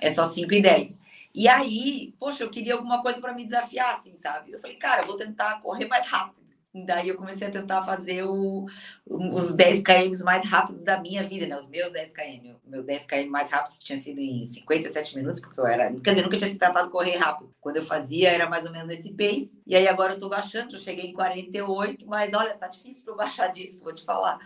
É 0.00 0.10
só 0.10 0.24
5 0.24 0.52
e 0.52 0.60
10. 0.60 0.98
E 1.34 1.48
aí, 1.48 2.12
poxa, 2.18 2.44
eu 2.44 2.50
queria 2.50 2.74
alguma 2.74 3.00
coisa 3.00 3.20
para 3.20 3.32
me 3.32 3.44
desafiar, 3.44 3.94
assim, 3.94 4.16
sabe? 4.18 4.52
Eu 4.52 4.60
falei, 4.60 4.76
cara, 4.76 5.02
eu 5.02 5.06
vou 5.06 5.16
tentar 5.16 5.60
correr 5.60 5.86
mais 5.86 6.06
rápido. 6.06 6.41
Daí 6.74 7.08
eu 7.08 7.16
comecei 7.16 7.46
a 7.46 7.50
tentar 7.50 7.82
fazer 7.82 8.24
o, 8.24 8.66
os 9.06 9.54
10 9.54 9.82
km 9.82 10.24
mais 10.24 10.48
rápidos 10.48 10.82
da 10.82 10.98
minha 10.98 11.22
vida, 11.22 11.46
né? 11.46 11.58
Os 11.58 11.68
meus 11.68 11.92
10 11.92 12.10
km. 12.12 12.56
O 12.64 12.70
meu 12.70 12.82
10 12.82 13.06
km 13.06 13.28
mais 13.28 13.50
rápido 13.50 13.78
tinha 13.78 13.98
sido 13.98 14.18
em 14.20 14.42
57 14.44 15.16
minutos, 15.16 15.40
porque 15.40 15.60
eu 15.60 15.66
era. 15.66 15.92
Quer 16.00 16.10
dizer, 16.10 16.22
nunca 16.22 16.38
tinha 16.38 16.50
tentado 16.50 16.90
correr 16.90 17.16
rápido. 17.16 17.54
Quando 17.60 17.76
eu 17.76 17.84
fazia, 17.84 18.30
era 18.30 18.48
mais 18.48 18.64
ou 18.64 18.72
menos 18.72 18.88
nesse 18.88 19.12
pace. 19.12 19.60
E 19.66 19.76
aí 19.76 19.86
agora 19.86 20.14
eu 20.14 20.18
tô 20.18 20.30
baixando, 20.30 20.74
eu 20.74 20.78
cheguei 20.78 21.10
em 21.10 21.12
48, 21.12 22.06
mas 22.06 22.32
olha, 22.32 22.56
tá 22.56 22.68
difícil 22.68 23.04
para 23.04 23.12
eu 23.12 23.18
baixar 23.18 23.48
disso, 23.48 23.84
vou 23.84 23.92
te 23.92 24.04
falar. 24.04 24.38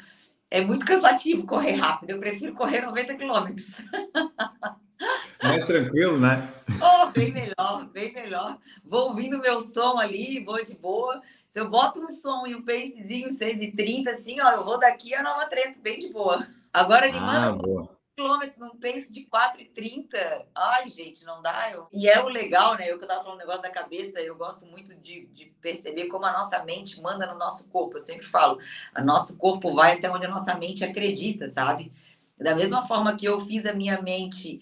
É 0.51 0.61
muito 0.61 0.85
cansativo 0.85 1.47
correr 1.47 1.75
rápido. 1.75 2.11
Eu 2.11 2.19
prefiro 2.19 2.55
correr 2.55 2.81
90 2.81 3.15
quilômetros. 3.15 3.77
Mais 5.43 5.65
tranquilo, 5.65 6.19
né? 6.19 6.53
Oh, 6.81 7.07
bem 7.07 7.33
melhor, 7.33 7.87
bem 7.93 8.13
melhor. 8.13 8.59
Vou 8.85 9.11
ouvindo 9.11 9.41
meu 9.41 9.61
som 9.61 9.99
ali, 9.99 10.43
vou 10.45 10.65
de 10.65 10.75
boa. 10.75 11.23
Se 11.47 11.61
eu 11.61 11.71
boto 11.71 12.01
um 12.01 12.09
som 12.09 12.47
e 12.47 12.55
um 12.55 12.63
pacezinho 12.63 13.31
6 13.31 13.63
e 13.63 13.73
30, 13.73 14.11
assim, 14.11 14.41
ó, 14.41 14.51
eu 14.53 14.65
vou 14.65 14.79
daqui 14.79 15.15
a 15.15 15.23
Nova 15.23 15.47
Trento, 15.47 15.81
bem 15.81 16.01
de 16.01 16.09
boa. 16.09 16.47
Agora, 16.73 17.11
me, 17.11 17.19
ah, 17.19 17.53
manda, 17.53 17.89
quilômetros 18.17 18.59
num 18.59 18.77
pace 18.77 19.13
de 19.13 19.27
4,30. 19.27 20.47
Ai, 20.55 20.89
gente, 20.89 21.25
não 21.25 21.43
dá. 21.43 21.71
Eu... 21.71 21.87
E 21.93 22.09
é 22.09 22.19
o 22.23 22.29
legal, 22.29 22.77
né? 22.77 22.91
Eu 22.91 22.99
que 22.99 23.05
eu 23.05 23.09
tava 23.09 23.23
falando 23.23 23.39
negócio 23.39 23.63
da 23.63 23.71
cabeça, 23.71 24.21
eu 24.21 24.35
gosto 24.35 24.67
muito 24.67 24.95
de, 24.97 25.27
de 25.27 25.47
perceber 25.61 26.07
como 26.07 26.25
a 26.25 26.33
nossa 26.33 26.65
mente 26.65 27.01
manda 27.01 27.27
no 27.27 27.39
nosso 27.39 27.69
corpo. 27.69 27.97
Eu 27.97 28.01
sempre 28.01 28.27
falo, 28.27 28.59
o 28.97 29.03
nosso 29.03 29.37
corpo 29.37 29.75
vai 29.75 29.95
até 29.95 30.11
onde 30.11 30.25
a 30.25 30.31
nossa 30.31 30.55
mente 30.57 30.83
acredita, 30.83 31.47
sabe? 31.49 31.93
Da 32.39 32.55
mesma 32.55 32.87
forma 32.87 33.17
que 33.17 33.27
eu 33.27 33.41
fiz 33.41 33.65
a 33.65 33.73
minha 33.73 34.01
mente, 34.03 34.61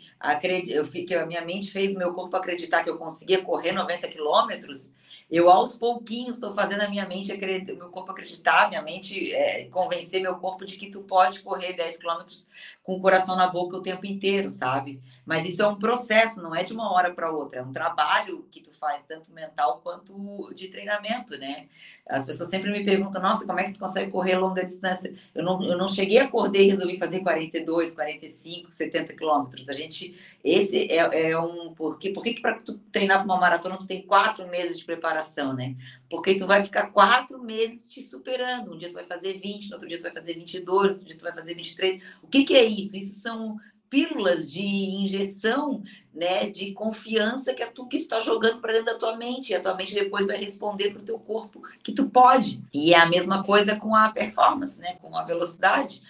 eu, 0.68 0.87
que 0.87 1.14
a 1.14 1.26
minha 1.26 1.44
mente 1.44 1.72
fez 1.72 1.96
meu 1.96 2.14
corpo 2.14 2.37
acreditar 2.37 2.84
que 2.84 2.90
eu 2.90 2.96
conseguia 2.96 3.42
correr 3.42 3.72
90 3.72 4.08
quilômetros, 4.08 4.92
eu 5.30 5.50
aos 5.50 5.78
pouquinhos 5.78 6.37
estou 6.37 6.52
fazendo 6.52 6.82
a 6.82 6.88
minha 6.88 7.06
mente, 7.06 7.32
meu 7.76 7.88
corpo 7.88 8.12
acreditar, 8.12 8.68
minha 8.68 8.82
mente 8.82 9.32
é, 9.32 9.64
convencer 9.64 10.20
meu 10.20 10.37
corpo 10.37 10.64
de 10.64 10.76
que 10.76 10.90
tu 10.90 11.02
pode 11.02 11.40
correr 11.40 11.72
10 11.72 11.96
quilômetros 11.96 12.46
com 12.84 12.96
o 12.96 13.00
coração 13.00 13.34
na 13.34 13.46
boca 13.46 13.76
o 13.76 13.82
tempo 13.82 14.04
inteiro, 14.04 14.50
sabe? 14.50 15.00
Mas 15.24 15.46
isso 15.46 15.62
é 15.62 15.66
um 15.66 15.78
processo, 15.78 16.42
não 16.42 16.54
é 16.54 16.62
de 16.62 16.74
uma 16.74 16.92
hora 16.92 17.12
para 17.12 17.32
outra, 17.32 17.60
é 17.60 17.62
um 17.62 17.72
trabalho 17.72 18.46
que 18.50 18.60
tu 18.60 18.72
faz, 18.72 19.02
tanto 19.04 19.32
mental 19.32 19.80
quanto 19.82 20.52
de 20.54 20.68
treinamento, 20.68 21.37
né? 21.38 21.66
As 22.06 22.26
pessoas 22.26 22.50
sempre 22.50 22.70
me 22.70 22.84
perguntam, 22.84 23.22
nossa, 23.22 23.46
como 23.46 23.58
é 23.58 23.64
que 23.64 23.72
tu 23.72 23.80
consegue 23.80 24.10
correr 24.10 24.37
longa 24.37 24.62
distância? 24.62 25.14
Eu 25.34 25.42
não, 25.42 25.64
eu 25.64 25.78
não 25.78 25.88
cheguei 25.88 26.18
a 26.18 26.24
acordar 26.24 26.58
e 26.58 26.68
resolvi 26.68 26.98
fazer 26.98 27.20
42, 27.20 27.92
45, 27.92 28.70
70 28.70 29.14
quilômetros. 29.14 29.70
A 29.70 29.72
gente, 29.72 30.14
esse 30.44 30.87
é, 30.92 31.30
é 31.30 31.38
um, 31.38 31.72
porque, 31.72 32.10
por 32.10 32.22
que 32.22 32.38
para 32.42 32.60
tu 32.60 32.76
treinar 32.92 33.18
para 33.18 33.24
uma 33.24 33.40
maratona 33.40 33.78
tu 33.78 33.87
tem 33.87 34.02
quatro 34.02 34.46
meses 34.48 34.78
de 34.78 34.84
preparação, 34.84 35.13
né? 35.55 35.77
Porque 36.09 36.35
tu 36.35 36.46
vai 36.46 36.62
ficar 36.62 36.90
quatro 36.90 37.42
meses 37.42 37.88
te 37.88 38.03
superando. 38.03 38.72
Um 38.72 38.79
dia 38.79 38.88
tu 38.88 38.94
vai 38.94 39.05
fazer 39.05 39.38
20, 39.38 39.68
no 39.68 39.74
outro 39.74 39.88
dia 39.88 39.98
tu 39.98 40.03
vai 40.03 40.12
fazer 40.12 40.35
22, 40.35 40.83
no 40.83 40.88
outro 40.90 41.05
dia 41.05 41.16
tu 41.16 41.24
vai 41.24 41.33
fazer 41.33 41.55
23. 41.55 42.03
O 42.22 42.27
que 42.27 42.44
que 42.44 42.57
é 42.57 42.64
isso? 42.64 42.96
Isso 42.96 43.20
são 43.20 43.59
pílulas 43.94 44.50
de 44.50 44.61
injeção, 44.61 45.81
né, 46.12 46.50
de 46.50 46.72
confiança 46.72 47.55
que 47.55 47.62
é 47.62 47.66
tu 47.66 47.87
que 47.87 47.98
está 47.98 48.20
jogando 48.20 48.61
para 48.61 48.72
dentro 48.72 48.87
da 48.87 48.98
tua 48.98 49.16
mente, 49.16 49.50
e 49.50 49.55
a 49.55 49.61
tua 49.61 49.74
mente 49.74 49.94
depois 49.94 50.27
vai 50.27 50.37
responder 50.37 50.90
para 50.90 51.00
o 51.00 51.05
teu 51.05 51.16
corpo 51.16 51.62
que 51.81 51.92
tu 51.92 52.11
pode. 52.11 52.61
E 52.72 52.92
é 52.92 52.98
a 52.98 53.07
mesma 53.07 53.44
coisa 53.44 53.77
com 53.77 53.94
a 53.94 54.09
performance, 54.11 54.81
né, 54.81 54.96
com 55.00 55.16
a 55.16 55.22
velocidade. 55.22 56.03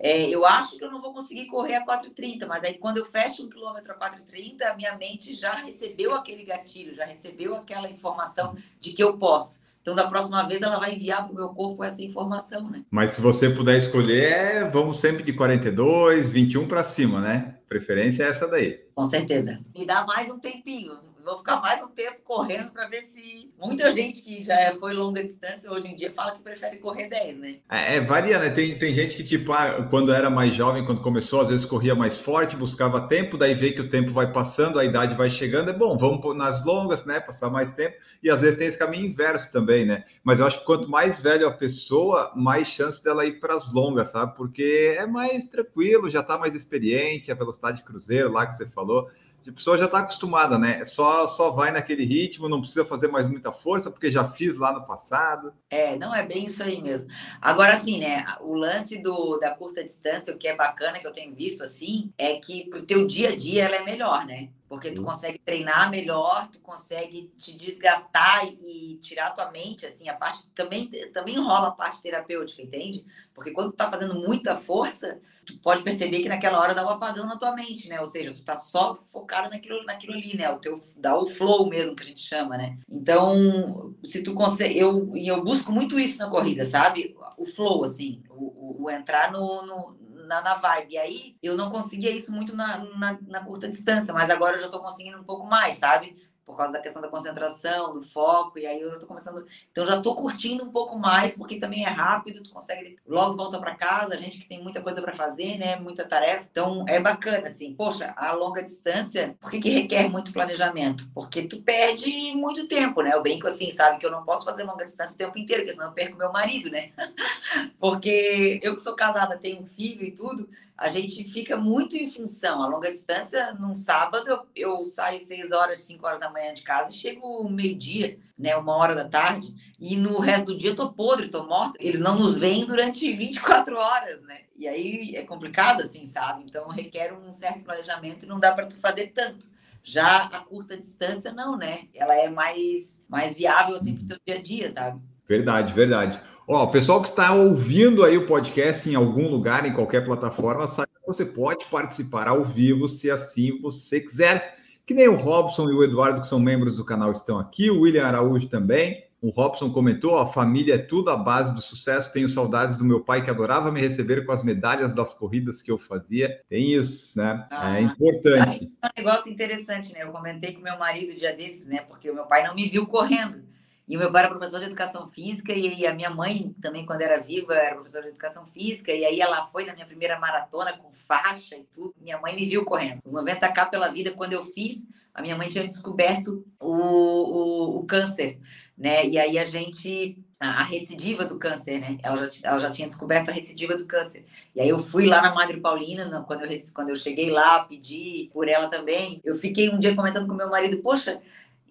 É, 0.00 0.28
eu 0.28 0.46
acho 0.46 0.78
que 0.78 0.84
eu 0.84 0.90
não 0.90 1.00
vou 1.00 1.12
conseguir 1.12 1.46
correr 1.46 1.74
a 1.74 1.84
4,30, 1.84 2.46
mas 2.46 2.62
aí 2.62 2.74
quando 2.74 2.98
eu 2.98 3.04
fecho 3.04 3.44
um 3.44 3.48
quilômetro 3.48 3.92
a 3.92 3.96
4,30, 3.96 4.62
a 4.62 4.76
minha 4.76 4.96
mente 4.96 5.34
já 5.34 5.54
recebeu 5.54 6.14
aquele 6.14 6.44
gatilho, 6.44 6.94
já 6.94 7.04
recebeu 7.04 7.56
aquela 7.56 7.90
informação 7.90 8.56
de 8.80 8.92
que 8.92 9.02
eu 9.02 9.18
posso. 9.18 9.66
Então, 9.80 9.96
da 9.96 10.06
próxima 10.06 10.46
vez, 10.46 10.60
ela 10.60 10.78
vai 10.78 10.94
enviar 10.94 11.24
para 11.24 11.32
o 11.32 11.34
meu 11.34 11.48
corpo 11.48 11.82
essa 11.82 12.02
informação, 12.02 12.68
né? 12.68 12.84
Mas 12.90 13.14
se 13.14 13.22
você 13.22 13.48
puder 13.48 13.78
escolher, 13.78 14.70
vamos 14.70 15.00
sempre 15.00 15.22
de 15.22 15.32
42, 15.32 16.28
21 16.28 16.68
para 16.68 16.84
cima, 16.84 17.22
né? 17.22 17.56
Preferência 17.66 18.24
é 18.24 18.28
essa 18.28 18.46
daí. 18.46 18.84
Com 18.94 19.04
certeza. 19.06 19.60
Me 19.74 19.86
dá 19.86 20.04
mais 20.04 20.30
um 20.30 20.38
tempinho 20.38 20.98
vou 21.28 21.38
ficar 21.38 21.60
mais 21.60 21.82
um 21.82 21.88
tempo 21.88 22.16
correndo 22.24 22.70
para 22.70 22.88
ver 22.88 23.02
se. 23.02 23.52
Muita 23.58 23.92
gente 23.92 24.22
que 24.22 24.42
já 24.42 24.74
foi 24.80 24.94
longa 24.94 25.22
distância 25.22 25.70
hoje 25.70 25.88
em 25.88 25.94
dia 25.94 26.10
fala 26.10 26.32
que 26.32 26.40
prefere 26.40 26.78
correr 26.78 27.08
10, 27.08 27.38
né? 27.38 27.56
É, 27.70 27.96
é 27.96 28.00
varia, 28.00 28.38
né? 28.38 28.50
Tem, 28.50 28.78
tem 28.78 28.94
gente 28.94 29.16
que, 29.16 29.24
tipo, 29.24 29.52
ah, 29.52 29.86
quando 29.90 30.12
era 30.12 30.30
mais 30.30 30.54
jovem, 30.54 30.84
quando 30.86 31.02
começou, 31.02 31.42
às 31.42 31.48
vezes 31.48 31.66
corria 31.66 31.94
mais 31.94 32.18
forte, 32.18 32.56
buscava 32.56 33.06
tempo, 33.06 33.36
daí 33.36 33.52
vê 33.54 33.72
que 33.72 33.82
o 33.82 33.90
tempo 33.90 34.10
vai 34.10 34.32
passando, 34.32 34.78
a 34.78 34.84
idade 34.84 35.14
vai 35.14 35.28
chegando, 35.28 35.70
é 35.70 35.74
bom, 35.74 35.96
vamos 35.98 36.36
nas 36.36 36.64
longas, 36.64 37.04
né? 37.04 37.20
Passar 37.20 37.50
mais 37.50 37.74
tempo, 37.74 37.96
e 38.22 38.30
às 38.30 38.40
vezes 38.40 38.58
tem 38.58 38.66
esse 38.66 38.78
caminho 38.78 39.06
inverso 39.06 39.52
também, 39.52 39.84
né? 39.84 40.04
Mas 40.24 40.40
eu 40.40 40.46
acho 40.46 40.60
que 40.60 40.64
quanto 40.64 40.88
mais 40.88 41.20
velho 41.20 41.46
a 41.46 41.52
pessoa, 41.52 42.32
mais 42.34 42.68
chance 42.68 43.04
dela 43.04 43.26
ir 43.26 43.38
para 43.38 43.54
as 43.54 43.70
longas, 43.72 44.10
sabe? 44.10 44.34
Porque 44.34 44.96
é 44.96 45.06
mais 45.06 45.46
tranquilo, 45.46 46.08
já 46.08 46.20
está 46.20 46.38
mais 46.38 46.54
experiente, 46.54 47.30
a 47.30 47.34
velocidade 47.34 47.78
de 47.78 47.84
cruzeiro 47.84 48.32
lá 48.32 48.46
que 48.46 48.54
você 48.54 48.66
falou 48.66 49.10
a 49.46 49.52
pessoa 49.52 49.78
já 49.78 49.86
está 49.86 50.00
acostumada, 50.00 50.58
né? 50.58 50.84
Só, 50.84 51.26
só 51.26 51.50
vai 51.50 51.70
naquele 51.70 52.04
ritmo, 52.04 52.48
não 52.48 52.60
precisa 52.60 52.84
fazer 52.84 53.08
mais 53.08 53.26
muita 53.26 53.50
força, 53.50 53.90
porque 53.90 54.10
já 54.10 54.24
fiz 54.24 54.58
lá 54.58 54.72
no 54.72 54.86
passado. 54.86 55.52
É, 55.70 55.96
não 55.96 56.14
é 56.14 56.24
bem 56.26 56.44
isso 56.44 56.62
aí 56.62 56.82
mesmo. 56.82 57.10
Agora, 57.40 57.72
assim, 57.72 57.98
né? 57.98 58.24
O 58.40 58.54
lance 58.54 58.98
do, 58.98 59.38
da 59.38 59.54
curta 59.54 59.82
distância, 59.82 60.34
o 60.34 60.38
que 60.38 60.48
é 60.48 60.56
bacana 60.56 60.98
que 60.98 61.06
eu 61.06 61.12
tenho 61.12 61.34
visto 61.34 61.62
assim, 61.62 62.12
é 62.18 62.36
que 62.36 62.68
pro 62.68 62.84
teu 62.84 63.06
dia 63.06 63.30
a 63.30 63.36
dia 63.36 63.64
ela 63.64 63.76
é 63.76 63.84
melhor, 63.84 64.26
né? 64.26 64.50
Porque 64.68 64.90
tu 64.92 65.02
consegue 65.02 65.38
treinar 65.38 65.90
melhor, 65.90 66.48
tu 66.48 66.60
consegue 66.60 67.32
te 67.36 67.56
desgastar 67.56 68.46
e 68.46 68.98
tirar 69.00 69.28
a 69.28 69.30
tua 69.30 69.50
mente, 69.50 69.86
assim, 69.86 70.08
a 70.08 70.14
parte 70.14 70.46
também 70.54 70.90
também 71.12 71.38
rola 71.38 71.68
a 71.68 71.72
parte 71.72 72.02
terapêutica, 72.02 72.60
entende? 72.60 73.04
Porque 73.34 73.52
quando 73.52 73.70
tu 73.70 73.76
tá 73.76 73.90
fazendo 73.90 74.14
muita 74.14 74.54
força, 74.56 75.20
tu 75.46 75.58
pode 75.58 75.82
perceber 75.82 76.20
que 76.20 76.28
naquela 76.28 76.60
hora 76.60 76.74
dá 76.74 76.84
um 76.84 76.90
apagão 76.90 77.26
na 77.26 77.38
tua 77.38 77.54
mente, 77.54 77.88
né? 77.88 77.98
Ou 77.98 78.06
seja, 78.06 78.34
tu 78.34 78.42
tá 78.42 78.54
só 78.54 78.94
focado 79.10 79.48
naquilo, 79.48 79.82
naquilo 79.84 80.12
ali, 80.12 80.36
né? 80.36 80.50
O 80.50 80.58
teu 80.58 80.82
dá 80.96 81.16
o 81.16 81.26
flow 81.26 81.66
mesmo 81.66 81.96
que 81.96 82.02
a 82.02 82.06
gente 82.06 82.20
chama, 82.20 82.58
né? 82.58 82.78
Então, 82.90 83.94
se 84.04 84.22
tu 84.22 84.34
consegue, 84.34 84.78
eu 84.78 85.16
e 85.16 85.26
eu 85.26 85.42
busco 85.42 85.72
muito 85.72 85.98
isso 85.98 86.18
na 86.18 86.28
corrida, 86.28 86.66
sabe? 86.66 87.16
O 87.38 87.46
flow 87.46 87.84
assim, 87.84 88.22
o, 88.28 88.44
o, 88.44 88.82
o 88.84 88.90
entrar 88.90 89.32
no, 89.32 89.64
no 89.64 90.07
na, 90.28 90.40
na 90.42 90.54
vibe. 90.54 90.92
E 90.92 90.98
aí 90.98 91.36
eu 91.42 91.56
não 91.56 91.70
conseguia 91.70 92.10
isso 92.10 92.32
muito 92.32 92.54
na, 92.54 92.78
na, 92.96 93.18
na 93.26 93.44
curta 93.44 93.68
distância, 93.68 94.14
mas 94.14 94.30
agora 94.30 94.56
eu 94.56 94.60
já 94.60 94.66
estou 94.66 94.82
conseguindo 94.82 95.18
um 95.18 95.24
pouco 95.24 95.46
mais, 95.46 95.76
sabe? 95.76 96.16
Por 96.48 96.56
causa 96.56 96.72
da 96.72 96.80
questão 96.80 97.02
da 97.02 97.08
concentração, 97.08 97.92
do 97.92 98.02
foco, 98.02 98.58
e 98.58 98.66
aí 98.66 98.80
eu 98.80 98.94
estou 98.94 99.06
começando. 99.06 99.46
Então 99.70 99.84
já 99.84 99.98
estou 99.98 100.16
curtindo 100.16 100.64
um 100.64 100.72
pouco 100.72 100.98
mais, 100.98 101.36
porque 101.36 101.60
também 101.60 101.84
é 101.84 101.88
rápido, 101.88 102.42
tu 102.42 102.48
consegue 102.48 102.96
logo 103.06 103.36
volta 103.36 103.58
para 103.58 103.74
casa, 103.74 104.14
a 104.14 104.16
gente 104.16 104.38
que 104.38 104.48
tem 104.48 104.62
muita 104.62 104.80
coisa 104.80 105.02
para 105.02 105.14
fazer, 105.14 105.58
né? 105.58 105.76
Muita 105.76 106.06
tarefa. 106.06 106.48
Então 106.50 106.86
é 106.88 106.98
bacana, 106.98 107.48
assim. 107.48 107.74
Poxa, 107.74 108.14
a 108.16 108.32
longa 108.32 108.62
distância, 108.62 109.36
por 109.38 109.50
que, 109.50 109.60
que 109.60 109.68
requer 109.68 110.08
muito 110.08 110.32
planejamento? 110.32 111.10
Porque 111.12 111.42
tu 111.42 111.62
perde 111.62 112.10
muito 112.34 112.66
tempo, 112.66 113.02
né? 113.02 113.12
Eu 113.12 113.22
brinco 113.22 113.46
assim, 113.46 113.70
sabe, 113.70 113.98
que 113.98 114.06
eu 114.06 114.10
não 114.10 114.24
posso 114.24 114.42
fazer 114.42 114.64
longa 114.64 114.86
distância 114.86 115.14
o 115.14 115.18
tempo 115.18 115.38
inteiro, 115.38 115.64
porque 115.64 115.74
senão 115.74 115.88
eu 115.88 115.94
perco 115.94 116.16
meu 116.16 116.32
marido, 116.32 116.70
né? 116.70 116.92
porque 117.78 118.58
eu 118.62 118.74
que 118.74 118.80
sou 118.80 118.96
casada, 118.96 119.36
tenho 119.36 119.60
um 119.60 119.66
filho 119.66 120.02
e 120.02 120.12
tudo, 120.12 120.48
a 120.78 120.86
gente 120.86 121.24
fica 121.24 121.56
muito 121.56 121.96
em 121.96 122.08
função. 122.08 122.62
A 122.62 122.68
longa 122.68 122.88
distância, 122.88 123.52
num 123.54 123.74
sábado, 123.74 124.28
eu, 124.28 124.46
eu 124.54 124.84
saio 124.84 125.18
6 125.18 125.50
horas, 125.50 125.80
5 125.80 126.06
horas 126.06 126.20
da 126.20 126.30
manhã 126.30 126.54
de 126.54 126.62
casa 126.62 126.90
e 126.90 126.94
chego 126.94 127.48
meio-dia, 127.50 128.16
né, 128.38 128.54
uma 128.56 128.76
hora 128.76 128.94
da 128.94 129.08
tarde, 129.08 129.52
e 129.80 129.96
no 129.96 130.20
resto 130.20 130.46
do 130.46 130.56
dia 130.56 130.70
eu 130.70 130.76
tô 130.76 130.92
podre, 130.92 131.28
tô 131.28 131.44
morta. 131.44 131.76
Eles 131.80 132.00
não 132.00 132.16
nos 132.16 132.38
veem 132.38 132.64
durante 132.64 133.12
24 133.12 133.76
horas, 133.76 134.22
né? 134.22 134.42
E 134.56 134.68
aí 134.68 135.16
é 135.16 135.24
complicado, 135.24 135.82
assim, 135.82 136.06
sabe? 136.06 136.44
Então 136.44 136.68
requer 136.68 137.12
um 137.12 137.32
certo 137.32 137.64
planejamento 137.64 138.24
e 138.24 138.28
não 138.28 138.38
dá 138.38 138.52
para 138.52 138.68
tu 138.68 138.78
fazer 138.78 139.08
tanto. 139.08 139.50
Já 139.82 140.26
a 140.26 140.40
curta 140.40 140.76
distância, 140.76 141.32
não, 141.32 141.56
né? 141.56 141.88
Ela 141.92 142.14
é 142.14 142.30
mais, 142.30 143.02
mais 143.08 143.36
viável, 143.36 143.74
assim, 143.74 143.96
pro 143.96 144.06
teu 144.06 144.18
dia 144.24 144.36
a 144.36 144.42
dia, 144.42 144.70
sabe? 144.70 145.00
Verdade, 145.28 145.72
verdade. 145.72 146.20
Ó, 146.46 146.64
o 146.64 146.70
pessoal 146.70 147.02
que 147.02 147.08
está 147.08 147.34
ouvindo 147.34 148.02
aí 148.02 148.16
o 148.16 148.26
podcast 148.26 148.88
em 148.88 148.94
algum 148.94 149.28
lugar, 149.28 149.66
em 149.66 149.72
qualquer 149.74 150.04
plataforma, 150.04 150.66
sabe 150.66 150.88
que 150.88 151.06
você 151.06 151.26
pode 151.26 151.66
participar 151.66 152.26
ao 152.26 152.44
vivo, 152.44 152.88
se 152.88 153.10
assim 153.10 153.60
você 153.60 154.00
quiser. 154.00 154.56
Que 154.86 154.94
nem 154.94 155.06
o 155.06 155.16
Robson 155.16 155.68
e 155.68 155.74
o 155.74 155.84
Eduardo, 155.84 156.22
que 156.22 156.26
são 156.26 156.40
membros 156.40 156.76
do 156.76 156.84
canal, 156.84 157.12
estão 157.12 157.38
aqui, 157.38 157.70
o 157.70 157.82
William 157.82 158.06
Araújo 158.06 158.48
também. 158.48 159.04
O 159.20 159.28
Robson 159.28 159.70
comentou: 159.70 160.16
a 160.18 160.26
família 160.26 160.76
é 160.76 160.78
tudo 160.78 161.10
a 161.10 161.16
base 161.16 161.54
do 161.54 161.60
sucesso. 161.60 162.12
Tenho 162.12 162.28
saudades 162.28 162.78
do 162.78 162.84
meu 162.84 163.00
pai 163.00 163.22
que 163.22 163.28
adorava 163.28 163.70
me 163.70 163.80
receber 163.80 164.24
com 164.24 164.32
as 164.32 164.42
medalhas 164.42 164.94
das 164.94 165.12
corridas 165.12 165.60
que 165.60 165.70
eu 165.70 165.76
fazia. 165.76 166.40
Tem 166.48 166.72
isso, 166.72 167.18
né? 167.18 167.46
É 167.50 167.54
ah, 167.54 167.78
é 167.78 167.82
importante. 167.82 168.70
É 168.80 168.86
um 168.86 168.90
negócio 168.96 169.30
interessante, 169.30 169.92
né? 169.92 170.04
Eu 170.04 170.12
comentei 170.12 170.54
com 170.54 170.62
meu 170.62 170.78
marido 170.78 171.18
dia 171.18 171.36
desses, 171.36 171.66
né? 171.66 171.80
Porque 171.80 172.08
o 172.08 172.14
meu 172.14 172.24
pai 172.24 172.46
não 172.46 172.54
me 172.54 172.68
viu 172.68 172.86
correndo. 172.86 173.42
E 173.88 173.96
o 173.96 173.98
meu 173.98 174.12
pai 174.12 174.24
era 174.24 174.30
professor 174.30 174.60
de 174.60 174.66
educação 174.66 175.08
física 175.08 175.52
e 175.54 175.86
a 175.86 175.94
minha 175.94 176.10
mãe 176.10 176.54
também, 176.60 176.84
quando 176.84 177.00
era 177.00 177.18
viva, 177.18 177.54
era 177.54 177.74
professora 177.74 178.04
de 178.04 178.10
educação 178.10 178.44
física. 178.46 178.92
E 178.92 179.04
aí 179.04 179.20
ela 179.20 179.46
foi 179.46 179.64
na 179.64 179.72
minha 179.72 179.86
primeira 179.86 180.18
maratona 180.18 180.76
com 180.76 180.92
faixa 180.92 181.56
e 181.56 181.64
tudo. 181.64 181.94
Minha 181.98 182.18
mãe 182.20 182.36
me 182.36 182.44
viu 182.44 182.64
correndo. 182.64 183.00
Os 183.02 183.14
90K 183.14 183.70
pela 183.70 183.88
vida, 183.88 184.10
quando 184.10 184.34
eu 184.34 184.44
fiz, 184.44 184.86
a 185.14 185.22
minha 185.22 185.36
mãe 185.36 185.48
tinha 185.48 185.66
descoberto 185.66 186.46
o, 186.60 186.70
o, 186.70 187.78
o 187.78 187.86
câncer, 187.86 188.38
né? 188.76 189.06
E 189.06 189.18
aí 189.18 189.38
a 189.38 189.46
gente 189.46 190.22
a 190.40 190.62
recidiva 190.62 191.24
do 191.24 191.36
câncer, 191.36 191.80
né? 191.80 191.98
Ela 192.00 192.28
já, 192.28 192.48
ela 192.48 192.58
já 192.60 192.70
tinha 192.70 192.86
descoberto 192.86 193.28
a 193.28 193.32
recidiva 193.32 193.76
do 193.76 193.86
câncer. 193.86 194.24
E 194.54 194.60
aí 194.60 194.68
eu 194.68 194.78
fui 194.78 195.04
lá 195.04 195.20
na 195.20 195.34
Madre 195.34 195.58
Paulina, 195.58 196.22
quando 196.28 196.44
eu, 196.44 196.58
quando 196.72 196.90
eu 196.90 196.96
cheguei 196.96 197.28
lá, 197.28 197.64
pedi 197.64 198.30
por 198.32 198.46
ela 198.48 198.68
também. 198.68 199.20
Eu 199.24 199.34
fiquei 199.34 199.68
um 199.68 199.80
dia 199.80 199.96
comentando 199.96 200.28
com 200.28 200.34
meu 200.34 200.48
marido, 200.48 200.78
poxa, 200.78 201.20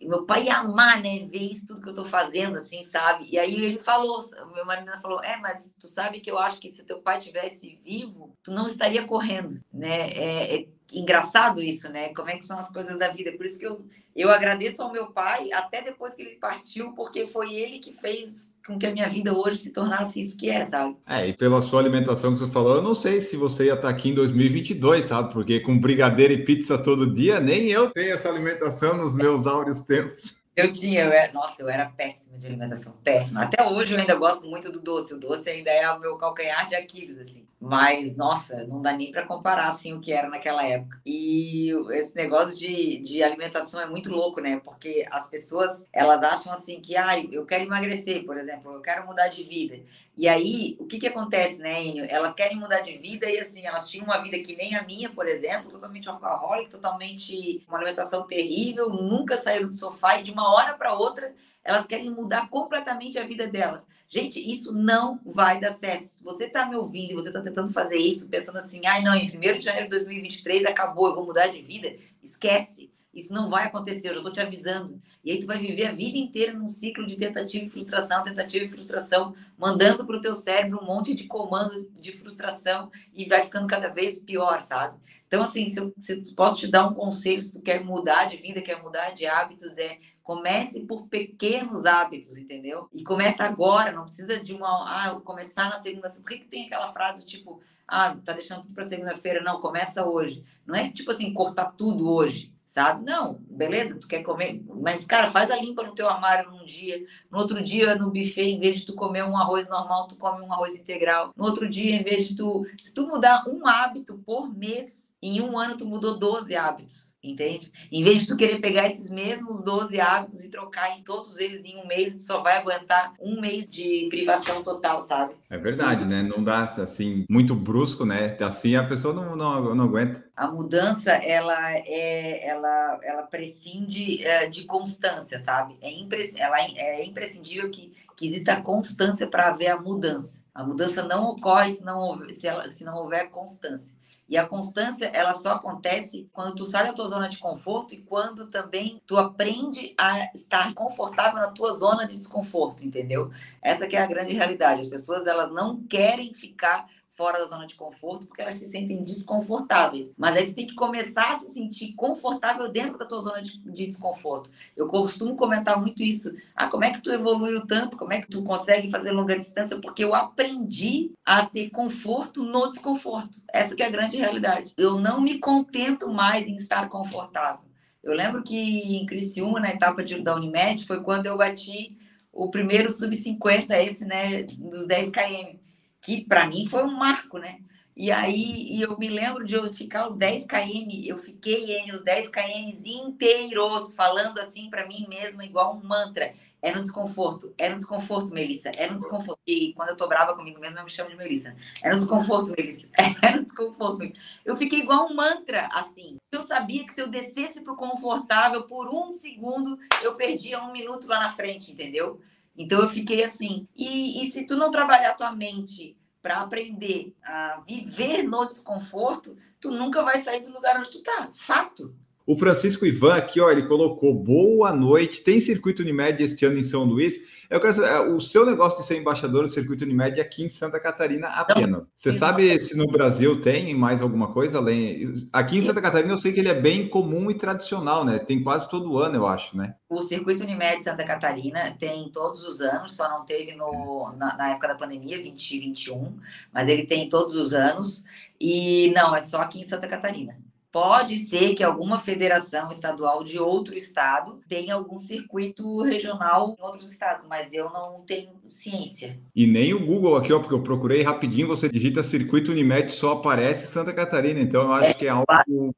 meu 0.01 0.25
pai 0.25 0.45
ia 0.45 0.57
amar, 0.57 1.01
né, 1.01 1.19
ver 1.27 1.51
isso 1.51 1.65
tudo 1.65 1.81
que 1.81 1.89
eu 1.89 1.93
tô 1.93 2.05
fazendo, 2.05 2.57
assim, 2.57 2.83
sabe? 2.83 3.27
E 3.29 3.39
aí 3.39 3.63
ele 3.63 3.79
falou, 3.79 4.19
meu 4.53 4.65
marido 4.65 4.91
falou, 5.01 5.23
é, 5.23 5.37
mas 5.37 5.73
tu 5.79 5.87
sabe 5.87 6.19
que 6.19 6.29
eu 6.29 6.37
acho 6.37 6.59
que 6.59 6.69
se 6.69 6.85
teu 6.85 7.01
pai 7.01 7.19
tivesse 7.19 7.79
vivo, 7.83 8.35
tu 8.43 8.51
não 8.51 8.67
estaria 8.67 9.05
correndo, 9.05 9.59
né? 9.71 10.09
É, 10.11 10.55
é, 10.55 10.67
engraçado 10.93 11.61
isso, 11.61 11.89
né? 11.89 12.13
Como 12.13 12.29
é 12.29 12.37
que 12.37 12.45
são 12.45 12.57
as 12.57 12.69
coisas 12.69 12.97
da 12.97 13.09
vida. 13.09 13.31
Por 13.33 13.45
isso 13.45 13.59
que 13.59 13.65
eu, 13.65 13.85
eu 14.15 14.29
agradeço 14.29 14.81
ao 14.81 14.91
meu 14.91 15.07
pai 15.07 15.51
até 15.51 15.81
depois 15.81 16.13
que 16.13 16.21
ele 16.21 16.35
partiu, 16.35 16.93
porque 16.93 17.27
foi 17.27 17.53
ele 17.53 17.79
que 17.79 17.93
fez 17.93 18.51
com 18.65 18.77
que 18.77 18.85
a 18.85 18.91
minha 18.91 19.07
vida 19.07 19.33
hoje 19.33 19.59
se 19.59 19.71
tornasse 19.71 20.19
isso 20.19 20.37
que 20.37 20.49
é, 20.49 20.65
sabe? 20.65 20.97
É, 21.07 21.27
e 21.27 21.33
pela 21.33 21.61
sua 21.61 21.79
alimentação 21.79 22.33
que 22.33 22.39
você 22.39 22.51
falou, 22.51 22.75
eu 22.75 22.81
não 22.81 22.95
sei 22.95 23.21
se 23.21 23.37
você 23.37 23.65
ia 23.65 23.73
estar 23.73 23.89
aqui 23.89 24.09
em 24.09 24.13
2022, 24.13 25.05
sabe? 25.05 25.31
Porque 25.31 25.59
com 25.59 25.79
brigadeiro 25.79 26.33
e 26.33 26.43
pizza 26.43 26.77
todo 26.77 27.13
dia, 27.13 27.39
nem 27.39 27.69
eu 27.69 27.89
tenho 27.91 28.13
essa 28.13 28.29
alimentação 28.29 28.97
nos 28.97 29.15
meus 29.15 29.47
áureos 29.47 29.79
tempos. 29.81 30.36
Eu 30.57 30.73
tinha, 30.73 31.03
eu 31.03 31.11
era, 31.11 31.31
nossa, 31.31 31.61
eu 31.61 31.69
era 31.69 31.85
péssima 31.85 32.35
de 32.39 32.47
alimentação, 32.47 32.93
péssima. 33.03 33.43
Até 33.43 33.63
hoje 33.63 33.93
eu 33.93 33.99
ainda 33.99 34.15
gosto 34.15 34.47
muito 34.47 34.71
do 34.71 34.79
doce. 34.81 35.13
O 35.13 35.19
doce 35.19 35.47
ainda 35.51 35.69
é 35.69 35.87
o 35.91 35.99
meu 35.99 36.17
calcanhar 36.17 36.67
de 36.67 36.73
Aquiles, 36.73 37.19
assim. 37.19 37.45
Mas, 37.59 38.15
nossa, 38.15 38.65
não 38.65 38.81
dá 38.81 38.93
nem 38.93 39.11
para 39.11 39.25
comparar, 39.25 39.67
assim, 39.67 39.93
o 39.93 39.99
que 39.99 40.11
era 40.11 40.29
naquela 40.29 40.63
época. 40.65 40.99
E 41.05 41.71
esse 41.91 42.15
negócio 42.15 42.57
de, 42.57 42.99
de 42.99 43.23
alimentação 43.23 43.81
é 43.81 43.85
muito 43.85 44.11
louco, 44.11 44.39
né? 44.39 44.59
Porque 44.63 45.07
as 45.11 45.27
pessoas, 45.27 45.85
elas 45.91 46.21
acham, 46.21 46.53
assim, 46.53 46.79
que, 46.79 46.95
ah, 46.95 47.19
eu 47.31 47.45
quero 47.45 47.63
emagrecer, 47.63 48.25
por 48.25 48.37
exemplo, 48.37 48.73
eu 48.73 48.81
quero 48.81 49.05
mudar 49.07 49.27
de 49.27 49.43
vida. 49.43 49.79
E 50.15 50.27
aí, 50.27 50.75
o 50.79 50.85
que 50.85 50.99
que 50.99 51.07
acontece, 51.07 51.59
né, 51.59 51.83
Enio? 51.83 52.05
Elas 52.09 52.33
querem 52.35 52.57
mudar 52.57 52.81
de 52.81 52.95
vida 52.97 53.27
e, 53.27 53.39
assim, 53.39 53.65
elas 53.65 53.89
tinham 53.89 54.05
uma 54.05 54.21
vida 54.21 54.37
que 54.39 54.55
nem 54.55 54.75
a 54.75 54.83
minha, 54.83 55.09
por 55.09 55.27
exemplo, 55.27 55.71
totalmente 55.71 56.07
alcoólica, 56.09 56.69
totalmente 56.69 57.63
uma 57.67 57.77
alimentação 57.77 58.25
terrível, 58.27 58.89
nunca 58.89 59.35
saíram 59.35 59.67
do 59.67 59.73
sofá 59.73 60.19
e 60.19 60.23
de 60.23 60.31
uma 60.31 60.46
hora 60.49 60.73
para 60.73 60.93
outra, 60.93 61.35
elas 61.63 61.85
querem 61.85 62.09
mudar 62.09 62.49
completamente 62.49 63.19
a 63.19 63.25
vida 63.25 63.47
delas. 63.47 63.87
Gente, 64.07 64.39
isso 64.39 64.71
não 64.73 65.19
vai 65.25 65.59
dar 65.59 65.71
certo. 65.71 66.03
Se 66.03 66.23
você 66.23 66.45
está 66.45 66.65
me 66.65 66.75
ouvindo 66.75 67.11
e 67.11 67.15
você 67.15 67.27
está 67.29 67.41
tentando 67.41 67.71
fazer 67.73 67.97
isso, 67.97 68.29
pensando 68.29 68.57
assim, 68.57 68.85
ai, 68.85 69.03
não, 69.03 69.15
em 69.15 69.35
1 69.35 69.59
de 69.59 69.65
janeiro 69.65 69.89
de 69.89 69.95
2023 69.97 70.65
acabou, 70.65 71.07
eu 71.07 71.15
vou 71.15 71.25
mudar 71.25 71.47
de 71.47 71.61
vida, 71.61 71.95
esquece. 72.23 72.91
Isso 73.13 73.33
não 73.33 73.49
vai 73.49 73.65
acontecer, 73.65 74.09
eu 74.09 74.13
já 74.13 74.19
estou 74.19 74.31
te 74.31 74.39
avisando. 74.39 75.01
E 75.25 75.31
aí 75.31 75.39
tu 75.39 75.47
vai 75.47 75.57
viver 75.57 75.87
a 75.87 75.91
vida 75.91 76.19
inteira 76.19 76.53
num 76.53 76.67
ciclo 76.67 77.05
de 77.07 77.15
tentativa 77.15 77.65
e 77.65 77.69
frustração, 77.69 78.23
tentativa 78.23 78.65
e 78.65 78.69
frustração, 78.69 79.33
mandando 79.57 80.05
para 80.05 80.17
o 80.17 80.21
teu 80.21 80.35
cérebro 80.35 80.79
um 80.79 80.85
monte 80.85 81.15
de 81.15 81.23
comando 81.23 81.89
de 81.95 82.11
frustração 82.11 82.91
e 83.11 83.25
vai 83.25 83.43
ficando 83.43 83.65
cada 83.65 83.87
vez 83.89 84.19
pior, 84.19 84.61
sabe? 84.61 84.99
Então, 85.25 85.41
assim, 85.41 85.67
se 85.67 85.79
eu, 85.79 85.93
se 85.99 86.13
eu 86.13 86.35
posso 86.35 86.59
te 86.59 86.67
dar 86.67 86.87
um 86.87 86.93
conselho, 86.93 87.41
se 87.41 87.51
tu 87.51 87.61
quer 87.61 87.83
mudar 87.83 88.25
de 88.25 88.37
vida, 88.37 88.61
quer 88.61 88.81
mudar 88.81 89.09
de 89.09 89.25
hábitos, 89.25 89.77
é 89.79 89.97
Comece 90.27 90.81
por 90.81 91.07
pequenos 91.07 91.85
hábitos, 91.85 92.37
entendeu? 92.37 92.89
E 92.93 93.01
começa 93.01 93.45
agora, 93.45 93.93
não 93.93 94.03
precisa 94.03 94.37
de 94.37 94.53
uma. 94.53 94.67
Ah, 94.67 95.21
começar 95.21 95.69
na 95.69 95.75
segunda-feira. 95.75 96.21
Por 96.21 96.29
que, 96.29 96.39
que 96.39 96.47
tem 96.47 96.65
aquela 96.65 96.91
frase 96.91 97.23
tipo, 97.23 97.61
ah, 97.87 98.13
tá 98.13 98.33
deixando 98.33 98.63
tudo 98.63 98.73
para 98.73 98.83
segunda-feira? 98.83 99.41
Não, 99.41 99.61
começa 99.61 100.05
hoje. 100.05 100.43
Não 100.65 100.75
é 100.75 100.89
tipo 100.91 101.11
assim, 101.11 101.33
cortar 101.33 101.71
tudo 101.77 102.11
hoje 102.11 102.51
sabe? 102.67 103.05
Não, 103.05 103.39
beleza, 103.49 103.97
tu 103.97 104.05
quer 104.05 104.21
comer, 104.21 104.61
mas 104.81 105.05
cara, 105.05 105.31
faz 105.31 105.49
a 105.49 105.55
limpa 105.55 105.83
no 105.83 105.95
teu 105.95 106.09
armário 106.09 106.51
num 106.51 106.65
dia, 106.65 107.01
no 107.31 107.39
outro 107.39 107.63
dia 107.63 107.95
no 107.95 108.11
buffet, 108.11 108.49
em 108.49 108.59
vez 108.59 108.75
de 108.75 108.85
tu 108.85 108.93
comer 108.93 109.23
um 109.23 109.37
arroz 109.37 109.65
normal, 109.69 110.05
tu 110.07 110.17
come 110.17 110.43
um 110.43 110.51
arroz 110.51 110.75
integral. 110.75 111.31
No 111.35 111.45
outro 111.45 111.67
dia, 111.69 111.95
em 111.95 112.03
vez 112.03 112.27
de 112.27 112.35
tu, 112.35 112.65
se 112.77 112.93
tu 112.93 113.07
mudar 113.07 113.45
um 113.47 113.65
hábito 113.65 114.17
por 114.25 114.53
mês, 114.53 115.13
em 115.21 115.41
um 115.41 115.57
ano 115.57 115.77
tu 115.77 115.85
mudou 115.85 116.17
12 116.17 116.55
hábitos, 116.55 117.13
entende? 117.23 117.71
Em 117.91 118.03
vez 118.03 118.19
de 118.19 118.27
tu 118.27 118.37
querer 118.37 118.59
pegar 118.59 118.87
esses 118.87 119.09
mesmos 119.09 119.63
12 119.63 119.99
hábitos 119.99 120.43
e 120.43 120.49
trocar 120.49 120.97
em 120.97 121.03
todos 121.03 121.39
eles 121.39 121.65
em 121.65 121.77
um 121.77 121.87
mês, 121.87 122.15
tu 122.15 122.21
só 122.21 122.41
vai 122.41 122.57
aguentar 122.57 123.13
um 123.19 123.41
mês 123.41 123.67
de 123.67 124.07
privação 124.09 124.61
total, 124.61 125.01
sabe? 125.01 125.33
É 125.49 125.57
verdade, 125.57 126.05
né? 126.05 126.21
Não 126.21 126.43
dá 126.43 126.65
assim 126.65 127.25
muito 127.29 127.55
brusco, 127.55 128.05
né? 128.05 128.37
Assim 128.39 128.75
a 128.75 128.83
pessoa 128.83 129.13
não, 129.13 129.35
não, 129.35 129.75
não 129.75 129.85
aguenta. 129.85 130.23
A 130.35 130.51
mudança 130.51 131.11
ela 131.11 131.73
é 131.73 132.47
ela 132.47 132.99
ela 133.01 133.23
prescinde 133.23 134.23
é, 134.23 134.47
de 134.47 134.65
constância, 134.65 135.39
sabe? 135.39 135.77
É, 135.81 135.91
impress, 135.91 136.35
ela 136.39 136.59
é, 136.61 137.01
é 137.01 137.05
imprescindível 137.05 137.71
que, 137.71 137.91
que 138.15 138.27
exista 138.27 138.61
constância 138.61 139.25
para 139.25 139.49
haver 139.49 139.69
a 139.69 139.81
mudança. 139.81 140.45
A 140.53 140.63
mudança 140.63 141.03
não 141.03 141.25
ocorre 141.25 141.71
se 141.71 141.85
não, 141.85 142.27
se, 142.29 142.47
ela, 142.47 142.67
se 142.67 142.83
não 142.83 142.97
houver 142.97 143.29
constância. 143.29 143.96
E 144.27 144.37
a 144.37 144.47
constância, 144.47 145.05
ela 145.13 145.33
só 145.33 145.53
acontece 145.53 146.29
quando 146.33 146.55
tu 146.55 146.65
sai 146.65 146.85
da 146.85 146.93
tua 146.93 147.07
zona 147.07 147.29
de 147.29 147.37
conforto 147.37 147.93
e 147.93 148.01
quando 148.01 148.47
também 148.47 149.01
tu 149.05 149.17
aprende 149.17 149.95
a 149.97 150.29
estar 150.33 150.73
confortável 150.73 151.39
na 151.39 151.51
tua 151.51 151.71
zona 151.71 152.05
de 152.05 152.17
desconforto, 152.17 152.85
entendeu? 152.85 153.31
Essa 153.61 153.87
que 153.87 153.95
é 153.95 154.01
a 154.01 154.07
grande 154.07 154.33
realidade. 154.33 154.81
As 154.81 154.87
pessoas, 154.87 155.25
elas 155.27 155.49
não 155.51 155.81
querem 155.87 156.33
ficar 156.33 156.87
fora 157.17 157.39
da 157.39 157.45
zona 157.45 157.65
de 157.65 157.73
conforto 157.73 158.27
porque 158.27 158.43
elas 158.43 158.55
se 158.55 158.69
sentem 158.69 159.03
desconfortáveis. 159.03 160.13
Mas 160.15 160.37
aí 160.37 160.45
tu 160.45 160.53
tem 160.53 160.67
que 160.67 160.75
começar 160.75 161.35
a 161.35 161.39
se 161.39 161.51
sentir 161.51 161.93
confortável 161.93 162.71
dentro 162.71 162.97
da 162.97 163.05
tua 163.05 163.19
zona 163.19 163.41
de, 163.41 163.57
de, 163.59 163.87
desconforto. 163.87 164.51
Eu 164.75 164.87
costumo 164.87 165.35
comentar 165.35 165.81
muito 165.81 166.03
isso. 166.03 166.35
Ah, 166.55 166.67
como 166.67 166.83
é 166.83 166.91
que 166.91 167.01
tu 167.01 167.11
evoluiu 167.11 167.65
tanto? 167.65 167.97
Como 167.97 168.13
é 168.13 168.21
que 168.21 168.29
tu 168.29 168.43
consegue 168.43 168.91
fazer 168.91 169.11
longa 169.11 169.37
distância? 169.37 169.79
Porque 169.79 170.03
eu 170.03 170.13
aprendi 170.13 171.11
a 171.25 171.43
ter 171.43 171.71
conforto 171.71 172.43
no 172.43 172.69
desconforto. 172.69 173.39
Essa 173.51 173.75
que 173.75 173.81
é 173.81 173.87
a 173.87 173.91
grande 173.91 174.15
realidade. 174.17 174.71
Eu 174.77 174.99
não 174.99 175.19
me 175.19 175.39
contento 175.39 176.13
mais 176.13 176.47
em 176.47 176.55
estar 176.55 176.87
confortável. 176.87 177.65
Eu 178.03 178.13
lembro 178.13 178.43
que 178.43 178.55
em 178.55 179.05
Criciúma, 179.07 179.59
na 179.59 179.71
etapa 179.71 180.03
de, 180.03 180.21
da 180.21 180.35
Unimed, 180.35 180.85
foi 180.85 181.01
quando 181.01 181.25
eu 181.25 181.35
bati 181.35 181.97
o 182.31 182.51
primeiro 182.51 182.91
sub-50, 182.91 183.71
esse, 183.71 184.05
né, 184.05 184.43
dos 184.43 184.85
10 184.85 185.09
km 185.09 185.66
que 186.01 186.23
para 186.25 186.47
mim 186.47 186.67
foi 186.67 186.83
um 186.83 186.95
marco, 186.95 187.37
né? 187.37 187.59
E 187.99 188.11
aí 188.11 188.67
e 188.75 188.81
eu 188.83 188.95
me 188.99 189.09
lembro 189.09 189.43
de 189.43 189.55
eu 189.55 189.73
ficar 189.73 190.07
os 190.07 190.15
10 190.15 190.45
km, 190.45 190.87
eu 191.03 191.17
fiquei 191.17 191.77
em 191.77 191.91
os 191.91 192.03
10 192.03 192.29
km 192.29 192.69
inteiros 192.85 193.95
falando 193.95 194.37
assim 194.37 194.69
para 194.69 194.87
mim 194.87 195.07
mesma 195.09 195.43
igual 195.43 195.75
um 195.75 195.83
mantra. 195.83 196.31
Era 196.61 196.77
um 196.77 196.83
desconforto, 196.83 197.53
era 197.57 197.73
um 197.73 197.77
desconforto, 197.77 198.31
Melissa, 198.31 198.71
era 198.77 198.93
um 198.93 198.97
desconforto. 198.97 199.39
E 199.47 199.73
quando 199.73 199.89
eu 199.89 199.95
tô 199.95 200.07
brava 200.07 200.35
comigo 200.35 200.59
mesma, 200.59 200.79
eu 200.79 200.83
me 200.83 200.91
chamo 200.91 201.09
de 201.09 201.15
Melissa. 201.15 201.55
Era 201.81 201.95
um 201.95 201.97
desconforto, 201.97 202.53
Melissa. 202.55 202.87
Era 203.21 203.39
um 203.39 203.43
desconforto. 203.43 203.97
Melissa. 203.99 204.19
Eu 204.43 204.57
fiquei 204.57 204.79
igual 204.79 205.07
um 205.07 205.15
mantra, 205.15 205.67
assim. 205.71 206.17
Eu 206.31 206.41
sabia 206.41 206.83
que 206.83 206.93
se 206.93 207.01
eu 207.01 207.07
descesse 207.07 207.61
pro 207.61 207.75
confortável 207.75 208.63
por 208.63 208.89
um 208.89 209.13
segundo, 209.13 209.79
eu 210.03 210.15
perdia 210.15 210.61
um 210.61 210.71
minuto 210.71 211.07
lá 211.07 211.19
na 211.19 211.31
frente, 211.31 211.71
entendeu? 211.71 212.19
Então 212.57 212.81
eu 212.81 212.89
fiquei 212.89 213.23
assim. 213.23 213.67
E, 213.75 214.23
e 214.23 214.31
se 214.31 214.45
tu 214.45 214.55
não 214.55 214.71
trabalhar 214.71 215.13
tua 215.15 215.31
mente 215.31 215.95
para 216.21 216.41
aprender 216.41 217.15
a 217.23 217.61
viver 217.67 218.23
no 218.23 218.45
desconforto, 218.45 219.37
tu 219.61 219.71
nunca 219.71 220.03
vai 220.03 220.17
sair 220.17 220.41
do 220.41 220.51
lugar 220.51 220.77
onde 220.77 220.89
tu 220.89 221.03
tá. 221.03 221.29
Fato. 221.33 221.95
O 222.27 222.37
Francisco 222.37 222.85
Ivan 222.85 223.15
aqui, 223.15 223.39
ó, 223.39 223.49
ele 223.49 223.63
colocou 223.63 224.13
boa 224.13 224.73
noite. 224.73 225.21
Tem 225.21 225.39
circuito 225.39 225.81
Unimed 225.81 226.21
este 226.21 226.45
ano 226.45 226.57
em 226.57 226.63
São 226.63 226.83
Luís? 226.83 227.21
Eu 227.49 227.61
quero 227.61 227.73
saber, 227.73 228.11
o 228.11 228.19
seu 228.19 228.45
negócio 228.45 228.77
de 228.77 228.85
ser 228.85 228.97
embaixador 228.97 229.47
do 229.47 229.53
circuito 229.53 229.85
Unimed 229.85 230.19
é 230.19 230.23
aqui 230.23 230.43
em 230.43 230.49
Santa 230.49 230.77
Catarina 230.77 231.27
apenas. 231.29 231.89
Você 231.95 232.11
sabe 232.11 232.59
se 232.59 232.75
no 232.75 232.85
Brasil 232.87 233.39
tem 233.39 233.73
mais 233.73 234.01
alguma 234.01 234.33
coisa 234.33 234.57
além? 234.57 235.13
Aqui 235.31 235.59
em 235.59 235.61
Santa 235.61 235.81
Catarina 235.81 236.11
eu 236.11 236.17
sei 236.17 236.33
que 236.33 236.41
ele 236.41 236.49
é 236.49 236.53
bem 236.53 236.89
comum 236.89 237.31
e 237.31 237.33
tradicional, 237.33 238.03
né? 238.03 238.19
Tem 238.19 238.43
quase 238.43 238.69
todo 238.69 238.97
ano, 238.97 239.15
eu 239.15 239.25
acho, 239.25 239.55
né? 239.55 239.75
O 239.87 240.01
circuito 240.01 240.43
Unimed 240.43 240.83
Santa 240.83 241.05
Catarina 241.05 241.77
tem 241.79 242.11
todos 242.11 242.43
os 242.43 242.59
anos, 242.59 242.93
só 242.93 243.07
não 243.07 243.23
teve 243.23 243.55
no, 243.55 244.11
na, 244.17 244.35
na 244.35 244.49
época 244.49 244.67
da 244.67 244.75
pandemia, 244.75 245.17
2021, 245.17 246.17
mas 246.51 246.67
ele 246.67 246.83
tem 246.83 247.07
todos 247.07 247.37
os 247.37 247.53
anos. 247.53 248.03
E 248.37 248.91
não, 248.93 249.15
é 249.15 249.19
só 249.21 249.37
aqui 249.37 249.61
em 249.61 249.63
Santa 249.63 249.87
Catarina. 249.87 250.35
Pode 250.79 251.17
ser 251.17 251.55
que 251.55 251.63
alguma 251.63 251.97
federação 251.97 252.69
estadual 252.69 253.23
de 253.23 253.39
outro 253.39 253.75
estado 253.75 254.39
tenha 254.47 254.75
algum 254.75 254.99
circuito 254.99 255.81
regional 255.81 256.55
em 256.55 256.61
outros 256.63 256.91
estados, 256.91 257.25
mas 257.27 257.51
eu 257.51 257.71
não 257.71 258.03
tenho 258.05 258.39
ciência. 258.45 259.19
E 259.35 259.47
nem 259.47 259.73
o 259.73 259.83
Google 259.83 260.15
aqui, 260.15 260.31
ó, 260.31 260.37
porque 260.37 260.53
eu 260.53 260.61
procurei 260.61 261.01
rapidinho, 261.01 261.47
você 261.47 261.67
digita 261.67 262.03
circuito 262.03 262.51
Unimed, 262.51 262.91
só 262.91 263.13
aparece 263.13 263.65
Santa 263.65 263.91
Catarina. 263.91 264.39
Então 264.39 264.65
eu 264.65 264.73
acho 264.73 264.89
é, 264.91 264.93
que 264.93 265.07
é 265.07 265.09
algo 265.09 265.25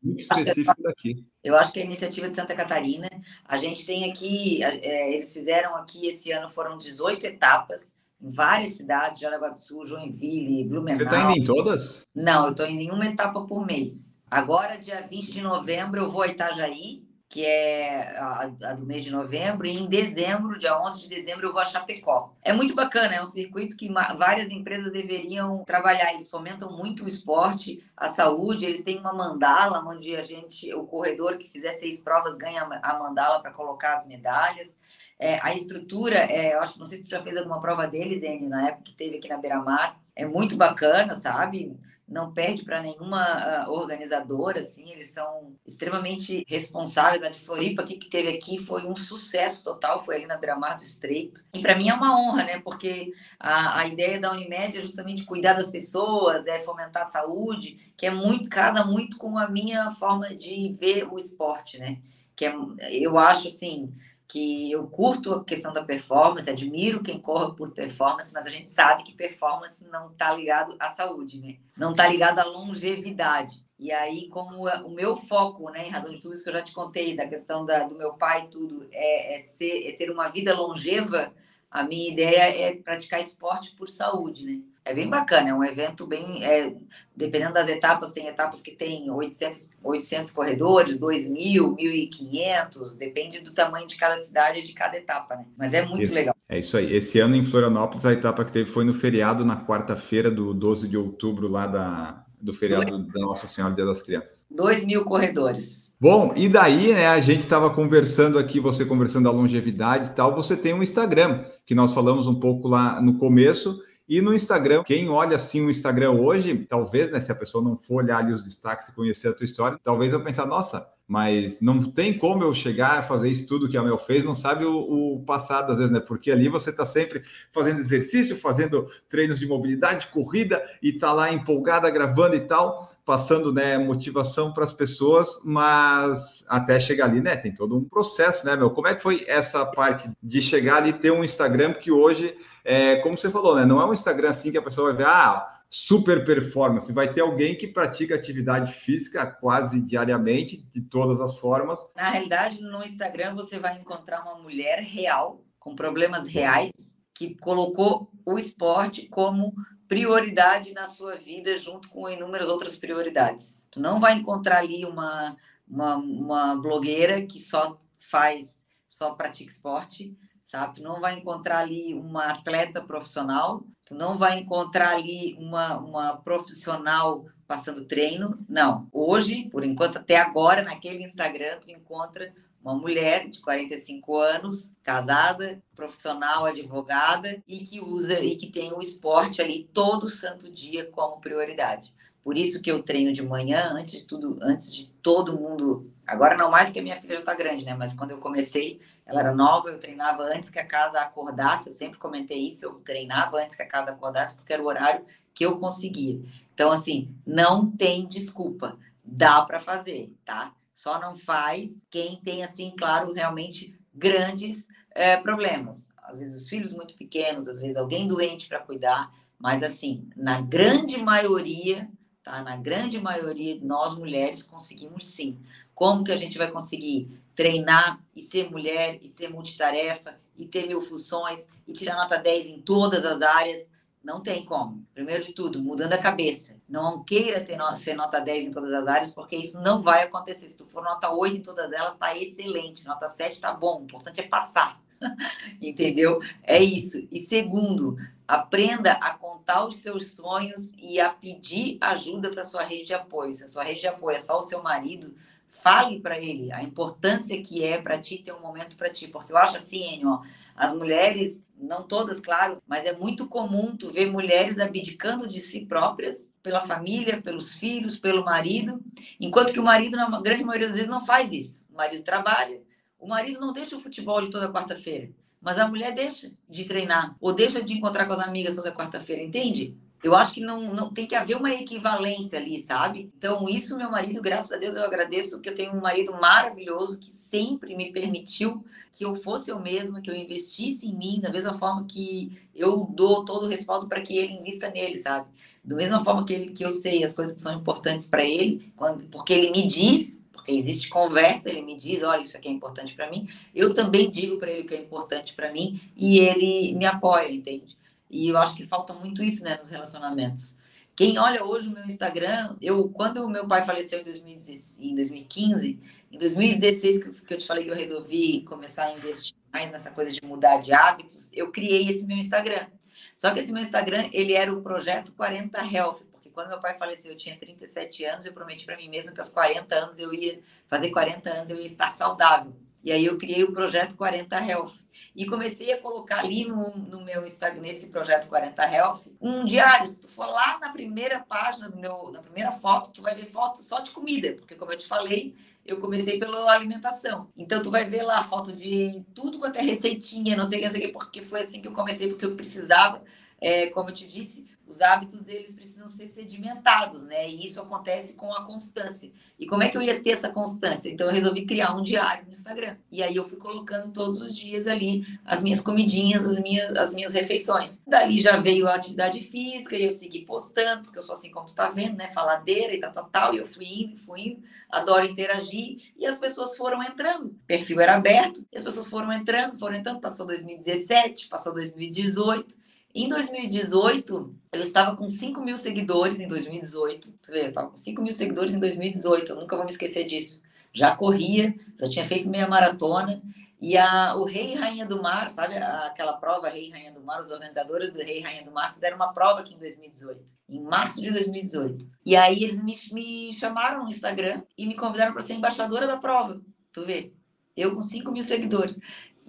muito 0.04 0.20
específico 0.20 0.84
daqui. 0.84 1.26
Eu 1.42 1.56
acho 1.56 1.72
que 1.72 1.80
é 1.80 1.84
a 1.84 1.86
iniciativa 1.86 2.28
de 2.28 2.36
Santa 2.36 2.54
Catarina. 2.54 3.08
A 3.46 3.56
gente 3.56 3.86
tem 3.86 4.12
aqui, 4.12 4.62
é, 4.62 5.14
eles 5.14 5.32
fizeram 5.32 5.78
aqui 5.78 6.08
esse 6.08 6.30
ano, 6.34 6.50
foram 6.50 6.78
18 6.78 7.26
etapas 7.26 7.96
em 8.22 8.30
várias 8.30 8.74
cidades, 8.74 9.18
Jaraguá 9.18 9.48
do 9.48 9.58
Sul, 9.58 9.86
Joinville, 9.86 10.66
Blumenau. 10.66 10.98
Você 10.98 11.06
está 11.06 11.32
indo 11.32 11.40
em 11.40 11.44
todas? 11.46 12.02
Não, 12.14 12.48
eu 12.48 12.52
estou 12.52 12.68
indo 12.68 12.82
em 12.82 12.92
uma 12.92 13.06
etapa 13.06 13.46
por 13.46 13.66
mês. 13.66 14.19
Agora, 14.30 14.78
dia 14.78 15.02
20 15.02 15.32
de 15.32 15.42
novembro, 15.42 16.02
eu 16.02 16.12
vou 16.12 16.22
a 16.22 16.28
Itajaí, 16.28 17.04
que 17.28 17.46
é 17.46 18.16
a, 18.18 18.42
a, 18.42 18.74
do 18.74 18.86
mês 18.86 19.04
de 19.04 19.12
novembro, 19.12 19.66
e 19.68 19.78
em 19.78 19.88
dezembro, 19.88 20.58
dia 20.58 20.80
11 20.80 21.02
de 21.02 21.10
dezembro, 21.10 21.48
eu 21.48 21.52
vou 21.52 21.62
a 21.62 21.66
Chapecó. 21.66 22.36
É 22.42 22.54
muito 22.54 22.76
bacana, 22.76 23.16
é 23.16 23.22
um 23.22 23.26
circuito 23.26 23.76
que 23.76 23.92
várias 23.92 24.50
empresas 24.50 24.92
deveriam 24.92 25.64
trabalhar. 25.64 26.12
Eles 26.14 26.30
fomentam 26.30 26.76
muito 26.76 27.06
o 27.06 27.08
esporte, 27.08 27.84
a 27.96 28.08
saúde, 28.08 28.66
eles 28.66 28.84
têm 28.84 29.00
uma 29.00 29.14
mandala 29.14 29.84
onde 29.88 30.16
a 30.16 30.24
gente, 30.24 30.72
o 30.74 30.86
corredor 30.86 31.38
que 31.38 31.50
fizer 31.50 31.74
seis 31.74 32.02
provas 32.02 32.36
ganha 32.36 32.64
a 32.64 33.00
mandala 33.00 33.40
para 33.42 33.52
colocar 33.52 33.98
as 33.98 34.08
medalhas. 34.08 34.78
É, 35.20 35.40
a 35.42 35.54
estrutura, 35.54 36.18
é, 36.18 36.54
eu 36.54 36.62
acho, 36.62 36.78
não 36.78 36.86
sei 36.86 37.00
se 37.00 37.04
tu 37.04 37.10
já 37.12 37.22
fez 37.22 37.38
alguma 37.38 37.62
prova 37.62 37.88
deles, 37.88 38.24
Enio, 38.24 38.50
na 38.50 38.70
época 38.70 38.86
que 38.86 38.94
teve 38.94 39.18
aqui 39.18 39.28
na 39.28 39.38
Beira 39.38 39.62
Mar, 39.62 40.00
é 40.16 40.26
muito 40.26 40.56
bacana, 40.56 41.16
sabe? 41.16 41.78
Não 42.10 42.34
perde 42.34 42.64
para 42.64 42.82
nenhuma 42.82 43.68
uh, 43.68 43.72
organizadora, 43.72 44.60
assim, 44.60 44.92
eles 44.92 45.12
são 45.12 45.56
extremamente 45.66 46.44
responsáveis. 46.48 47.24
A 47.24 47.30
de 47.30 47.40
Floripa, 47.40 47.84
que, 47.84 47.98
que 47.98 48.10
teve 48.10 48.30
aqui, 48.30 48.58
foi 48.58 48.86
um 48.86 48.96
sucesso 48.96 49.64
total, 49.64 50.04
foi 50.04 50.16
ali 50.16 50.26
na 50.26 50.38
Beira-Mar 50.38 50.78
do 50.78 50.84
Estreito. 50.84 51.42
E 51.54 51.62
para 51.62 51.78
mim 51.78 51.90
é 51.90 51.94
uma 51.94 52.20
honra, 52.20 52.44
né? 52.44 52.60
Porque 52.60 53.14
a, 53.40 53.80
a 53.82 53.88
ideia 53.88 54.20
da 54.20 54.32
Unimed 54.32 54.78
é 54.78 54.82
justamente 54.82 55.26
cuidar 55.26 55.54
das 55.54 55.70
pessoas, 55.70 56.48
é 56.48 56.60
fomentar 56.64 57.04
a 57.04 57.10
saúde, 57.10 57.94
que 57.96 58.06
é 58.06 58.12
muito, 58.12 58.50
casa 58.50 58.84
muito 58.84 59.18
com 59.18 59.38
a 59.38 59.48
minha 59.48 59.92
forma 59.92 60.36
de 60.36 60.76
ver 60.80 61.08
o 61.12 61.18
esporte, 61.18 61.78
né? 61.78 62.00
Que 62.36 62.46
é, 62.46 62.56
eu 62.92 63.18
acho 63.20 63.50
assim 63.50 63.94
que 64.30 64.72
eu 64.72 64.86
curto 64.88 65.34
a 65.34 65.44
questão 65.44 65.74
da 65.74 65.84
performance, 65.84 66.48
admiro 66.48 67.02
quem 67.02 67.20
corre 67.20 67.56
por 67.56 67.72
performance, 67.72 68.32
mas 68.32 68.46
a 68.46 68.50
gente 68.52 68.70
sabe 68.70 69.02
que 69.02 69.16
performance 69.16 69.84
não 69.90 70.12
está 70.12 70.32
ligado 70.36 70.76
à 70.80 70.92
saúde, 70.92 71.42
né? 71.42 71.58
Não 71.76 71.92
está 71.92 72.08
ligado 72.08 72.38
à 72.38 72.44
longevidade. 72.44 73.66
E 73.80 73.92
aí, 73.92 74.30
como 74.30 74.68
o 74.68 74.92
meu 74.92 75.18
foco, 75.18 75.72
né, 75.72 75.88
em 75.88 75.90
razão 75.90 76.12
de 76.12 76.20
tudo 76.20 76.36
isso 76.36 76.44
que 76.44 76.50
eu 76.50 76.54
já 76.54 76.62
te 76.62 76.72
contei, 76.72 77.16
da 77.16 77.28
questão 77.28 77.66
da, 77.66 77.86
do 77.86 77.96
meu 77.96 78.14
pai 78.14 78.44
e 78.44 78.48
tudo, 78.50 78.88
é, 78.92 79.36
é, 79.36 79.40
ser, 79.40 79.88
é 79.88 79.94
ter 79.94 80.12
uma 80.12 80.28
vida 80.28 80.56
longeva, 80.56 81.34
a 81.72 81.82
minha 81.82 82.12
ideia 82.12 82.68
é 82.68 82.76
praticar 82.76 83.20
esporte 83.20 83.72
por 83.72 83.90
saúde, 83.90 84.46
né? 84.46 84.62
É 84.90 84.94
bem 84.94 85.08
bacana, 85.08 85.50
é 85.50 85.54
um 85.54 85.64
evento 85.64 86.08
bem. 86.08 86.44
É, 86.44 86.74
dependendo 87.16 87.54
das 87.54 87.68
etapas, 87.68 88.12
tem 88.12 88.26
etapas 88.26 88.60
que 88.60 88.72
tem 88.72 89.12
800, 89.12 89.70
800 89.84 90.32
corredores, 90.32 91.00
2.000, 91.00 91.76
1.500, 91.78 92.98
depende 92.98 93.42
do 93.42 93.54
tamanho 93.54 93.86
de 93.86 93.96
cada 93.98 94.18
cidade 94.18 94.60
e 94.60 94.64
de 94.64 94.74
cada 94.74 94.98
etapa, 94.98 95.36
né? 95.36 95.46
Mas 95.56 95.76
é 95.76 95.86
muito 95.86 96.06
Esse, 96.06 96.14
legal. 96.14 96.36
É 96.50 96.58
isso 96.58 96.76
aí. 96.76 96.92
Esse 96.92 97.20
ano 97.20 97.36
em 97.36 97.46
Florianópolis, 97.46 98.04
a 98.04 98.14
etapa 98.14 98.44
que 98.44 98.52
teve 98.52 98.68
foi 98.68 98.84
no 98.84 98.96
feriado, 98.96 99.46
na 99.46 99.64
quarta-feira 99.64 100.32
do 100.32 100.56
12 100.56 100.88
de 100.88 100.98
outubro, 100.98 101.48
lá 101.48 101.68
da, 101.68 102.26
do 102.42 102.52
feriado 102.52 102.90
Dois... 102.90 103.14
da 103.14 103.20
Nossa 103.20 103.48
Senhora 103.48 103.76
Dia 103.76 103.86
das 103.86 104.02
Crianças. 104.02 104.48
2 104.50 104.86
mil 104.86 105.06
corredores. 105.06 105.94
Bom, 106.02 106.34
e 106.36 106.50
daí, 106.50 106.94
né, 106.94 107.06
a 107.06 107.22
gente 107.22 107.42
estava 107.42 107.70
conversando 107.70 108.40
aqui, 108.40 108.60
você 108.60 108.86
conversando 108.86 109.26
da 109.26 109.32
longevidade 109.32 110.08
e 110.08 110.14
tal, 110.14 110.34
você 110.34 110.58
tem 110.58 110.74
um 110.74 110.82
Instagram, 110.82 111.44
que 111.64 111.76
nós 111.76 111.94
falamos 111.94 112.26
um 112.26 112.40
pouco 112.40 112.68
lá 112.68 113.00
no 113.00 113.20
começo, 113.20 113.84
e 114.10 114.22
no 114.22 114.34
Instagram, 114.34 114.84
quem 114.84 115.08
olha 115.08 115.36
assim 115.36 115.64
o 115.64 115.70
Instagram 115.70 116.12
hoje, 116.14 116.66
talvez, 116.68 117.12
né, 117.12 117.22
se 117.22 117.32
a 117.32 117.36
pessoa 117.36 117.64
não 117.64 117.78
for 117.78 118.04
olhar 118.04 118.18
ali 118.18 118.34
os 118.34 118.44
destaques 118.44 118.88
e 118.88 118.96
conhecer 118.96 119.28
a 119.28 119.34
tua 119.34 119.46
história, 119.46 119.80
talvez 119.84 120.12
eu 120.12 120.24
pensar, 120.24 120.48
nossa, 120.48 120.84
mas 121.10 121.60
não 121.60 121.80
tem 121.80 122.16
como 122.16 122.44
eu 122.44 122.54
chegar 122.54 123.00
a 123.00 123.02
fazer 123.02 123.30
isso 123.30 123.48
tudo 123.48 123.68
que 123.68 123.76
a 123.76 123.82
Mel 123.82 123.98
fez, 123.98 124.24
não 124.24 124.36
sabe 124.36 124.64
o, 124.64 124.78
o 125.16 125.24
passado, 125.26 125.72
às 125.72 125.80
vezes, 125.80 125.92
né? 125.92 126.00
Porque 126.00 126.32
ali 126.32 126.48
você 126.50 126.70
está 126.70 126.86
sempre 126.86 127.24
fazendo 127.52 127.80
exercício, 127.80 128.38
fazendo 128.38 128.88
treinos 129.10 129.40
de 129.40 129.48
mobilidade, 129.48 130.08
corrida, 130.08 130.64
e 130.84 130.94
tá 130.94 131.12
lá 131.12 131.34
empolgada, 131.34 131.90
gravando 131.90 132.36
e 132.36 132.42
tal, 132.42 132.92
passando 133.04 133.52
né, 133.52 133.76
motivação 133.80 134.54
para 134.54 134.66
as 134.66 134.72
pessoas, 134.72 135.42
mas 135.44 136.46
até 136.48 136.80
chegar 136.80 137.06
ali, 137.06 137.22
né? 137.22 137.36
Tem 137.36 137.54
todo 137.54 137.76
um 137.76 137.84
processo, 137.84 138.46
né, 138.46 138.56
meu? 138.56 138.70
Como 138.70 138.88
é 138.88 138.94
que 138.94 139.02
foi 139.02 139.24
essa 139.28 139.66
parte 139.66 140.12
de 140.22 140.42
chegar 140.44 140.78
ali 140.78 140.90
e 140.90 140.94
ter 140.94 141.12
um 141.12 141.24
Instagram 141.24 141.74
que 141.74 141.92
hoje 141.92 142.36
é, 142.64 142.98
como 142.98 143.18
você 143.18 143.30
falou, 143.30 143.56
né? 143.56 143.66
Não 143.66 143.82
é 143.82 143.86
um 143.86 143.94
Instagram 143.94 144.30
assim 144.30 144.52
que 144.52 144.58
a 144.58 144.62
pessoa 144.62 144.94
vai 144.94 144.98
ver, 144.98 145.08
ah, 145.08 145.60
super 145.70 146.26
performance. 146.26 146.92
Vai 146.92 147.12
ter 147.12 147.22
alguém 147.22 147.56
que 147.56 147.68
pratica 147.68 148.16
atividade 148.16 148.74
física 148.74 149.26
quase 149.26 149.82
diariamente, 149.82 150.58
de 150.74 150.82
todas 150.82 151.22
as 151.22 151.38
formas. 151.38 151.80
Na 151.96 152.10
realidade, 152.10 152.62
no 152.62 152.84
Instagram 152.84 153.36
você 153.36 153.60
vai 153.60 153.78
encontrar 153.78 154.22
uma 154.22 154.40
mulher 154.40 154.80
real, 154.80 155.44
com 155.60 155.76
problemas 155.76 156.26
reais, 156.26 156.72
que 157.14 157.36
colocou 157.36 158.10
o 158.26 158.38
esporte 158.38 159.08
como 159.08 159.54
prioridade 159.88 160.74
na 160.74 160.88
sua 160.88 161.16
vida, 161.16 161.58
junto 161.58 161.90
com 161.90 162.10
inúmeras 162.10 162.48
outras 162.48 162.78
prioridades. 162.78 163.62
Tu 163.70 163.80
não 163.80 164.00
vai 164.00 164.14
encontrar 164.14 164.60
ali 164.60 164.86
uma, 164.86 165.36
uma, 165.68 165.96
uma 165.96 166.56
blogueira 166.56 167.22
que 167.22 167.40
só 167.40 167.80
faz, 168.00 168.66
só 168.88 169.14
pratica 169.14 169.52
esporte 169.52 170.16
sabe? 170.50 170.78
Tu 170.78 170.82
não 170.82 171.00
vai 171.00 171.20
encontrar 171.20 171.60
ali 171.60 171.94
uma 171.94 172.32
atleta 172.32 172.82
profissional, 172.82 173.64
tu 173.86 173.94
não 173.94 174.18
vai 174.18 174.40
encontrar 174.40 174.96
ali 174.96 175.36
uma, 175.40 175.78
uma 175.78 176.18
profissional 176.18 177.26
passando 177.48 177.86
treino, 177.86 178.44
não. 178.50 178.88
Hoje, 178.92 179.48
por 179.52 179.64
enquanto, 179.64 179.98
até 179.98 180.18
agora, 180.18 180.64
naquele 180.64 181.04
Instagram, 181.04 181.60
tu 181.60 181.70
encontra 181.70 182.34
uma 182.64 182.74
mulher 182.74 183.30
de 183.30 183.40
45 183.40 184.18
anos, 184.18 184.72
casada, 184.82 185.62
profissional, 185.76 186.46
advogada 186.46 187.42
e 187.48 187.60
que 187.60 187.80
usa 187.80 188.20
e 188.20 188.36
que 188.36 188.52
tem 188.52 188.74
o 188.74 188.82
esporte 188.82 189.42
ali 189.42 189.70
todo 189.72 190.10
santo 190.10 190.52
dia 190.52 190.86
como 190.88 191.22
prioridade. 191.22 191.94
Por 192.24 192.38
isso 192.38 192.62
que 192.62 192.70
eu 192.70 192.84
treino 192.84 193.14
de 193.14 193.24
manhã, 193.24 193.72
antes 193.74 193.92
de 193.92 194.06
tudo, 194.06 194.38
antes 194.42 194.74
de 194.74 194.88
todo 195.02 195.38
mundo. 195.38 195.92
Agora 196.06 196.36
não 196.36 196.52
mais 196.52 196.70
que 196.70 196.80
a 196.80 196.84
minha 196.84 196.96
filha 196.98 197.16
já 197.16 197.20
está 197.22 197.34
grande, 197.34 197.66
né? 197.66 197.74
Mas 197.74 197.94
quando 197.94 198.12
eu 198.12 198.20
comecei, 198.20 198.80
ela 199.06 199.22
era 199.22 199.34
nova, 199.34 199.70
eu 199.70 199.80
treinava 199.80 200.24
antes 200.24 200.50
que 200.50 200.60
a 200.60 200.66
casa 200.66 201.00
acordasse. 201.00 201.70
Eu 201.70 201.74
sempre 201.74 201.98
comentei 201.98 202.50
isso, 202.50 202.66
eu 202.66 202.74
treinava 202.76 203.38
antes 203.38 203.56
que 203.56 203.64
a 203.64 203.68
casa 203.68 203.92
acordasse, 203.92 204.36
porque 204.36 204.54
era 204.54 204.62
o 204.62 204.68
horário 204.68 205.06
que 205.34 205.46
eu 205.46 205.58
conseguia. 205.58 206.22
Então, 206.54 206.72
assim, 206.72 207.16
não 207.26 207.72
tem 207.72 208.08
desculpa. 208.08 208.78
Dá 209.04 209.42
para 209.42 209.60
fazer, 209.60 210.14
tá? 210.26 210.54
Só 210.74 211.00
não 211.00 211.16
faz 211.16 211.86
quem 211.90 212.18
tem, 212.18 212.44
assim, 212.44 212.74
claro, 212.78 213.14
realmente 213.14 213.78
grandes 213.94 214.68
é, 214.92 215.18
problemas. 215.18 215.90
Às 215.98 216.20
vezes 216.20 216.42
os 216.42 216.50
filhos 216.50 216.74
muito 216.74 216.98
pequenos, 216.98 217.48
às 217.48 217.62
vezes 217.62 217.78
alguém 217.78 218.08
doente 218.08 218.48
para 218.48 218.60
cuidar. 218.60 219.12
Mas, 219.38 219.64
assim, 219.64 220.10
na 220.16 220.42
grande 220.42 220.98
maioria, 220.98 221.90
tá? 222.30 222.44
Na 222.44 222.56
grande 222.56 223.02
maioria, 223.02 223.58
nós 223.62 223.96
mulheres 223.96 224.44
conseguimos 224.44 225.08
sim. 225.08 225.38
Como 225.74 226.04
que 226.04 226.12
a 226.12 226.16
gente 226.16 226.38
vai 226.38 226.52
conseguir 226.52 227.10
treinar 227.36 228.00
e 228.16 228.22
ser 228.22 228.52
mulher 228.52 229.00
e 229.02 229.08
ser 229.08 229.30
multitarefa 229.30 230.20
e 230.38 230.46
ter 230.46 230.68
mil 230.68 230.82
funções 230.82 231.48
e 231.68 231.74
tirar 231.74 231.96
nota 231.96 232.18
10 232.18 232.48
em 232.48 232.62
todas 232.62 233.06
as 233.06 233.22
áreas? 233.22 233.68
Não 234.04 234.22
tem 234.22 234.46
como. 234.46 234.86
Primeiro 234.94 235.26
de 235.26 235.34
tudo, 235.34 235.62
mudando 235.62 235.94
a 235.94 235.98
cabeça. 235.98 236.56
Não 236.70 237.04
queira 237.04 237.42
ter 237.42 237.58
ser 237.76 237.96
nota 237.96 238.20
10 238.20 238.46
em 238.46 238.52
todas 238.52 238.72
as 238.72 238.88
áreas, 238.88 239.12
porque 239.12 239.36
isso 239.36 239.60
não 239.62 239.82
vai 239.82 240.04
acontecer. 240.04 240.48
Se 240.48 240.58
tu 240.58 240.66
for 240.68 240.84
nota 240.84 241.12
8 241.12 241.38
em 241.38 241.42
todas 241.42 241.72
elas, 241.72 241.98
tá 241.98 242.16
excelente. 242.16 242.86
Nota 242.86 243.08
7 243.08 243.42
tá 243.42 243.54
bom. 243.54 243.82
O 243.82 243.84
importante 243.84 244.22
é 244.22 244.28
passar. 244.28 244.82
Entendeu? 245.62 246.22
É 246.44 246.62
isso. 246.62 247.06
E 247.12 247.20
segundo, 247.20 247.98
aprenda 248.30 248.92
a 248.92 249.10
contar 249.10 249.66
os 249.66 249.78
seus 249.78 250.12
sonhos 250.12 250.72
e 250.78 251.00
a 251.00 251.10
pedir 251.10 251.80
ajuda 251.82 252.30
para 252.30 252.44
sua 252.44 252.62
rede 252.62 252.86
de 252.86 252.94
apoio. 252.94 253.34
Se 253.34 253.46
a 253.46 253.48
sua 253.48 253.64
rede 253.64 253.80
de 253.80 253.88
apoio 253.88 254.18
é 254.18 254.20
só 254.20 254.38
o 254.38 254.44
seu 254.44 254.62
marido, 254.62 255.16
fale 255.50 256.00
para 256.00 256.20
ele 256.20 256.54
a 256.54 256.62
importância 256.62 257.42
que 257.42 257.64
é 257.64 257.82
para 257.82 258.00
ti 258.00 258.20
ter 258.20 258.32
um 258.32 258.40
momento 258.40 258.78
para 258.78 258.92
ti, 258.92 259.08
porque 259.08 259.32
eu 259.32 259.38
acho 259.38 259.58
assim, 259.58 259.96
Enio, 259.96 260.22
as 260.56 260.72
mulheres, 260.76 261.44
não 261.58 261.82
todas, 261.82 262.20
claro, 262.20 262.62
mas 262.68 262.86
é 262.86 262.96
muito 262.96 263.28
comum 263.28 263.76
tu 263.76 263.90
ver 263.90 264.12
mulheres 264.12 264.60
abdicando 264.60 265.28
de 265.28 265.40
si 265.40 265.66
próprias 265.66 266.32
pela 266.44 266.62
família, 266.62 267.20
pelos 267.20 267.56
filhos, 267.56 267.98
pelo 267.98 268.24
marido, 268.24 268.80
enquanto 269.20 269.52
que 269.52 269.60
o 269.60 269.64
marido, 269.64 269.98
na 269.98 270.22
grande 270.22 270.44
maioria 270.44 270.68
das 270.68 270.76
vezes, 270.76 270.92
não 270.92 271.04
faz 271.04 271.32
isso. 271.32 271.66
O 271.68 271.78
marido 271.78 272.04
trabalha, 272.04 272.62
o 273.00 273.08
marido 273.08 273.40
não 273.40 273.54
deixa 273.54 273.76
o 273.76 273.82
futebol 273.82 274.22
de 274.22 274.30
toda 274.30 274.54
quarta-feira, 274.54 275.10
mas 275.42 275.58
a 275.58 275.68
mulher 275.68 275.94
deixa 275.94 276.32
de 276.50 276.66
treinar 276.66 277.16
ou 277.20 277.34
deixa 277.34 277.62
de 277.64 277.74
encontrar 277.74 278.06
com 278.06 278.14
as 278.14 278.20
amigas 278.20 278.56
toda 278.56 278.72
quarta-feira, 278.72 279.22
entende? 279.22 279.78
Eu 280.04 280.16
acho 280.16 280.34
que 280.34 280.42
não, 280.42 280.74
não 280.74 280.94
tem 280.94 281.06
que 281.06 281.16
haver 281.16 281.36
uma 281.36 281.52
equivalência 281.52 282.40
ali, 282.40 282.60
sabe? 282.62 283.12
Então, 283.18 283.50
isso, 283.50 283.78
meu 283.78 283.92
marido, 283.92 284.22
graças 284.22 284.52
a 284.52 284.58
Deus, 284.58 284.76
eu 284.76 284.84
agradeço 284.84 285.42
que 285.42 285.50
eu 285.50 285.56
tenho 285.56 285.74
um 285.74 285.82
marido 285.82 286.14
maravilhoso 286.14 287.00
que 287.00 287.12
sempre 287.12 287.76
me 287.76 287.92
permitiu 287.92 288.64
que 288.92 289.06
eu 289.06 289.16
fosse 289.16 289.52
eu 289.52 289.60
mesma, 289.60 290.02
que 290.02 290.10
eu 290.10 290.16
investisse 290.16 290.88
em 290.88 290.96
mim, 290.96 291.20
da 291.22 291.30
mesma 291.30 291.54
forma 291.54 291.86
que 291.86 292.40
eu 292.56 292.88
dou 292.92 293.26
todo 293.26 293.46
o 293.46 293.50
respaldo 293.50 293.88
para 293.88 294.02
que 294.02 294.18
ele 294.18 294.34
invista 294.34 294.70
nele, 294.70 294.98
sabe? 294.98 295.28
Da 295.64 295.76
mesma 295.76 296.04
forma 296.04 296.26
que, 296.26 296.34
ele, 296.34 296.52
que 296.52 296.64
eu 296.64 296.72
sei 296.72 297.04
as 297.04 297.14
coisas 297.14 297.36
que 297.36 297.42
são 297.42 297.54
importantes 297.54 298.06
para 298.06 298.24
ele, 298.24 298.72
quando, 298.76 299.04
porque 299.06 299.34
ele 299.34 299.52
me 299.52 299.68
diz 299.68 300.20
porque 300.32 300.52
existe 300.54 300.90
conversa, 300.90 301.50
ele 301.50 301.62
me 301.62 301.76
diz, 301.76 302.02
olha, 302.02 302.24
isso 302.24 302.36
aqui 302.36 302.48
é 302.48 302.52
importante 302.52 302.96
para 302.96 303.10
mim. 303.12 303.28
Eu 303.54 303.74
também 303.74 304.10
digo 304.10 304.38
para 304.38 304.50
ele 304.50 304.62
o 304.62 304.66
que 304.66 304.74
é 304.74 304.82
importante 304.82 305.36
para 305.36 305.52
mim 305.52 305.80
e 305.96 306.20
ele 306.20 306.74
me 306.76 306.86
apoia, 306.86 307.30
entende? 307.30 307.78
E 308.10 308.30
eu 308.30 308.38
acho 308.38 308.56
que 308.56 308.66
falta 308.66 308.94
muito 308.94 309.24
isso, 309.24 309.44
né, 309.44 309.56
nos 309.56 309.70
relacionamentos. 309.70 310.58
Quem 310.96 311.18
olha 311.18 311.46
hoje 311.46 311.70
o 311.70 311.72
meu 311.72 311.86
Instagram, 311.86 312.58
eu 312.62 312.90
quando 312.90 313.24
o 313.24 313.30
meu 313.30 313.48
pai 313.48 313.66
faleceu 313.66 314.00
em, 314.00 314.04
2016, 314.04 314.80
em 314.80 314.96
2015, 314.96 315.80
em 316.12 316.18
2016 316.18 317.04
que, 317.04 317.34
eu 317.34 317.38
te 317.38 317.48
falei 317.48 317.64
que 317.64 317.70
eu 317.70 317.76
resolvi 317.76 318.42
começar 318.42 318.86
a 318.86 318.94
investir 318.94 319.34
mais 319.52 319.72
nessa 319.72 319.92
coisa 319.92 320.12
de 320.12 320.20
mudar 320.24 320.58
de 320.58 320.74
hábitos, 320.74 321.32
eu 321.34 321.52
criei 321.52 321.90
esse 321.90 322.06
meu 322.06 322.18
Instagram. 322.18 322.68
Só 323.16 323.32
que 323.32 323.40
esse 323.40 323.52
meu 323.52 323.62
Instagram, 323.62 324.10
ele 324.12 324.34
era 324.34 324.54
o 324.54 324.62
projeto 324.62 325.14
40 325.14 325.58
Health, 325.74 326.02
quando 326.40 326.52
meu 326.52 326.60
pai 326.62 326.78
faleceu, 326.78 327.12
eu 327.12 327.18
tinha 327.18 327.36
37 327.38 328.06
anos, 328.06 328.26
eu 328.26 328.32
prometi 328.32 328.64
para 328.64 328.78
mim 328.78 328.88
mesma 328.88 329.12
que 329.12 329.20
aos 329.20 329.28
40 329.28 329.76
anos 329.76 330.00
eu 330.00 330.14
ia 330.14 330.40
fazer 330.70 330.90
40 330.90 331.30
anos, 331.30 331.50
eu 331.50 331.58
ia 331.58 331.66
estar 331.66 331.92
saudável. 331.92 332.56
E 332.82 332.94
aí 332.94 333.04
eu 333.04 333.18
criei 333.18 333.44
o 333.44 333.52
projeto 333.52 333.98
40 333.98 334.38
Health. 334.48 334.72
E 335.20 335.26
comecei 335.26 335.74
a 335.74 335.82
colocar 335.82 336.20
ali 336.20 336.46
no, 336.46 336.78
no 336.78 337.04
meu 337.04 337.26
Instagram, 337.26 337.60
nesse 337.62 337.90
projeto 337.90 338.30
40 338.30 338.74
Health, 338.74 339.00
um 339.20 339.44
diário. 339.44 339.86
Se 339.86 340.00
tu 340.00 340.08
for 340.10 340.26
lá 340.26 340.58
na 340.62 340.70
primeira 340.70 341.20
página 341.20 341.70
do 341.70 341.78
meu, 341.78 342.10
na 342.10 342.24
primeira 342.24 342.54
foto, 342.54 342.94
tu 342.94 343.02
vai 343.02 343.14
ver 343.14 343.30
foto 343.30 343.58
só 343.58 343.82
de 343.82 343.92
comida, 343.92 344.32
porque 344.32 344.56
como 344.56 344.72
eu 344.72 344.78
te 344.78 344.88
falei, 344.88 345.36
eu 345.66 345.82
comecei 345.82 346.18
pela 346.18 346.50
alimentação. 346.50 347.28
Então 347.36 347.62
tu 347.62 347.70
vai 347.70 347.84
ver 347.84 348.04
lá 348.04 348.24
foto 348.24 348.56
de 348.56 349.04
tudo 349.14 349.40
quanto 349.40 349.58
é 349.58 349.62
receitinha, 349.62 350.38
não 350.38 350.46
sei 350.46 350.66
o 350.66 350.72
que, 350.72 350.88
porque 350.88 351.22
foi 351.22 351.42
assim 351.42 351.62
que 351.62 351.68
eu 351.68 351.74
comecei, 351.74 352.08
porque 352.08 352.26
eu 352.26 352.38
precisava, 352.38 353.04
é, 353.42 353.68
como 353.68 353.90
eu 353.90 353.94
te 353.94 354.08
disse, 354.08 354.48
os 354.70 354.82
hábitos 354.82 355.28
eles 355.28 355.56
precisam 355.56 355.90
ser 355.90 356.06
sedimentados, 356.06 357.08
né? 357.08 357.28
E 357.28 357.44
isso 357.44 357.60
acontece 357.60 358.16
com 358.16 358.32
a 358.32 358.46
constância. 358.46 359.12
E 359.40 359.48
como 359.48 359.64
é 359.64 359.70
que 359.70 359.76
eu 359.76 359.82
ia 359.82 360.00
ter 360.00 360.12
essa 360.12 360.30
constância? 360.30 360.90
Então 360.90 361.08
eu 361.08 361.14
resolvi 361.14 361.44
criar 361.46 361.76
um 361.76 361.82
diário 361.82 362.26
no 362.26 362.32
Instagram. 362.32 362.78
E 362.92 363.02
aí 363.02 363.16
eu 363.16 363.28
fui 363.28 363.38
colocando 363.38 363.92
todos 363.92 364.22
os 364.22 364.38
dias 364.38 364.68
ali 364.68 365.04
as 365.26 365.42
minhas 365.42 365.60
comidinhas, 365.60 366.24
as 366.24 366.40
minhas, 366.40 366.78
as 366.78 366.94
minhas 366.94 367.14
refeições. 367.14 367.82
Dali 367.88 368.22
já 368.22 368.38
veio 368.38 368.68
a 368.68 368.76
atividade 368.76 369.20
física 369.22 369.76
e 369.76 369.86
eu 369.86 369.92
segui 369.92 370.24
postando, 370.24 370.84
porque 370.84 371.00
eu 371.00 371.04
sou 371.04 371.14
assim 371.14 371.32
como 371.32 371.48
tu 371.48 371.56
tá 371.56 371.70
vendo, 371.70 371.98
né? 371.98 372.12
Faladeira 372.14 372.76
e 372.76 372.80
tal, 372.80 372.92
tal, 372.94 373.10
tal. 373.10 373.34
E 373.34 373.40
eu 373.40 373.48
fui 373.48 373.66
indo, 373.66 373.98
fui 373.98 374.22
indo, 374.22 374.44
adoro 374.70 375.06
interagir. 375.06 375.92
E 375.98 376.06
as 376.06 376.20
pessoas 376.20 376.56
foram 376.56 376.84
entrando. 376.84 377.26
O 377.26 377.40
perfil 377.48 377.80
era 377.82 377.96
aberto, 377.96 378.46
e 378.52 378.58
as 378.58 378.64
pessoas 378.64 378.88
foram 378.88 379.12
entrando, 379.12 379.58
foram 379.58 379.78
entrando. 379.78 380.00
Passou 380.00 380.28
2017, 380.28 381.28
passou 381.28 381.56
2018. 381.56 382.69
Em 382.94 383.08
2018, 383.08 384.36
eu 384.52 384.62
estava 384.62 384.96
com 384.96 385.08
5 385.08 385.42
mil 385.42 385.58
seguidores 385.58 386.20
em 386.20 386.28
2018. 386.28 387.12
Tu 387.22 387.32
vê, 387.32 387.46
eu 387.46 387.50
estava 387.50 387.68
com 387.70 387.76
5 387.76 388.02
mil 388.02 388.12
seguidores 388.12 388.54
em 388.54 388.60
2018. 388.60 389.32
Eu 389.32 389.36
nunca 389.36 389.56
vou 389.56 389.64
me 389.64 389.72
esquecer 389.72 390.06
disso. 390.06 390.42
Já 390.74 390.96
corria, 390.96 391.54
já 391.80 391.90
tinha 391.90 392.08
feito 392.08 392.30
meia 392.30 392.48
maratona. 392.48 393.22
E 393.62 393.78
a, 393.78 394.16
o 394.16 394.24
Rei 394.24 394.54
e 394.54 394.56
Rainha 394.56 394.86
do 394.86 395.02
Mar, 395.02 395.30
sabe 395.30 395.58
aquela 395.58 396.14
prova 396.14 396.48
Rei 396.48 396.70
e 396.70 396.72
Rainha 396.72 396.94
do 396.94 397.02
Mar? 397.02 397.20
Os 397.20 397.30
organizadores 397.30 397.92
do 397.92 398.00
Rei 398.00 398.20
e 398.20 398.22
Rainha 398.22 398.44
do 398.44 398.52
Mar 398.52 398.74
fizeram 398.74 398.96
uma 398.96 399.14
prova 399.14 399.42
aqui 399.42 399.54
em 399.54 399.60
2018, 399.60 400.34
em 400.48 400.62
março 400.62 401.02
de 401.02 401.12
2018. 401.12 401.86
E 402.06 402.16
aí 402.16 402.42
eles 402.44 402.64
me, 402.64 402.74
me 402.94 403.34
chamaram 403.34 403.84
no 403.84 403.90
Instagram 403.90 404.42
e 404.58 404.66
me 404.66 404.76
convidaram 404.76 405.12
para 405.12 405.22
ser 405.22 405.34
embaixadora 405.34 405.86
da 405.86 405.98
prova. 405.98 406.42
Tu 406.72 406.86
vê? 406.86 407.12
Eu 407.56 407.76
com 407.76 407.82
5 407.82 408.10
mil 408.12 408.24
seguidores. 408.24 408.80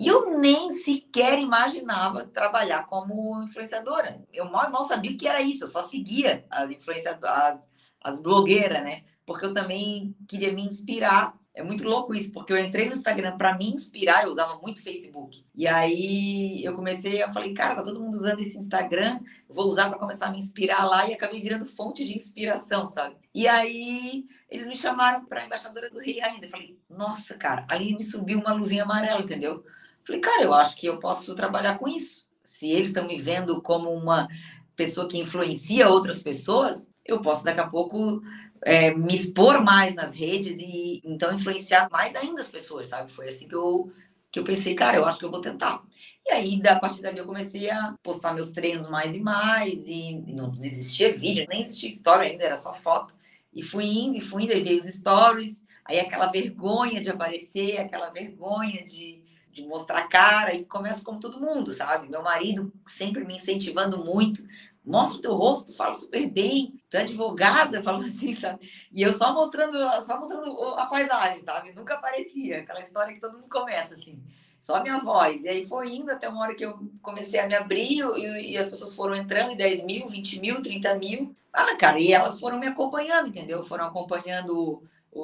E 0.00 0.08
eu 0.08 0.38
nem 0.38 0.70
sequer 0.70 1.38
imaginava 1.38 2.24
trabalhar 2.24 2.86
como 2.86 3.42
influenciadora. 3.42 4.24
Eu 4.32 4.50
mal 4.50 4.70
mal 4.70 4.82
sabia 4.86 5.10
o 5.10 5.16
que 5.16 5.28
era 5.28 5.42
isso, 5.42 5.64
eu 5.64 5.68
só 5.68 5.82
seguia 5.82 6.42
as 6.48 6.70
influenciadoras, 6.70 7.36
as, 7.36 7.68
as 8.02 8.22
blogueiras, 8.22 8.82
né? 8.82 9.02
Porque 9.26 9.44
eu 9.44 9.52
também 9.52 10.16
queria 10.26 10.54
me 10.54 10.62
inspirar. 10.62 11.38
É 11.52 11.62
muito 11.62 11.84
louco 11.84 12.14
isso, 12.14 12.32
porque 12.32 12.50
eu 12.50 12.56
entrei 12.56 12.86
no 12.86 12.92
Instagram 12.92 13.36
para 13.36 13.58
me 13.58 13.70
inspirar, 13.70 14.24
eu 14.24 14.30
usava 14.30 14.58
muito 14.62 14.82
Facebook. 14.82 15.44
E 15.54 15.68
aí 15.68 16.64
eu 16.64 16.72
comecei, 16.72 17.22
eu 17.22 17.30
falei, 17.30 17.52
cara, 17.52 17.74
tá 17.74 17.82
todo 17.82 18.00
mundo 18.00 18.14
usando 18.14 18.40
esse 18.40 18.56
Instagram, 18.56 19.20
vou 19.46 19.66
usar 19.66 19.90
para 19.90 19.98
começar 19.98 20.28
a 20.28 20.30
me 20.30 20.38
inspirar 20.38 20.86
lá 20.86 21.06
e 21.10 21.12
acabei 21.12 21.42
virando 21.42 21.66
fonte 21.66 22.06
de 22.06 22.16
inspiração, 22.16 22.88
sabe? 22.88 23.16
E 23.34 23.46
aí 23.46 24.24
eles 24.48 24.66
me 24.66 24.76
chamaram 24.76 25.26
para 25.26 25.44
embaixadora 25.44 25.90
do 25.90 25.98
Rei 25.98 26.22
ainda. 26.22 26.46
Eu 26.46 26.50
falei, 26.50 26.78
nossa, 26.88 27.36
cara, 27.36 27.66
ali 27.68 27.94
me 27.94 28.02
subiu 28.02 28.38
uma 28.38 28.54
luzinha 28.54 28.84
amarela, 28.84 29.20
entendeu? 29.20 29.62
Falei, 30.10 30.20
cara, 30.20 30.42
eu 30.42 30.52
acho 30.52 30.76
que 30.76 30.86
eu 30.86 30.98
posso 30.98 31.36
trabalhar 31.36 31.78
com 31.78 31.86
isso. 31.86 32.26
Se 32.44 32.68
eles 32.68 32.88
estão 32.88 33.06
me 33.06 33.16
vendo 33.20 33.62
como 33.62 33.90
uma 33.90 34.26
pessoa 34.74 35.06
que 35.06 35.16
influencia 35.16 35.88
outras 35.88 36.20
pessoas, 36.20 36.90
eu 37.06 37.20
posso 37.20 37.44
daqui 37.44 37.60
a 37.60 37.68
pouco 37.68 38.20
é, 38.64 38.92
me 38.92 39.14
expor 39.14 39.62
mais 39.62 39.94
nas 39.94 40.12
redes 40.12 40.58
e 40.58 41.00
então 41.04 41.32
influenciar 41.32 41.88
mais 41.92 42.16
ainda 42.16 42.40
as 42.40 42.50
pessoas, 42.50 42.88
sabe? 42.88 43.12
Foi 43.12 43.28
assim 43.28 43.46
que 43.46 43.54
eu 43.54 43.92
que 44.32 44.38
eu 44.38 44.44
pensei, 44.44 44.74
cara, 44.74 44.96
eu 44.96 45.04
acho 45.04 45.18
que 45.18 45.24
eu 45.24 45.30
vou 45.30 45.40
tentar. 45.40 45.82
E 46.24 46.30
aí, 46.30 46.60
a 46.64 46.78
partir 46.78 47.02
dali, 47.02 47.18
eu 47.18 47.26
comecei 47.26 47.68
a 47.68 47.96
postar 48.00 48.32
meus 48.32 48.52
treinos 48.52 48.88
mais 48.88 49.16
e 49.16 49.20
mais, 49.20 49.88
e 49.88 50.22
não, 50.28 50.56
existia 50.62 51.16
vídeo, 51.16 51.46
nem 51.48 51.62
existia 51.62 51.88
história 51.88 52.30
ainda, 52.30 52.44
era 52.44 52.54
só 52.54 52.72
foto. 52.72 53.16
E 53.52 53.60
fui 53.60 53.84
indo, 53.86 54.16
e 54.16 54.20
fui 54.20 54.44
indo, 54.44 54.52
aí 54.52 54.62
veio 54.62 54.78
os 54.78 54.86
stories, 54.86 55.64
aí 55.84 55.98
aquela 55.98 56.26
vergonha 56.30 57.00
de 57.00 57.10
aparecer, 57.10 57.78
aquela 57.78 58.10
vergonha 58.10 58.84
de, 58.84 59.20
de 59.52 59.66
mostrar 59.66 60.08
cara 60.08 60.54
e 60.54 60.64
começa 60.64 61.04
como 61.04 61.20
todo 61.20 61.40
mundo, 61.40 61.72
sabe? 61.72 62.08
Meu 62.08 62.22
marido 62.22 62.72
sempre 62.86 63.24
me 63.24 63.34
incentivando 63.34 64.04
muito. 64.04 64.42
Mostra 64.84 65.18
o 65.18 65.22
teu 65.22 65.34
rosto, 65.34 65.76
fala 65.76 65.94
super 65.94 66.26
bem. 66.28 66.80
Tu 66.88 66.96
é 66.96 67.00
advogada, 67.02 67.82
fala 67.84 68.04
assim, 68.04 68.34
sabe? 68.34 68.70
E 68.92 69.02
eu 69.02 69.12
só 69.12 69.32
mostrando, 69.32 69.76
só 70.02 70.18
mostrando 70.18 70.50
a 70.76 70.86
paisagem, 70.86 71.40
sabe? 71.40 71.72
Nunca 71.72 71.94
aparecia 71.94 72.60
aquela 72.60 72.80
história 72.80 73.14
que 73.14 73.20
todo 73.20 73.34
mundo 73.34 73.48
começa 73.48 73.94
assim. 73.94 74.22
Só 74.60 74.76
a 74.76 74.82
minha 74.82 74.98
voz. 74.98 75.44
E 75.44 75.48
aí 75.48 75.66
foi 75.66 75.94
indo 75.94 76.10
até 76.10 76.28
uma 76.28 76.42
hora 76.42 76.54
que 76.54 76.64
eu 76.64 76.78
comecei 77.02 77.40
a 77.40 77.46
me 77.46 77.54
abrir 77.54 78.00
e, 78.16 78.52
e 78.52 78.58
as 78.58 78.68
pessoas 78.68 78.94
foram 78.94 79.14
entrando 79.14 79.52
em 79.52 79.56
10 79.56 79.84
mil, 79.84 80.08
20 80.08 80.40
mil, 80.40 80.62
30 80.62 80.94
mil. 80.96 81.34
Ah, 81.52 81.76
cara, 81.76 81.98
e 81.98 82.12
elas 82.12 82.38
foram 82.38 82.58
me 82.58 82.66
acompanhando, 82.66 83.28
entendeu? 83.28 83.64
Foram 83.64 83.86
acompanhando 83.86 84.82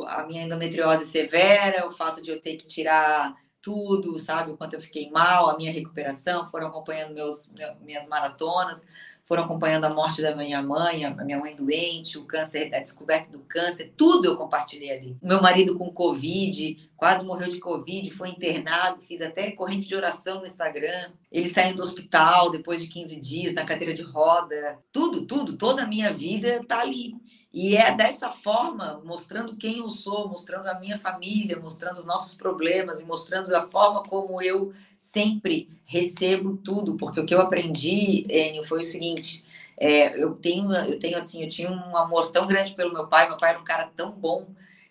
a 0.08 0.24
minha 0.24 0.42
endometriose 0.42 1.04
severa, 1.06 1.86
o 1.86 1.90
fato 1.90 2.20
de 2.20 2.30
eu 2.30 2.40
ter 2.40 2.56
que 2.56 2.66
tirar 2.66 3.34
tudo, 3.66 4.16
sabe? 4.16 4.52
O 4.52 4.56
quanto 4.56 4.74
eu 4.74 4.80
fiquei 4.80 5.10
mal, 5.10 5.50
a 5.50 5.56
minha 5.56 5.72
recuperação, 5.72 6.46
foram 6.46 6.68
acompanhando 6.68 7.12
meus, 7.12 7.50
minhas 7.84 8.06
maratonas, 8.06 8.86
foram 9.24 9.42
acompanhando 9.42 9.86
a 9.86 9.90
morte 9.90 10.22
da 10.22 10.36
minha 10.36 10.62
mãe, 10.62 11.04
a 11.04 11.10
minha 11.24 11.36
mãe 11.36 11.56
doente, 11.56 12.16
o 12.16 12.24
câncer, 12.24 12.72
a 12.72 12.78
descoberta 12.78 13.28
do 13.28 13.40
câncer, 13.40 13.92
tudo 13.96 14.26
eu 14.26 14.36
compartilhei 14.36 14.92
ali. 14.92 15.16
Meu 15.20 15.42
marido 15.42 15.76
com 15.76 15.90
Covid, 15.90 16.88
quase 16.96 17.24
morreu 17.24 17.48
de 17.48 17.58
Covid, 17.58 18.08
foi 18.12 18.28
internado, 18.28 19.00
fiz 19.00 19.20
até 19.20 19.50
corrente 19.50 19.88
de 19.88 19.96
oração 19.96 20.38
no 20.38 20.46
Instagram. 20.46 21.10
Ele 21.32 21.48
saindo 21.48 21.78
do 21.78 21.82
hospital 21.82 22.52
depois 22.52 22.80
de 22.80 22.86
15 22.86 23.20
dias, 23.20 23.52
na 23.52 23.64
cadeira 23.64 23.92
de 23.92 24.02
roda. 24.02 24.78
Tudo, 24.92 25.26
tudo, 25.26 25.58
toda 25.58 25.82
a 25.82 25.88
minha 25.88 26.12
vida 26.12 26.60
tá 26.68 26.82
ali. 26.82 27.16
E 27.58 27.74
é 27.74 27.90
dessa 27.96 28.28
forma, 28.28 29.00
mostrando 29.02 29.56
quem 29.56 29.78
eu 29.78 29.88
sou, 29.88 30.28
mostrando 30.28 30.66
a 30.66 30.78
minha 30.78 30.98
família, 30.98 31.58
mostrando 31.58 31.96
os 31.96 32.04
nossos 32.04 32.34
problemas 32.34 33.00
e 33.00 33.04
mostrando 33.06 33.50
a 33.56 33.66
forma 33.66 34.02
como 34.02 34.42
eu 34.42 34.74
sempre 34.98 35.66
recebo 35.86 36.58
tudo, 36.58 36.98
porque 36.98 37.18
o 37.18 37.24
que 37.24 37.34
eu 37.34 37.40
aprendi, 37.40 38.26
Enio, 38.28 38.62
foi 38.62 38.80
o 38.80 38.82
seguinte: 38.82 39.42
é, 39.74 40.22
eu 40.22 40.34
tenho, 40.34 40.70
eu 40.70 40.98
tenho 40.98 41.16
assim, 41.16 41.44
eu 41.44 41.48
tinha 41.48 41.72
um 41.72 41.96
amor 41.96 42.30
tão 42.30 42.46
grande 42.46 42.74
pelo 42.74 42.92
meu 42.92 43.06
pai, 43.06 43.26
meu 43.26 43.38
pai 43.38 43.52
era 43.52 43.58
um 43.58 43.64
cara 43.64 43.90
tão 43.96 44.12
bom 44.12 44.48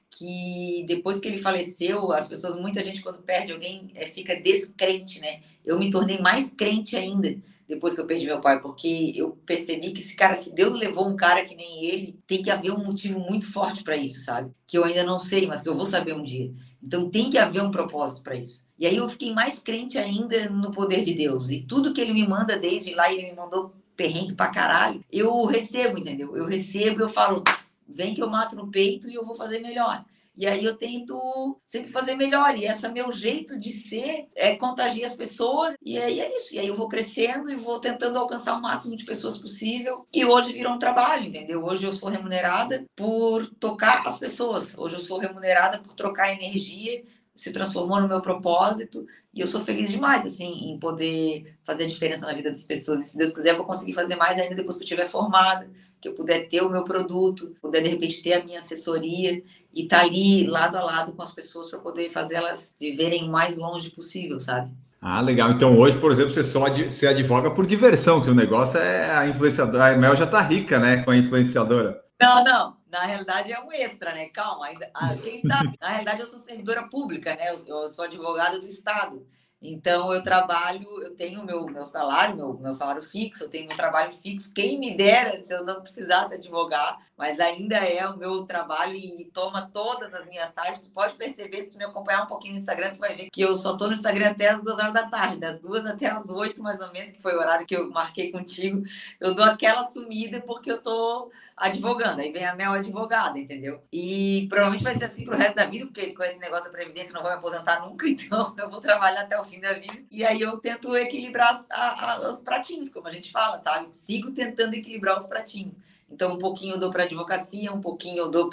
que 0.09 0.83
depois 0.87 1.19
que 1.19 1.27
ele 1.27 1.37
faleceu, 1.37 2.11
as 2.11 2.27
pessoas, 2.27 2.59
muita 2.59 2.83
gente 2.83 3.03
quando 3.03 3.19
perde 3.19 3.51
alguém 3.51 3.91
é, 3.93 4.07
fica 4.07 4.35
descrente, 4.35 5.21
né? 5.21 5.41
Eu 5.63 5.77
me 5.77 5.91
tornei 5.91 6.17
mais 6.17 6.49
crente 6.49 6.97
ainda 6.97 7.37
depois 7.67 7.93
que 7.93 8.01
eu 8.01 8.05
perdi 8.05 8.25
meu 8.25 8.39
pai, 8.39 8.61
porque 8.61 9.11
eu 9.15 9.31
percebi 9.45 9.91
que 9.91 10.01
esse 10.01 10.15
cara, 10.15 10.35
se 10.35 10.53
Deus 10.53 10.73
levou 10.73 11.07
um 11.07 11.15
cara 11.15 11.43
que 11.43 11.55
nem 11.55 11.85
ele, 11.85 12.19
tem 12.27 12.41
que 12.41 12.51
haver 12.51 12.71
um 12.71 12.83
motivo 12.83 13.19
muito 13.19 13.51
forte 13.51 13.83
para 13.83 13.97
isso, 13.97 14.23
sabe? 14.23 14.51
Que 14.67 14.77
eu 14.77 14.83
ainda 14.83 15.03
não 15.03 15.19
sei, 15.19 15.47
mas 15.47 15.61
que 15.61 15.69
eu 15.69 15.75
vou 15.75 15.85
saber 15.85 16.13
um 16.13 16.23
dia. 16.23 16.53
Então 16.81 17.09
tem 17.09 17.29
que 17.29 17.37
haver 17.37 17.63
um 17.63 17.71
propósito 17.71 18.23
para 18.23 18.35
isso. 18.35 18.65
E 18.77 18.85
aí 18.85 18.97
eu 18.97 19.09
fiquei 19.09 19.33
mais 19.33 19.57
crente 19.57 19.97
ainda 19.97 20.49
no 20.49 20.69
poder 20.71 21.03
de 21.03 21.13
Deus. 21.13 21.49
E 21.49 21.61
tudo 21.61 21.93
que 21.93 22.01
ele 22.01 22.13
me 22.13 22.27
manda 22.27 22.57
desde 22.57 22.93
lá, 22.93 23.11
ele 23.11 23.23
me 23.23 23.35
mandou 23.35 23.73
perrengue 23.95 24.35
pra 24.35 24.49
caralho, 24.49 25.03
eu 25.11 25.45
recebo, 25.45 25.97
entendeu? 25.97 26.35
Eu 26.35 26.45
recebo, 26.45 27.01
eu 27.01 27.07
falo, 27.07 27.43
vem 27.87 28.13
que 28.13 28.21
eu 28.21 28.29
mato 28.29 28.55
no 28.55 28.67
peito 28.67 29.09
e 29.09 29.15
eu 29.15 29.25
vou 29.25 29.35
fazer 29.35 29.59
melhor. 29.59 30.03
E 30.37 30.45
aí 30.45 30.63
eu 30.63 30.75
tento 30.75 31.59
sempre 31.65 31.91
fazer 31.91 32.15
melhor. 32.15 32.57
E 32.57 32.65
esse 32.65 32.87
meu 32.89 33.11
jeito 33.11 33.59
de 33.59 33.71
ser 33.71 34.27
é 34.35 34.55
contagiar 34.55 35.09
as 35.09 35.15
pessoas. 35.15 35.75
E 35.81 35.97
aí 35.97 36.19
é 36.19 36.37
isso. 36.37 36.55
E 36.55 36.59
aí 36.59 36.67
eu 36.67 36.75
vou 36.75 36.87
crescendo 36.87 37.51
e 37.51 37.55
vou 37.55 37.79
tentando 37.79 38.19
alcançar 38.19 38.55
o 38.55 38.61
máximo 38.61 38.95
de 38.95 39.05
pessoas 39.05 39.37
possível. 39.37 40.07
E 40.13 40.25
hoje 40.25 40.53
virou 40.53 40.73
um 40.73 40.79
trabalho, 40.79 41.25
entendeu? 41.25 41.63
Hoje 41.63 41.85
eu 41.85 41.93
sou 41.93 42.09
remunerada 42.09 42.85
por 42.95 43.47
tocar 43.59 44.05
as 44.05 44.19
pessoas. 44.19 44.77
Hoje 44.77 44.95
eu 44.95 45.01
sou 45.01 45.17
remunerada 45.17 45.79
por 45.79 45.93
trocar 45.93 46.33
energia 46.33 47.03
se 47.35 47.51
transformou 47.51 47.99
no 47.99 48.07
meu 48.07 48.21
propósito 48.21 49.05
e 49.33 49.41
eu 49.41 49.47
sou 49.47 49.63
feliz 49.63 49.91
demais 49.91 50.25
assim 50.25 50.71
em 50.71 50.79
poder 50.79 51.57
fazer 51.65 51.83
a 51.83 51.87
diferença 51.87 52.25
na 52.25 52.33
vida 52.33 52.49
das 52.49 52.63
pessoas 52.63 53.01
e 53.01 53.09
se 53.09 53.17
Deus 53.17 53.33
quiser 53.33 53.51
eu 53.51 53.57
vou 53.57 53.65
conseguir 53.65 53.93
fazer 53.93 54.15
mais 54.15 54.39
ainda 54.39 54.55
depois 54.55 54.77
que 54.77 54.83
eu 54.83 54.85
estiver 54.85 55.05
formada 55.05 55.69
que 56.05 56.09
eu 56.09 56.15
puder 56.15 56.47
ter 56.47 56.61
o 56.61 56.69
meu 56.69 56.83
produto 56.83 57.55
puder 57.61 57.81
de 57.81 57.89
repente 57.89 58.21
ter 58.21 58.33
a 58.33 58.43
minha 58.43 58.59
assessoria 58.59 59.41
e 59.73 59.83
estar 59.83 59.99
tá 59.99 60.05
ali 60.05 60.45
lado 60.45 60.77
a 60.77 60.83
lado 60.83 61.13
com 61.13 61.23
as 61.23 61.31
pessoas 61.33 61.69
para 61.69 61.79
poder 61.79 62.11
fazer 62.11 62.35
elas 62.35 62.71
viverem 62.79 63.27
o 63.27 63.31
mais 63.31 63.57
longe 63.57 63.89
possível 63.89 64.39
sabe 64.39 64.71
ah, 65.07 65.21
legal. 65.21 65.51
Então 65.51 65.77
hoje, 65.77 65.99
por 65.99 66.11
exemplo, 66.11 66.33
você 66.33 66.43
só 66.43 66.65
ad, 66.65 66.85
você 66.85 67.05
advoga 67.05 67.51
por 67.51 67.67
diversão, 67.67 68.23
que 68.23 68.29
o 68.31 68.33
negócio 68.33 68.79
é 68.79 69.15
a 69.15 69.27
influenciadora. 69.27 69.93
A 69.93 69.97
Mel 69.97 70.15
já 70.15 70.25
tá 70.25 70.41
rica, 70.41 70.79
né, 70.79 71.03
com 71.03 71.11
a 71.11 71.15
influenciadora. 71.15 72.03
Não, 72.19 72.43
não. 72.43 72.77
Na 72.89 73.01
realidade 73.01 73.51
é 73.51 73.59
um 73.59 73.71
extra, 73.71 74.13
né? 74.13 74.29
Calma, 74.29 74.65
ainda, 74.65 74.89
ah, 74.95 75.15
quem 75.21 75.41
sabe? 75.41 75.77
Na 75.79 75.89
realidade 75.89 76.21
eu 76.21 76.25
sou 76.25 76.39
servidora 76.39 76.87
pública, 76.89 77.35
né? 77.35 77.49
Eu, 77.51 77.81
eu 77.83 77.89
sou 77.89 78.05
advogada 78.05 78.59
do 78.59 78.65
Estado. 78.65 79.23
Então 79.71 80.13
eu 80.13 80.23
trabalho, 80.23 80.87
eu 81.01 81.15
tenho 81.15 81.43
meu 81.43 81.65
meu 81.65 81.83
salário, 81.83 82.35
meu, 82.35 82.53
meu 82.53 82.71
salário 82.71 83.01
fixo, 83.01 83.43
eu 83.43 83.49
tenho 83.49 83.67
meu 83.67 83.75
trabalho 83.75 84.11
fixo. 84.11 84.53
Quem 84.53 84.79
me 84.79 84.95
dera 84.95 85.39
se 85.41 85.53
eu 85.53 85.65
não 85.65 85.81
precisasse 85.81 86.35
advogar, 86.35 86.99
mas 87.17 87.39
ainda 87.39 87.77
é 87.77 88.07
o 88.07 88.17
meu 88.17 88.45
trabalho 88.45 88.93
e 88.93 89.25
toma 89.33 89.69
todas 89.73 90.13
as 90.13 90.25
minhas 90.27 90.51
tardes. 90.53 90.81
Tu 90.81 90.91
pode 90.91 91.15
perceber 91.15 91.63
se 91.63 91.71
tu 91.71 91.77
me 91.77 91.85
acompanhar 91.85 92.23
um 92.23 92.27
pouquinho 92.27 92.53
no 92.53 92.59
Instagram, 92.59 92.93
tu 92.93 92.99
vai 92.99 93.15
ver 93.15 93.29
que 93.29 93.41
eu 93.41 93.55
só 93.57 93.75
tô 93.75 93.87
no 93.87 93.93
Instagram 93.93 94.31
até 94.31 94.49
as 94.49 94.63
duas 94.63 94.77
horas 94.77 94.93
da 94.93 95.07
tarde, 95.07 95.39
das 95.39 95.59
duas 95.59 95.85
até 95.85 96.07
as 96.07 96.29
oito 96.29 96.61
mais 96.61 96.79
ou 96.79 96.91
menos, 96.91 97.11
que 97.11 97.21
foi 97.21 97.35
o 97.35 97.39
horário 97.39 97.65
que 97.65 97.75
eu 97.75 97.89
marquei 97.89 98.31
contigo. 98.31 98.83
Eu 99.19 99.33
dou 99.33 99.45
aquela 99.45 99.83
sumida 99.83 100.41
porque 100.41 100.71
eu 100.71 100.81
tô 100.81 101.31
advogando. 101.55 102.21
Aí 102.21 102.31
vem 102.31 102.45
a 102.45 102.55
Mel 102.55 102.73
advogada, 102.73 103.39
entendeu? 103.39 103.81
E 103.91 104.45
provavelmente 104.49 104.83
vai 104.83 104.95
ser 104.95 105.05
assim 105.05 105.25
pro 105.25 105.37
resto 105.37 105.55
da 105.55 105.65
vida, 105.65 105.85
porque 105.85 106.13
com 106.13 106.23
esse 106.23 106.39
negócio 106.39 106.65
da 106.65 106.71
Previdência 106.71 107.11
eu 107.11 107.13
não 107.13 107.21
vou 107.21 107.31
me 107.31 107.37
aposentar 107.37 107.85
nunca, 107.87 108.07
então 108.09 108.53
eu 108.57 108.69
vou 108.69 108.79
trabalhar 108.79 109.21
até 109.21 109.39
o 109.39 109.43
fim 109.43 109.59
da 109.59 109.73
vida. 109.73 110.03
E 110.11 110.25
aí 110.25 110.41
eu 110.41 110.57
tento 110.57 110.95
equilibrar 110.95 111.65
a, 111.71 112.13
a, 112.13 112.29
os 112.29 112.41
pratinhos, 112.41 112.89
como 112.89 113.07
a 113.07 113.11
gente 113.11 113.31
fala, 113.31 113.57
sabe? 113.57 113.87
Sigo 113.95 114.31
tentando 114.31 114.73
equilibrar 114.73 115.15
os 115.15 115.25
pratinhos. 115.25 115.79
Então, 116.09 116.33
um 116.33 116.37
pouquinho 116.37 116.75
eu 116.75 116.79
dou 116.79 116.91
para 116.91 117.03
advocacia, 117.03 117.73
um 117.73 117.81
pouquinho 117.81 118.19
eu 118.19 118.29
dou 118.29 118.49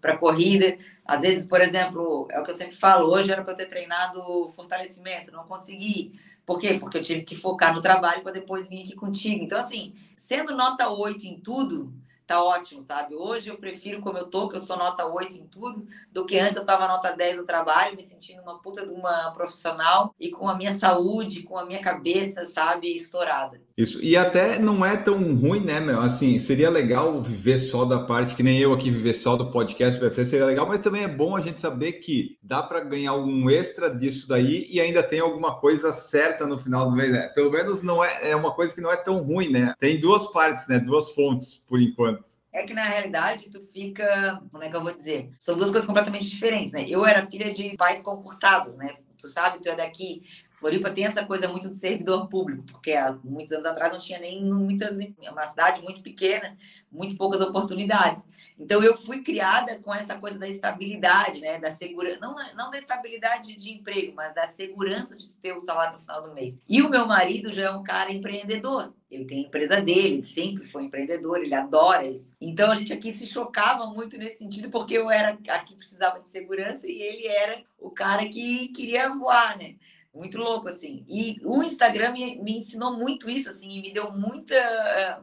para 0.00 0.16
corrida. 0.16 0.78
Às 1.04 1.20
vezes, 1.20 1.46
por 1.46 1.60
exemplo, 1.60 2.26
é 2.30 2.40
o 2.40 2.44
que 2.44 2.50
eu 2.50 2.54
sempre 2.54 2.76
falo, 2.76 3.12
hoje 3.12 3.30
era 3.30 3.42
para 3.42 3.52
eu 3.52 3.56
ter 3.56 3.66
treinado 3.66 4.50
fortalecimento, 4.56 5.30
não 5.30 5.44
consegui. 5.44 6.18
Por 6.46 6.58
quê? 6.58 6.78
Porque 6.80 6.96
eu 6.96 7.02
tive 7.02 7.22
que 7.22 7.36
focar 7.36 7.74
no 7.74 7.82
trabalho 7.82 8.22
para 8.22 8.32
depois 8.32 8.68
vir 8.70 8.82
aqui 8.82 8.94
contigo. 8.94 9.44
Então, 9.44 9.58
assim, 9.58 9.94
sendo 10.16 10.56
nota 10.56 10.88
8 10.88 11.26
em 11.26 11.38
tudo, 11.38 11.92
tá 12.28 12.44
ótimo, 12.44 12.82
sabe? 12.82 13.16
Hoje 13.16 13.48
eu 13.50 13.58
prefiro 13.58 14.02
como 14.02 14.18
eu 14.18 14.28
tô, 14.28 14.48
que 14.48 14.56
eu 14.56 14.60
sou 14.60 14.76
nota 14.76 15.06
8 15.06 15.36
em 15.36 15.46
tudo, 15.46 15.88
do 16.12 16.26
que 16.26 16.38
antes 16.38 16.58
eu 16.58 16.64
tava 16.66 16.86
nota 16.86 17.16
10 17.16 17.38
no 17.38 17.46
trabalho, 17.46 17.96
me 17.96 18.02
sentindo 18.02 18.42
uma 18.42 18.60
puta 18.60 18.86
de 18.86 18.92
uma 18.92 19.32
profissional 19.32 20.14
e 20.20 20.30
com 20.30 20.46
a 20.48 20.54
minha 20.54 20.74
saúde, 20.78 21.42
com 21.42 21.56
a 21.58 21.64
minha 21.64 21.80
cabeça, 21.82 22.44
sabe, 22.44 22.92
estourada. 22.92 23.67
Isso, 23.78 24.02
e 24.02 24.16
até 24.16 24.58
não 24.58 24.84
é 24.84 24.96
tão 24.96 25.36
ruim, 25.36 25.60
né, 25.60 25.78
meu? 25.78 26.00
Assim, 26.00 26.40
seria 26.40 26.68
legal 26.68 27.22
viver 27.22 27.60
só 27.60 27.84
da 27.84 28.00
parte, 28.00 28.34
que 28.34 28.42
nem 28.42 28.58
eu 28.58 28.72
aqui 28.72 28.90
viver 28.90 29.14
só 29.14 29.36
do 29.36 29.52
podcast 29.52 30.00
PFC, 30.00 30.26
seria 30.26 30.46
legal, 30.46 30.66
mas 30.66 30.80
também 30.80 31.04
é 31.04 31.08
bom 31.08 31.36
a 31.36 31.40
gente 31.40 31.60
saber 31.60 31.92
que 31.92 32.36
dá 32.42 32.60
para 32.60 32.80
ganhar 32.80 33.12
algum 33.12 33.48
extra 33.48 33.88
disso 33.88 34.26
daí 34.26 34.66
e 34.68 34.80
ainda 34.80 35.00
tem 35.00 35.20
alguma 35.20 35.60
coisa 35.60 35.92
certa 35.92 36.44
no 36.44 36.58
final 36.58 36.90
do 36.90 36.96
mês, 36.96 37.12
né? 37.12 37.28
Pelo 37.28 37.52
menos 37.52 37.80
não 37.80 38.02
é, 38.02 38.30
é 38.30 38.34
uma 38.34 38.52
coisa 38.52 38.74
que 38.74 38.80
não 38.80 38.90
é 38.90 38.96
tão 38.96 39.22
ruim, 39.22 39.48
né? 39.48 39.72
Tem 39.78 40.00
duas 40.00 40.26
partes, 40.32 40.66
né? 40.66 40.80
Duas 40.80 41.10
fontes, 41.10 41.64
por 41.68 41.80
enquanto. 41.80 42.24
É 42.52 42.64
que 42.64 42.74
na 42.74 42.82
realidade 42.82 43.48
tu 43.48 43.60
fica, 43.72 44.42
como 44.50 44.64
é 44.64 44.68
que 44.68 44.74
eu 44.74 44.82
vou 44.82 44.92
dizer? 44.92 45.30
São 45.38 45.56
duas 45.56 45.70
coisas 45.70 45.86
completamente 45.86 46.28
diferentes, 46.28 46.72
né? 46.72 46.84
Eu 46.88 47.06
era 47.06 47.24
filha 47.30 47.54
de 47.54 47.76
pais 47.76 48.02
concursados, 48.02 48.76
né? 48.76 48.96
Tu 49.16 49.28
sabe, 49.28 49.60
tu 49.60 49.68
é 49.68 49.76
daqui, 49.76 50.22
Floripa 50.58 50.90
tem 50.90 51.04
essa 51.04 51.24
coisa 51.24 51.46
muito 51.46 51.68
de 51.68 51.76
servidor 51.76 52.28
público, 52.28 52.64
porque 52.64 52.92
há 52.92 53.16
muitos 53.22 53.52
anos 53.52 53.64
atrás 53.64 53.92
não 53.92 54.00
tinha 54.00 54.18
nem 54.18 54.44
muitas, 54.44 54.98
uma 55.30 55.44
cidade 55.44 55.80
muito 55.82 56.02
pequena, 56.02 56.56
muito 56.90 57.16
poucas 57.16 57.40
oportunidades. 57.40 58.26
Então 58.58 58.82
eu 58.82 58.96
fui 58.96 59.22
criada 59.22 59.78
com 59.78 59.94
essa 59.94 60.18
coisa 60.18 60.38
da 60.38 60.48
estabilidade, 60.48 61.40
né, 61.40 61.60
da 61.60 61.70
segurança, 61.70 62.18
não, 62.20 62.34
não 62.56 62.70
da 62.70 62.78
estabilidade 62.78 63.56
de 63.56 63.70
emprego, 63.70 64.12
mas 64.16 64.34
da 64.34 64.48
segurança 64.48 65.16
de 65.16 65.36
ter 65.36 65.52
o 65.52 65.60
salário 65.60 65.94
no 65.94 66.00
final 66.00 66.22
do 66.22 66.34
mês. 66.34 66.58
E 66.68 66.82
o 66.82 66.90
meu 66.90 67.06
marido 67.06 67.52
já 67.52 67.64
é 67.64 67.70
um 67.70 67.84
cara 67.84 68.12
empreendedor. 68.12 68.92
Ele 69.10 69.24
tem 69.24 69.44
a 69.44 69.46
empresa 69.46 69.80
dele, 69.80 70.14
ele 70.14 70.22
sempre 70.22 70.66
foi 70.66 70.84
empreendedor, 70.84 71.38
ele 71.38 71.54
adora 71.54 72.04
isso. 72.04 72.36
Então 72.40 72.70
a 72.70 72.74
gente 72.74 72.92
aqui 72.92 73.12
se 73.12 73.26
chocava 73.26 73.86
muito 73.86 74.18
nesse 74.18 74.38
sentido, 74.38 74.70
porque 74.70 74.94
eu 74.98 75.10
era 75.10 75.38
aqui 75.48 75.76
precisava 75.76 76.18
de 76.18 76.26
segurança 76.26 76.86
e 76.86 77.00
ele 77.00 77.26
era 77.26 77.62
o 77.78 77.90
cara 77.90 78.28
que 78.28 78.68
queria 78.68 79.08
voar, 79.08 79.56
né? 79.56 79.76
Muito 80.14 80.38
louco, 80.38 80.68
assim. 80.68 81.04
E 81.08 81.38
o 81.44 81.62
Instagram 81.62 82.12
me, 82.12 82.42
me 82.42 82.58
ensinou 82.58 82.96
muito 82.96 83.28
isso, 83.28 83.48
assim, 83.48 83.70
e 83.70 83.80
me 83.80 83.92
deu 83.92 84.10
muita. 84.12 84.54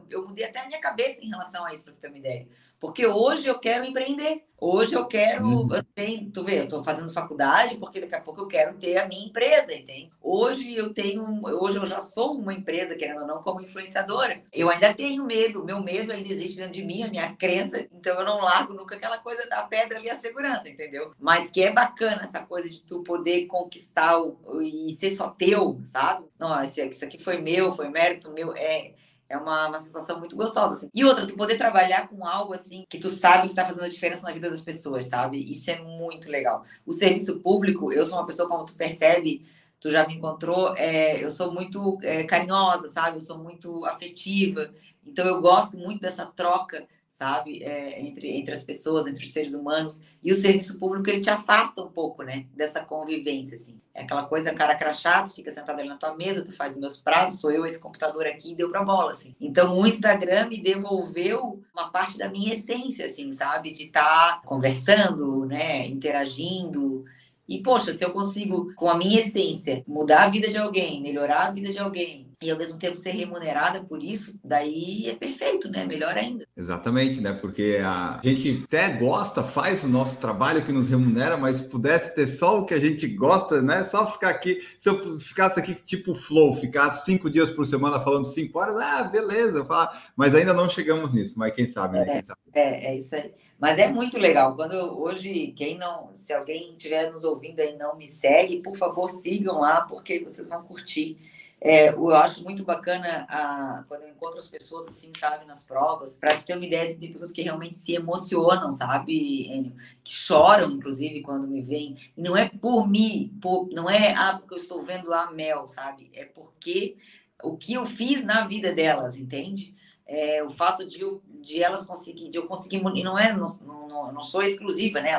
Eu 0.08 0.26
mudei 0.26 0.44
até 0.44 0.60
a 0.60 0.66
minha 0.66 0.80
cabeça 0.80 1.22
em 1.22 1.28
relação 1.28 1.64
a 1.64 1.72
isso, 1.72 1.84
para 1.84 1.94
ter 1.94 2.08
uma 2.08 2.18
ideia. 2.18 2.48
Porque 2.80 3.06
hoje 3.06 3.46
eu 3.46 3.58
quero 3.58 3.84
empreender. 3.84 4.44
Hoje 4.58 4.94
eu 4.94 5.06
quero. 5.06 5.46
Uhum. 5.46 5.74
Eu 5.74 5.82
tenho, 5.82 6.30
tu 6.30 6.42
vê, 6.42 6.60
eu 6.60 6.64
estou 6.64 6.82
fazendo 6.82 7.12
faculdade 7.12 7.76
porque 7.76 8.00
daqui 8.00 8.14
a 8.14 8.20
pouco 8.20 8.40
eu 8.40 8.48
quero 8.48 8.74
ter 8.78 8.96
a 8.96 9.06
minha 9.06 9.26
empresa, 9.26 9.74
entende? 9.74 10.10
Hoje 10.22 10.74
eu 10.74 10.94
tenho. 10.94 11.22
Hoje 11.60 11.76
eu 11.78 11.86
já 11.86 12.00
sou 12.00 12.38
uma 12.38 12.54
empresa, 12.54 12.96
querendo 12.96 13.20
ou 13.20 13.26
não, 13.26 13.42
como 13.42 13.60
influenciadora. 13.60 14.42
Eu 14.52 14.70
ainda 14.70 14.94
tenho 14.94 15.24
medo, 15.24 15.64
meu 15.64 15.82
medo 15.82 16.10
ainda 16.10 16.28
existe 16.28 16.56
dentro 16.56 16.72
de 16.72 16.84
mim, 16.84 17.02
a 17.02 17.08
minha 17.08 17.34
crença, 17.36 17.86
então 17.92 18.18
eu 18.18 18.24
não 18.24 18.40
largo 18.40 18.72
nunca 18.72 18.96
aquela 18.96 19.18
coisa 19.18 19.46
da 19.46 19.62
pedra 19.62 19.98
ali, 19.98 20.08
a 20.08 20.16
segurança, 20.16 20.68
entendeu? 20.68 21.12
Mas 21.18 21.50
que 21.50 21.62
é 21.62 21.70
bacana 21.70 22.22
essa 22.22 22.40
coisa 22.40 22.68
de 22.68 22.82
tu 22.82 23.02
poder 23.02 23.46
conquistar 23.46 24.18
o, 24.18 24.62
e 24.62 24.92
ser 24.92 25.10
só 25.10 25.28
teu, 25.28 25.80
sabe? 25.84 26.24
Não, 26.38 26.62
isso 26.62 27.04
aqui 27.04 27.22
foi 27.22 27.40
meu, 27.40 27.72
foi 27.72 27.88
mérito 27.88 28.32
meu. 28.32 28.54
É 28.56 28.92
é 29.28 29.36
uma, 29.36 29.68
uma 29.68 29.78
sensação 29.78 30.18
muito 30.18 30.36
gostosa, 30.36 30.74
assim. 30.74 30.90
E 30.94 31.04
outra, 31.04 31.26
tu 31.26 31.34
poder 31.34 31.56
trabalhar 31.56 32.08
com 32.08 32.26
algo, 32.26 32.52
assim, 32.52 32.84
que 32.88 32.98
tu 32.98 33.08
sabe 33.08 33.48
que 33.48 33.54
tá 33.54 33.64
fazendo 33.64 33.84
a 33.84 33.88
diferença 33.88 34.22
na 34.22 34.32
vida 34.32 34.48
das 34.48 34.60
pessoas, 34.60 35.06
sabe? 35.06 35.38
Isso 35.50 35.70
é 35.70 35.80
muito 35.80 36.30
legal. 36.30 36.64
O 36.84 36.92
serviço 36.92 37.40
público, 37.40 37.92
eu 37.92 38.04
sou 38.06 38.18
uma 38.18 38.26
pessoa, 38.26 38.48
como 38.48 38.64
tu 38.64 38.76
percebe, 38.76 39.46
tu 39.80 39.90
já 39.90 40.06
me 40.06 40.14
encontrou, 40.14 40.74
é, 40.76 41.22
eu 41.22 41.30
sou 41.30 41.52
muito 41.52 41.98
é, 42.02 42.24
carinhosa, 42.24 42.88
sabe? 42.88 43.16
Eu 43.16 43.22
sou 43.22 43.38
muito 43.38 43.84
afetiva. 43.84 44.70
Então, 45.04 45.26
eu 45.26 45.40
gosto 45.40 45.76
muito 45.76 46.00
dessa 46.00 46.26
troca 46.26 46.86
sabe, 47.16 47.62
é, 47.62 47.98
entre, 48.02 48.28
entre 48.28 48.52
as 48.52 48.62
pessoas, 48.62 49.06
entre 49.06 49.24
os 49.24 49.32
seres 49.32 49.54
humanos, 49.54 50.02
e 50.22 50.30
o 50.30 50.36
serviço 50.36 50.78
público 50.78 51.08
ele 51.08 51.22
te 51.22 51.30
afasta 51.30 51.82
um 51.82 51.90
pouco, 51.90 52.22
né, 52.22 52.44
dessa 52.54 52.84
convivência, 52.84 53.54
assim. 53.54 53.80
É 53.94 54.02
aquela 54.02 54.24
coisa, 54.24 54.52
cara 54.52 54.74
crachado, 54.74 55.30
fica 55.30 55.50
sentado 55.50 55.80
ali 55.80 55.88
na 55.88 55.96
tua 55.96 56.14
mesa, 56.14 56.44
tu 56.44 56.52
faz 56.52 56.74
os 56.74 56.78
meus 56.78 57.00
prazos, 57.00 57.40
sou 57.40 57.50
eu 57.50 57.64
esse 57.64 57.80
computador 57.80 58.26
aqui, 58.26 58.52
e 58.52 58.54
deu 58.54 58.68
pra 58.68 58.84
bola, 58.84 59.12
assim. 59.12 59.34
Então, 59.40 59.74
o 59.78 59.86
Instagram 59.86 60.48
me 60.48 60.60
devolveu 60.60 61.62
uma 61.72 61.90
parte 61.90 62.18
da 62.18 62.28
minha 62.28 62.52
essência, 62.52 63.06
assim, 63.06 63.32
sabe, 63.32 63.70
de 63.70 63.84
estar 63.84 64.02
tá 64.02 64.42
conversando, 64.44 65.46
né, 65.46 65.86
interagindo, 65.88 67.02
e, 67.48 67.62
poxa, 67.62 67.94
se 67.94 68.04
eu 68.04 68.10
consigo, 68.10 68.74
com 68.74 68.90
a 68.90 68.98
minha 68.98 69.20
essência, 69.20 69.82
mudar 69.86 70.24
a 70.24 70.28
vida 70.28 70.48
de 70.48 70.58
alguém, 70.58 71.00
melhorar 71.00 71.46
a 71.46 71.50
vida 71.50 71.72
de 71.72 71.78
alguém, 71.78 72.26
e 72.42 72.50
ao 72.50 72.58
mesmo 72.58 72.78
tempo 72.78 72.96
ser 72.96 73.12
remunerada 73.12 73.82
por 73.82 74.02
isso, 74.02 74.38
daí 74.44 75.08
é 75.08 75.14
perfeito, 75.14 75.70
né? 75.70 75.86
Melhor 75.86 76.18
ainda. 76.18 76.46
Exatamente, 76.54 77.18
né? 77.18 77.32
Porque 77.32 77.80
a 77.82 78.20
gente 78.22 78.62
até 78.64 78.90
gosta, 78.90 79.42
faz 79.42 79.84
o 79.84 79.88
nosso 79.88 80.20
trabalho 80.20 80.64
que 80.64 80.70
nos 80.70 80.90
remunera, 80.90 81.38
mas 81.38 81.58
se 81.58 81.68
pudesse 81.70 82.14
ter 82.14 82.26
só 82.26 82.60
o 82.60 82.66
que 82.66 82.74
a 82.74 82.80
gente 82.80 83.08
gosta, 83.08 83.62
né? 83.62 83.82
Só 83.84 84.06
ficar 84.06 84.28
aqui, 84.28 84.60
se 84.78 84.86
eu 84.86 85.18
ficasse 85.18 85.58
aqui 85.58 85.74
tipo 85.74 86.14
flow, 86.14 86.52
ficar 86.52 86.90
cinco 86.90 87.30
dias 87.30 87.48
por 87.48 87.66
semana 87.66 88.00
falando 88.00 88.26
cinco 88.26 88.58
horas, 88.58 88.76
ah, 88.76 89.04
beleza, 89.04 89.64
falar, 89.64 90.12
mas 90.14 90.34
ainda 90.34 90.52
não 90.52 90.68
chegamos 90.68 91.14
nisso, 91.14 91.38
mas 91.38 91.54
quem 91.54 91.66
sabe, 91.66 91.98
né? 91.98 92.02
É, 92.02 92.12
quem 92.12 92.22
sabe. 92.22 92.40
é, 92.52 92.86
é 92.88 92.96
isso 92.96 93.16
aí. 93.16 93.32
Mas 93.58 93.78
é 93.78 93.90
muito 93.90 94.18
legal. 94.18 94.54
Quando 94.54 94.74
eu, 94.74 94.98
hoje, 94.98 95.54
quem 95.56 95.78
não, 95.78 96.10
se 96.12 96.34
alguém 96.34 96.72
estiver 96.72 97.10
nos 97.10 97.24
ouvindo 97.24 97.60
aí 97.60 97.74
não 97.78 97.96
me 97.96 98.06
segue, 98.06 98.60
por 98.60 98.76
favor, 98.76 99.08
sigam 99.08 99.60
lá, 99.60 99.80
porque 99.80 100.22
vocês 100.22 100.50
vão 100.50 100.62
curtir 100.62 101.16
é, 101.60 101.88
eu 101.88 102.14
acho 102.14 102.44
muito 102.44 102.64
bacana 102.64 103.26
a, 103.28 103.84
quando 103.88 104.02
eu 104.02 104.10
encontro 104.10 104.38
as 104.38 104.48
pessoas 104.48 104.88
assim, 104.88 105.10
sabe, 105.18 105.46
nas 105.46 105.64
provas, 105.64 106.16
para 106.16 106.36
ter 106.42 106.54
uma 106.54 106.66
ideia 106.66 106.94
de 106.94 107.08
pessoas 107.08 107.32
que 107.32 107.42
realmente 107.42 107.78
se 107.78 107.94
emocionam, 107.94 108.70
sabe, 108.70 109.48
Enio? 109.50 109.74
Que 110.04 110.12
choram, 110.12 110.70
inclusive, 110.70 111.22
quando 111.22 111.48
me 111.48 111.62
veem. 111.62 111.96
Não 112.16 112.36
é 112.36 112.48
por 112.48 112.86
mim, 112.86 113.36
por, 113.40 113.68
não 113.72 113.88
é 113.88 114.14
ah, 114.14 114.36
porque 114.38 114.54
eu 114.54 114.58
estou 114.58 114.82
vendo 114.82 115.12
a 115.14 115.30
Mel, 115.30 115.66
sabe? 115.66 116.10
É 116.12 116.26
porque 116.26 116.96
o 117.42 117.56
que 117.56 117.72
eu 117.72 117.86
fiz 117.86 118.22
na 118.24 118.46
vida 118.46 118.72
delas, 118.72 119.16
entende? 119.16 119.74
É, 120.06 120.42
o 120.44 120.50
fato 120.50 120.86
de, 120.86 121.00
eu, 121.00 121.20
de 121.46 121.62
elas 121.62 121.86
conseguir, 121.86 122.28
de 122.28 122.38
eu 122.38 122.46
conseguir, 122.46 122.82
não 122.82 123.16
é, 123.16 123.32
não, 123.32 123.46
não, 123.88 124.12
não 124.12 124.22
sou 124.24 124.42
exclusiva 124.42 125.00
né? 125.00 125.12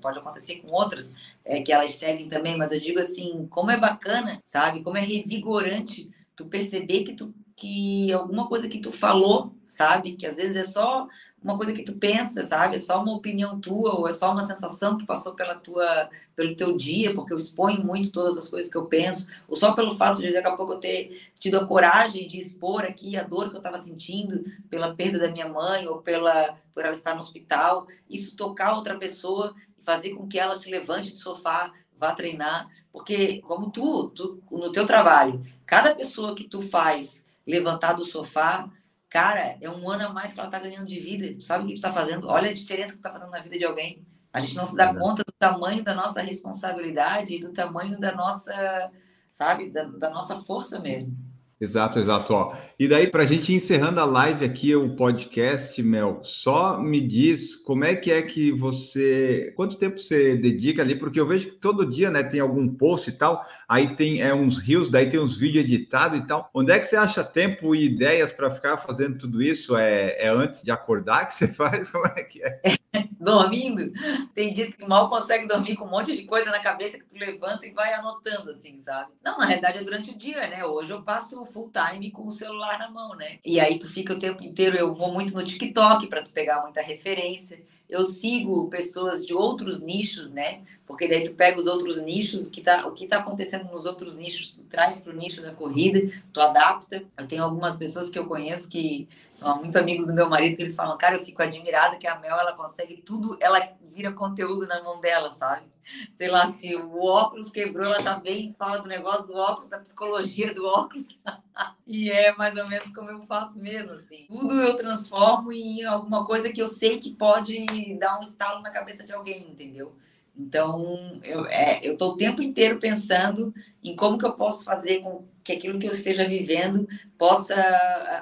pode 0.00 0.16
acontecer 0.16 0.62
com 0.62 0.72
outras 0.72 1.12
é, 1.44 1.60
que 1.60 1.72
elas 1.72 1.90
seguem 1.96 2.28
também, 2.28 2.56
mas 2.56 2.70
eu 2.70 2.78
digo 2.78 3.00
assim, 3.00 3.48
como 3.50 3.72
é 3.72 3.76
bacana, 3.76 4.40
sabe? 4.44 4.84
Como 4.84 4.96
é 4.96 5.00
revigorante 5.00 6.08
tu 6.36 6.46
perceber 6.46 7.02
que 7.02 7.14
tu 7.14 7.34
que 7.56 8.12
alguma 8.12 8.46
coisa 8.48 8.68
que 8.68 8.78
tu 8.78 8.92
falou, 8.92 9.54
sabe? 9.68 10.12
Que 10.12 10.26
às 10.26 10.36
vezes 10.36 10.56
é 10.56 10.62
só 10.62 11.08
uma 11.42 11.56
coisa 11.56 11.72
que 11.72 11.82
tu 11.82 11.96
pensa, 11.96 12.46
sabe? 12.46 12.76
É 12.76 12.78
só 12.78 13.02
uma 13.02 13.14
opinião 13.14 13.58
tua 13.58 13.98
ou 13.98 14.06
é 14.06 14.12
só 14.12 14.30
uma 14.30 14.46
sensação 14.46 14.98
que 14.98 15.06
passou 15.06 15.34
pela 15.34 15.54
tua, 15.54 16.10
pelo 16.36 16.54
teu 16.54 16.76
dia, 16.76 17.14
porque 17.14 17.32
eu 17.32 17.38
exponho 17.38 17.82
muito 17.82 18.12
todas 18.12 18.36
as 18.36 18.48
coisas 18.48 18.70
que 18.70 18.76
eu 18.76 18.84
penso, 18.84 19.26
ou 19.48 19.56
só 19.56 19.72
pelo 19.72 19.96
fato 19.96 20.20
de 20.20 20.32
daqui 20.32 20.46
a 20.46 20.54
pouco 20.54 20.74
eu 20.74 20.78
ter 20.78 21.30
tido 21.34 21.58
a 21.58 21.66
coragem 21.66 22.28
de 22.28 22.38
expor 22.38 22.84
aqui 22.84 23.16
a 23.16 23.22
dor 23.22 23.48
que 23.48 23.56
eu 23.56 23.60
estava 23.60 23.78
sentindo 23.78 24.44
pela 24.68 24.94
perda 24.94 25.18
da 25.18 25.30
minha 25.30 25.48
mãe 25.48 25.88
ou 25.88 26.02
pela 26.02 26.58
por 26.74 26.84
ela 26.84 26.92
estar 26.92 27.14
no 27.14 27.20
hospital, 27.20 27.86
isso 28.08 28.36
tocar 28.36 28.76
outra 28.76 28.98
pessoa 28.98 29.54
e 29.78 29.82
fazer 29.82 30.10
com 30.10 30.28
que 30.28 30.38
ela 30.38 30.54
se 30.54 30.70
levante 30.70 31.10
do 31.10 31.16
sofá, 31.16 31.72
vá 31.98 32.12
treinar, 32.12 32.68
porque 32.92 33.40
como 33.40 33.70
tu, 33.70 34.10
tu 34.10 34.42
no 34.50 34.70
teu 34.70 34.84
trabalho, 34.84 35.42
cada 35.64 35.94
pessoa 35.94 36.34
que 36.34 36.44
tu 36.44 36.60
faz 36.60 37.24
levantar 37.46 37.94
do 37.94 38.04
sofá 38.04 38.70
Cara, 39.08 39.56
é 39.60 39.70
um 39.70 39.88
ano 39.88 40.06
a 40.06 40.12
mais 40.12 40.32
que 40.32 40.40
ela 40.40 40.50
tá 40.50 40.58
ganhando 40.58 40.86
de 40.86 40.98
vida. 40.98 41.32
Tu 41.32 41.40
sabe 41.40 41.64
o 41.64 41.66
que 41.66 41.74
tu 41.74 41.80
tá 41.80 41.92
fazendo? 41.92 42.28
Olha 42.28 42.50
a 42.50 42.52
diferença 42.52 42.94
que 42.94 42.98
tu 42.98 43.02
tá 43.02 43.12
fazendo 43.12 43.30
na 43.30 43.40
vida 43.40 43.56
de 43.56 43.64
alguém. 43.64 44.05
A 44.36 44.40
gente 44.40 44.54
não 44.54 44.66
se 44.66 44.76
dá 44.76 44.94
conta 44.94 45.22
do 45.26 45.32
tamanho 45.38 45.82
da 45.82 45.94
nossa 45.94 46.20
responsabilidade 46.20 47.34
e 47.34 47.40
do 47.40 47.54
tamanho 47.54 47.98
da 47.98 48.14
nossa, 48.14 48.92
sabe? 49.32 49.70
Da, 49.70 49.84
da 49.84 50.10
nossa 50.10 50.38
força 50.42 50.78
mesmo. 50.78 51.16
Exato, 51.58 51.98
exato. 51.98 52.34
Ó. 52.34 52.54
E 52.78 52.86
daí, 52.86 53.06
para 53.06 53.22
a 53.22 53.26
gente 53.26 53.54
encerrando 53.54 53.98
a 53.98 54.04
live 54.04 54.44
aqui, 54.44 54.76
o 54.76 54.94
podcast, 54.94 55.82
Mel, 55.82 56.20
só 56.22 56.78
me 56.78 57.00
diz 57.00 57.56
como 57.56 57.82
é 57.82 57.96
que 57.96 58.12
é 58.12 58.20
que 58.20 58.52
você. 58.52 59.54
Quanto 59.56 59.78
tempo 59.78 59.98
você 59.98 60.36
dedica 60.36 60.82
ali? 60.82 60.94
Porque 60.96 61.18
eu 61.18 61.26
vejo 61.26 61.48
que 61.48 61.56
todo 61.56 61.88
dia 61.88 62.10
né, 62.10 62.22
tem 62.22 62.40
algum 62.40 62.68
post 62.68 63.08
e 63.08 63.14
tal, 63.14 63.42
aí 63.66 63.96
tem 63.96 64.20
é, 64.20 64.34
uns 64.34 64.58
rios, 64.58 64.90
daí 64.90 65.08
tem 65.08 65.18
uns 65.18 65.34
vídeos 65.34 65.64
editados 65.64 66.18
e 66.18 66.26
tal. 66.26 66.50
Onde 66.52 66.72
é 66.72 66.78
que 66.78 66.84
você 66.84 66.96
acha 66.96 67.24
tempo 67.24 67.74
e 67.74 67.86
ideias 67.86 68.32
para 68.32 68.50
ficar 68.50 68.76
fazendo 68.76 69.16
tudo 69.16 69.42
isso? 69.42 69.74
É, 69.78 70.14
é 70.18 70.28
antes 70.28 70.62
de 70.62 70.70
acordar 70.70 71.24
que 71.24 71.32
você 71.32 71.48
faz? 71.56 71.88
Como 71.88 72.04
é 72.04 72.22
que 72.22 72.42
é? 72.42 72.60
dormindo. 73.18 73.92
Tem 74.34 74.52
dias 74.52 74.70
que 74.70 74.78
tu 74.78 74.88
mal 74.88 75.08
consegue 75.08 75.46
dormir 75.46 75.76
com 75.76 75.84
um 75.84 75.90
monte 75.90 76.16
de 76.16 76.24
coisa 76.24 76.50
na 76.50 76.60
cabeça 76.60 76.98
que 76.98 77.04
tu 77.04 77.18
levanta 77.18 77.66
e 77.66 77.70
vai 77.70 77.92
anotando, 77.94 78.50
assim, 78.50 78.80
sabe? 78.80 79.12
Não, 79.24 79.38
na 79.38 79.46
realidade 79.46 79.78
é 79.78 79.84
durante 79.84 80.10
o 80.10 80.16
dia, 80.16 80.46
né? 80.46 80.64
Hoje 80.64 80.90
eu 80.92 81.02
passo 81.02 81.44
full 81.46 81.70
time 81.70 82.10
com 82.10 82.26
o 82.26 82.30
celular 82.30 82.78
na 82.78 82.90
mão, 82.90 83.14
né? 83.16 83.38
E 83.44 83.58
aí 83.58 83.78
tu 83.78 83.88
fica 83.88 84.12
o 84.12 84.18
tempo 84.18 84.42
inteiro, 84.42 84.76
eu 84.76 84.94
vou 84.94 85.12
muito 85.12 85.34
no 85.34 85.44
TikTok 85.44 86.06
para 86.06 86.22
tu 86.22 86.30
pegar 86.30 86.62
muita 86.62 86.80
referência 86.80 87.62
eu 87.88 88.04
sigo 88.04 88.68
pessoas 88.68 89.24
de 89.24 89.32
outros 89.32 89.80
nichos, 89.80 90.32
né? 90.32 90.62
Porque 90.86 91.08
daí 91.08 91.24
tu 91.24 91.34
pega 91.34 91.58
os 91.58 91.66
outros 91.66 92.00
nichos, 92.00 92.46
o 92.46 92.50
que 92.50 92.60
tá, 92.60 92.86
o 92.86 92.92
que 92.92 93.08
tá 93.08 93.18
acontecendo 93.18 93.70
nos 93.72 93.86
outros 93.86 94.16
nichos, 94.16 94.52
tu 94.52 94.66
traz 94.68 95.00
para 95.00 95.12
o 95.12 95.16
nicho 95.16 95.42
da 95.42 95.52
corrida, 95.52 96.00
tu 96.32 96.40
adapta. 96.40 97.02
Eu 97.18 97.26
tenho 97.26 97.42
algumas 97.42 97.76
pessoas 97.76 98.08
que 98.08 98.18
eu 98.18 98.26
conheço 98.26 98.68
que 98.68 99.08
são 99.32 99.58
muito 99.58 99.76
amigos 99.76 100.06
do 100.06 100.14
meu 100.14 100.28
marido, 100.28 100.54
que 100.54 100.62
eles 100.62 100.76
falam, 100.76 100.96
cara, 100.96 101.16
eu 101.16 101.24
fico 101.24 101.42
admirada 101.42 101.96
que 101.96 102.06
a 102.06 102.18
Mel, 102.18 102.38
ela 102.38 102.52
consegue 102.52 102.98
tudo, 102.98 103.36
ela 103.40 103.58
vira 103.92 104.12
conteúdo 104.12 104.66
na 104.66 104.82
mão 104.82 105.00
dela, 105.00 105.32
sabe? 105.32 105.66
Sei 106.10 106.28
lá, 106.28 106.46
se 106.48 106.74
o 106.76 107.02
óculos 107.02 107.50
quebrou, 107.50 107.86
ela 107.86 108.02
tá 108.02 108.16
bem, 108.16 108.54
fala 108.58 108.78
do 108.78 108.88
negócio 108.88 109.26
do 109.26 109.34
óculos, 109.34 109.70
da 109.70 109.78
psicologia 109.78 110.52
do 110.52 110.66
óculos. 110.66 111.18
e 111.86 112.10
é 112.10 112.34
mais 112.36 112.56
ou 112.56 112.68
menos 112.68 112.92
como 112.94 113.10
eu 113.10 113.24
faço 113.26 113.58
mesmo, 113.58 113.92
assim. 113.92 114.26
Tudo 114.28 114.60
eu 114.60 114.76
transformo 114.76 115.50
em 115.52 115.84
alguma 115.84 116.24
coisa 116.26 116.52
que 116.52 116.60
eu 116.60 116.68
sei 116.68 116.98
que 116.98 117.14
pode 117.14 117.64
dar 117.98 118.18
um 118.18 118.22
estalo 118.22 118.60
na 118.60 118.70
cabeça 118.70 119.04
de 119.04 119.12
alguém, 119.12 119.48
entendeu? 119.50 119.96
Então, 120.38 121.18
eu 121.24 121.46
é, 121.46 121.80
estou 121.86 122.12
o 122.12 122.16
tempo 122.16 122.42
inteiro 122.42 122.78
pensando 122.78 123.54
em 123.82 123.96
como 123.96 124.18
que 124.18 124.26
eu 124.26 124.32
posso 124.32 124.64
fazer 124.64 125.00
com 125.00 125.24
que 125.42 125.52
aquilo 125.52 125.78
que 125.78 125.86
eu 125.86 125.92
esteja 125.92 126.26
vivendo 126.26 126.88
possa 127.16 127.54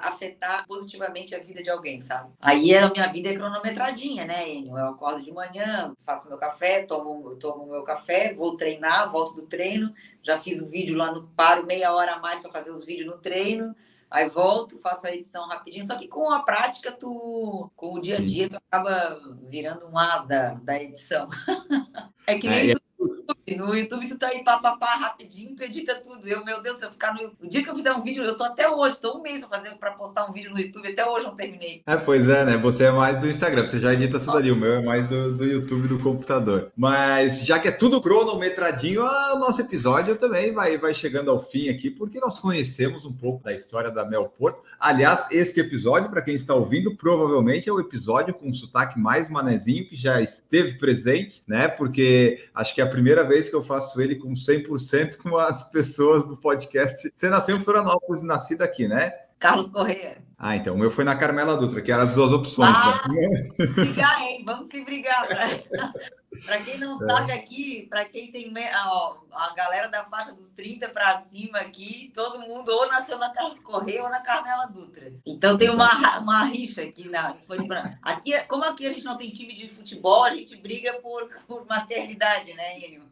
afetar 0.03 0.65
positivamente 0.67 1.33
a 1.33 1.39
vida 1.39 1.63
de 1.63 1.71
alguém, 1.71 1.99
sabe? 1.99 2.31
Aí 2.39 2.75
a 2.77 2.89
minha 2.91 3.07
vida 3.07 3.29
é 3.29 3.33
cronometradinha, 3.33 4.25
né, 4.25 4.47
Enio? 4.47 4.77
Eu 4.77 4.89
acordo 4.89 5.23
de 5.23 5.31
manhã, 5.31 5.91
faço 6.05 6.29
meu 6.29 6.37
café, 6.37 6.83
tomo, 6.83 7.35
tomo 7.37 7.65
meu 7.65 7.81
café, 7.81 8.33
vou 8.33 8.55
treinar, 8.55 9.11
volto 9.11 9.33
do 9.33 9.47
treino, 9.47 9.91
já 10.21 10.39
fiz 10.39 10.61
o 10.61 10.69
vídeo 10.69 10.95
lá 10.95 11.11
no 11.11 11.27
paro 11.29 11.65
meia 11.65 11.91
hora 11.91 12.13
a 12.13 12.19
mais 12.19 12.39
para 12.39 12.51
fazer 12.51 12.71
os 12.71 12.85
vídeos 12.85 13.07
no 13.07 13.17
treino, 13.17 13.75
Aí 14.15 14.29
volto, 14.29 14.79
faço 14.79 15.05
a 15.05 15.11
edição 15.13 15.45
rapidinho. 15.45 15.85
Só 15.85 15.93
que 15.97 16.07
com 16.07 16.31
a 16.31 16.41
prática, 16.41 16.89
tu, 16.89 17.69
com 17.75 17.95
o 17.95 18.01
dia 18.01 18.15
a 18.15 18.21
dia, 18.21 18.47
tu 18.47 18.55
acaba 18.55 19.19
virando 19.49 19.89
um 19.89 19.97
as 19.97 20.25
da, 20.25 20.53
da 20.53 20.81
edição. 20.81 21.27
é 22.25 22.37
que 22.37 22.47
nem 22.47 22.71
é, 22.71 22.75
tu 22.75 22.81
no 23.53 23.75
YouTube 23.75 24.07
tu 24.07 24.17
tá 24.17 24.27
aí 24.27 24.43
papapá 24.43 24.95
rapidinho, 24.95 25.55
tu 25.55 25.63
edita 25.63 25.95
tudo. 25.95 26.27
Eu, 26.27 26.43
meu 26.43 26.63
Deus, 26.63 26.77
se 26.77 26.85
eu 26.85 26.91
ficar 26.91 27.13
no 27.13 27.31
O 27.39 27.47
dia 27.47 27.63
que 27.63 27.69
eu 27.69 27.75
fizer 27.75 27.93
um 27.93 28.01
vídeo, 28.01 28.23
eu 28.23 28.35
tô 28.35 28.43
até 28.43 28.67
hoje, 28.67 28.99
tô 28.99 29.19
um 29.19 29.21
mês 29.21 29.45
pra 29.45 29.57
fazer 29.59 29.75
para 29.75 29.91
postar 29.91 30.27
um 30.27 30.33
vídeo 30.33 30.51
no 30.51 30.59
YouTube, 30.59 30.87
até 30.87 31.05
hoje 31.05 31.27
não 31.27 31.35
terminei. 31.35 31.83
É, 31.85 31.95
pois 31.95 32.27
é, 32.27 32.43
né? 32.43 32.57
Você 32.57 32.85
é 32.85 32.91
mais 32.91 33.19
do 33.19 33.29
Instagram, 33.29 33.65
você 33.65 33.79
já 33.79 33.93
edita 33.93 34.19
tudo 34.19 34.37
ali. 34.37 34.51
O 34.51 34.55
meu 34.55 34.73
é 34.73 34.81
mais 34.81 35.07
do, 35.07 35.33
do 35.33 35.45
YouTube 35.45 35.87
do 35.87 35.99
computador. 35.99 36.71
Mas 36.75 37.45
já 37.45 37.59
que 37.59 37.67
é 37.67 37.71
tudo 37.71 38.01
cronometradinho, 38.01 39.03
o 39.03 39.39
nosso 39.39 39.61
episódio 39.61 40.15
também 40.15 40.51
vai, 40.51 40.77
vai 40.77 40.93
chegando 40.93 41.29
ao 41.29 41.39
fim 41.39 41.69
aqui, 41.69 41.91
porque 41.91 42.19
nós 42.19 42.39
conhecemos 42.39 43.05
um 43.05 43.13
pouco 43.13 43.43
da 43.43 43.53
história 43.53 43.91
da 43.91 44.05
Mel. 44.05 44.33
Aliás, 44.79 45.27
este 45.31 45.59
episódio, 45.59 46.09
para 46.09 46.21
quem 46.21 46.35
está 46.35 46.53
ouvindo, 46.53 46.95
provavelmente 46.95 47.69
é 47.69 47.71
o 47.71 47.79
episódio 47.79 48.33
com 48.33 48.49
o 48.49 48.55
sotaque 48.55 48.99
mais 48.99 49.29
manezinho 49.29 49.87
que 49.87 49.95
já 49.95 50.21
esteve 50.21 50.77
presente, 50.77 51.43
né? 51.47 51.67
Porque 51.67 52.45
acho 52.53 52.73
que 52.75 52.81
é 52.81 52.83
a 52.83 52.89
primeira 52.89 53.23
vez 53.23 53.49
que 53.49 53.55
eu 53.55 53.63
faço 53.63 54.01
ele 54.01 54.15
com 54.15 54.33
100% 54.33 55.17
com 55.23 55.37
as 55.37 55.69
pessoas 55.69 56.25
do 56.27 56.37
podcast. 56.37 57.11
Você 57.15 57.29
nasceu 57.29 57.55
em 57.55 57.59
Florianópolis 57.59 58.21
e 58.21 58.25
nascido 58.25 58.61
aqui, 58.61 58.87
né? 58.87 59.11
Carlos 59.39 59.69
Correia. 59.69 60.17
Ah, 60.37 60.55
então 60.55 60.75
o 60.75 60.77
meu 60.77 60.91
foi 60.91 61.03
na 61.03 61.15
Carmela 61.15 61.57
Dutra, 61.57 61.81
que 61.81 61.91
eram 61.91 62.03
as 62.03 62.15
duas 62.15 62.31
opções. 62.31 62.75
Ah, 62.75 63.01
né? 63.07 63.67
brigar, 63.75 64.21
hein? 64.21 64.43
Vamos 64.45 64.67
se 64.67 64.83
brigar. 64.83 65.27
Para 66.45 66.61
quem 66.61 66.77
não 66.77 66.95
é. 66.95 67.05
sabe 67.05 67.31
aqui, 67.31 67.87
para 67.89 68.05
quem 68.05 68.31
tem 68.31 68.53
ó, 68.87 69.17
a 69.31 69.53
galera 69.53 69.87
da 69.87 70.03
faixa 70.05 70.33
dos 70.33 70.49
30 70.49 70.89
para 70.89 71.19
cima 71.19 71.59
aqui, 71.59 72.11
todo 72.13 72.39
mundo 72.39 72.69
ou 72.69 72.87
nasceu 72.87 73.17
na 73.17 73.29
Carlos 73.29 73.59
Correia 73.59 74.03
ou 74.03 74.09
na 74.09 74.21
Carmela 74.21 74.65
Dutra. 74.65 75.13
Então 75.25 75.57
tem 75.57 75.69
uma, 75.69 76.19
uma 76.19 76.43
rixa 76.45 76.81
aqui 76.81 77.09
na 77.09 77.35
aqui 78.01 78.39
Como 78.47 78.63
aqui 78.63 78.85
a 78.85 78.89
gente 78.89 79.05
não 79.05 79.17
tem 79.17 79.29
time 79.29 79.53
de 79.53 79.67
futebol, 79.67 80.23
a 80.23 80.31
gente 80.31 80.55
briga 80.55 80.93
por, 81.01 81.29
por 81.47 81.65
maternidade, 81.65 82.53
né, 82.53 82.79
Enio? 82.79 83.05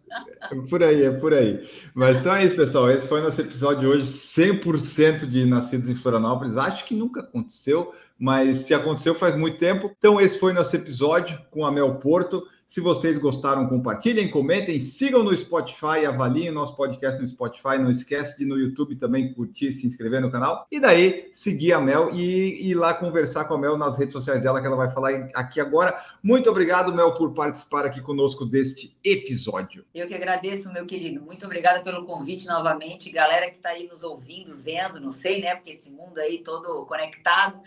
É 0.52 0.56
por 0.70 0.84
aí, 0.84 1.04
é 1.04 1.12
por 1.12 1.34
aí. 1.34 1.68
Mas 1.94 2.20
então 2.20 2.36
é 2.36 2.46
isso, 2.46 2.56
pessoal. 2.56 2.90
Esse 2.90 3.08
foi 3.08 3.22
nosso 3.22 3.42
episódio 3.42 3.90
hoje, 3.90 4.04
100% 4.04 5.26
de 5.26 5.46
nascidos 5.46 5.90
em 5.90 5.96
Florianópolis. 5.96 6.58
Acho 6.58 6.86
que 6.86 6.94
nunca 6.94 7.22
aconteceu, 7.22 7.94
mas 8.18 8.60
se 8.60 8.74
aconteceu 8.74 9.16
faz 9.16 9.36
muito 9.36 9.58
tempo. 9.58 9.92
Então 9.98 10.20
esse 10.20 10.40
foi 10.40 10.54
nosso 10.54 10.76
episódio 10.76 11.40
com 11.50 11.66
a 11.66 11.72
Mel 11.72 11.96
Porto. 11.96 12.44
Se 12.74 12.82
vocês 12.82 13.20
gostaram, 13.20 13.70
compartilhem, 13.70 14.32
comentem, 14.32 14.80
sigam 14.80 15.22
no 15.22 15.38
Spotify, 15.38 16.08
avaliem 16.08 16.50
nosso 16.50 16.76
podcast 16.76 17.22
no 17.22 17.28
Spotify. 17.28 17.78
Não 17.78 17.92
esquece 17.92 18.40
de 18.40 18.46
no 18.46 18.58
YouTube 18.58 18.96
também 18.96 19.32
curtir, 19.32 19.72
se 19.72 19.86
inscrever 19.86 20.20
no 20.20 20.32
canal. 20.32 20.66
E 20.72 20.80
daí, 20.80 21.30
seguir 21.34 21.74
a 21.74 21.80
Mel 21.80 22.10
e 22.16 22.72
ir 22.72 22.74
lá 22.74 22.96
conversar 22.96 23.46
com 23.46 23.54
a 23.54 23.60
Mel 23.60 23.78
nas 23.78 24.00
redes 24.00 24.14
sociais 24.14 24.42
dela, 24.42 24.60
que 24.60 24.66
ela 24.66 24.76
vai 24.76 24.90
falar 24.90 25.12
aqui 25.36 25.62
agora. 25.62 25.96
Muito 26.24 26.50
obrigado, 26.50 26.92
Mel, 26.92 27.14
por 27.14 27.36
participar 27.36 27.86
aqui 27.86 28.02
conosco 28.02 28.44
deste 28.44 28.98
episódio. 29.04 29.86
Eu 29.94 30.08
que 30.08 30.16
agradeço, 30.16 30.74
meu 30.74 30.88
querido. 30.88 31.22
Muito 31.22 31.46
obrigada 31.46 31.84
pelo 31.84 32.08
convite 32.08 32.48
novamente. 32.48 33.12
Galera 33.12 33.52
que 33.52 33.58
está 33.58 33.70
aí 33.70 33.88
nos 33.88 34.02
ouvindo, 34.02 34.58
vendo, 34.58 35.00
não 35.00 35.12
sei, 35.12 35.40
né? 35.42 35.54
Porque 35.54 35.74
esse 35.74 35.92
mundo 35.92 36.18
aí 36.18 36.40
todo 36.40 36.88
conectado. 36.88 37.62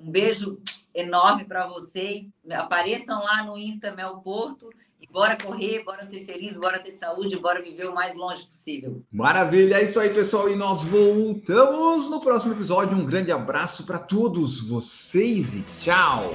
Um 0.00 0.10
beijo 0.10 0.58
enorme 0.94 1.44
para 1.44 1.66
vocês. 1.66 2.26
Apareçam 2.50 3.22
lá 3.22 3.44
no 3.44 3.56
Insta 3.58 3.92
Mel 3.92 4.16
Porto. 4.18 4.70
E 5.00 5.06
bora 5.10 5.34
correr, 5.34 5.82
bora 5.82 6.04
ser 6.04 6.26
feliz, 6.26 6.58
bora 6.58 6.78
ter 6.78 6.90
saúde, 6.90 7.38
bora 7.38 7.62
viver 7.62 7.86
o 7.86 7.94
mais 7.94 8.14
longe 8.14 8.44
possível. 8.46 9.02
Maravilha, 9.10 9.76
é 9.76 9.84
isso 9.84 9.98
aí, 9.98 10.10
pessoal. 10.10 10.50
E 10.50 10.54
nós 10.54 10.84
voltamos 10.84 12.10
no 12.10 12.20
próximo 12.20 12.52
episódio. 12.52 12.98
Um 12.98 13.06
grande 13.06 13.32
abraço 13.32 13.86
para 13.86 13.98
todos 13.98 14.60
vocês 14.60 15.54
e 15.54 15.64
tchau! 15.78 16.34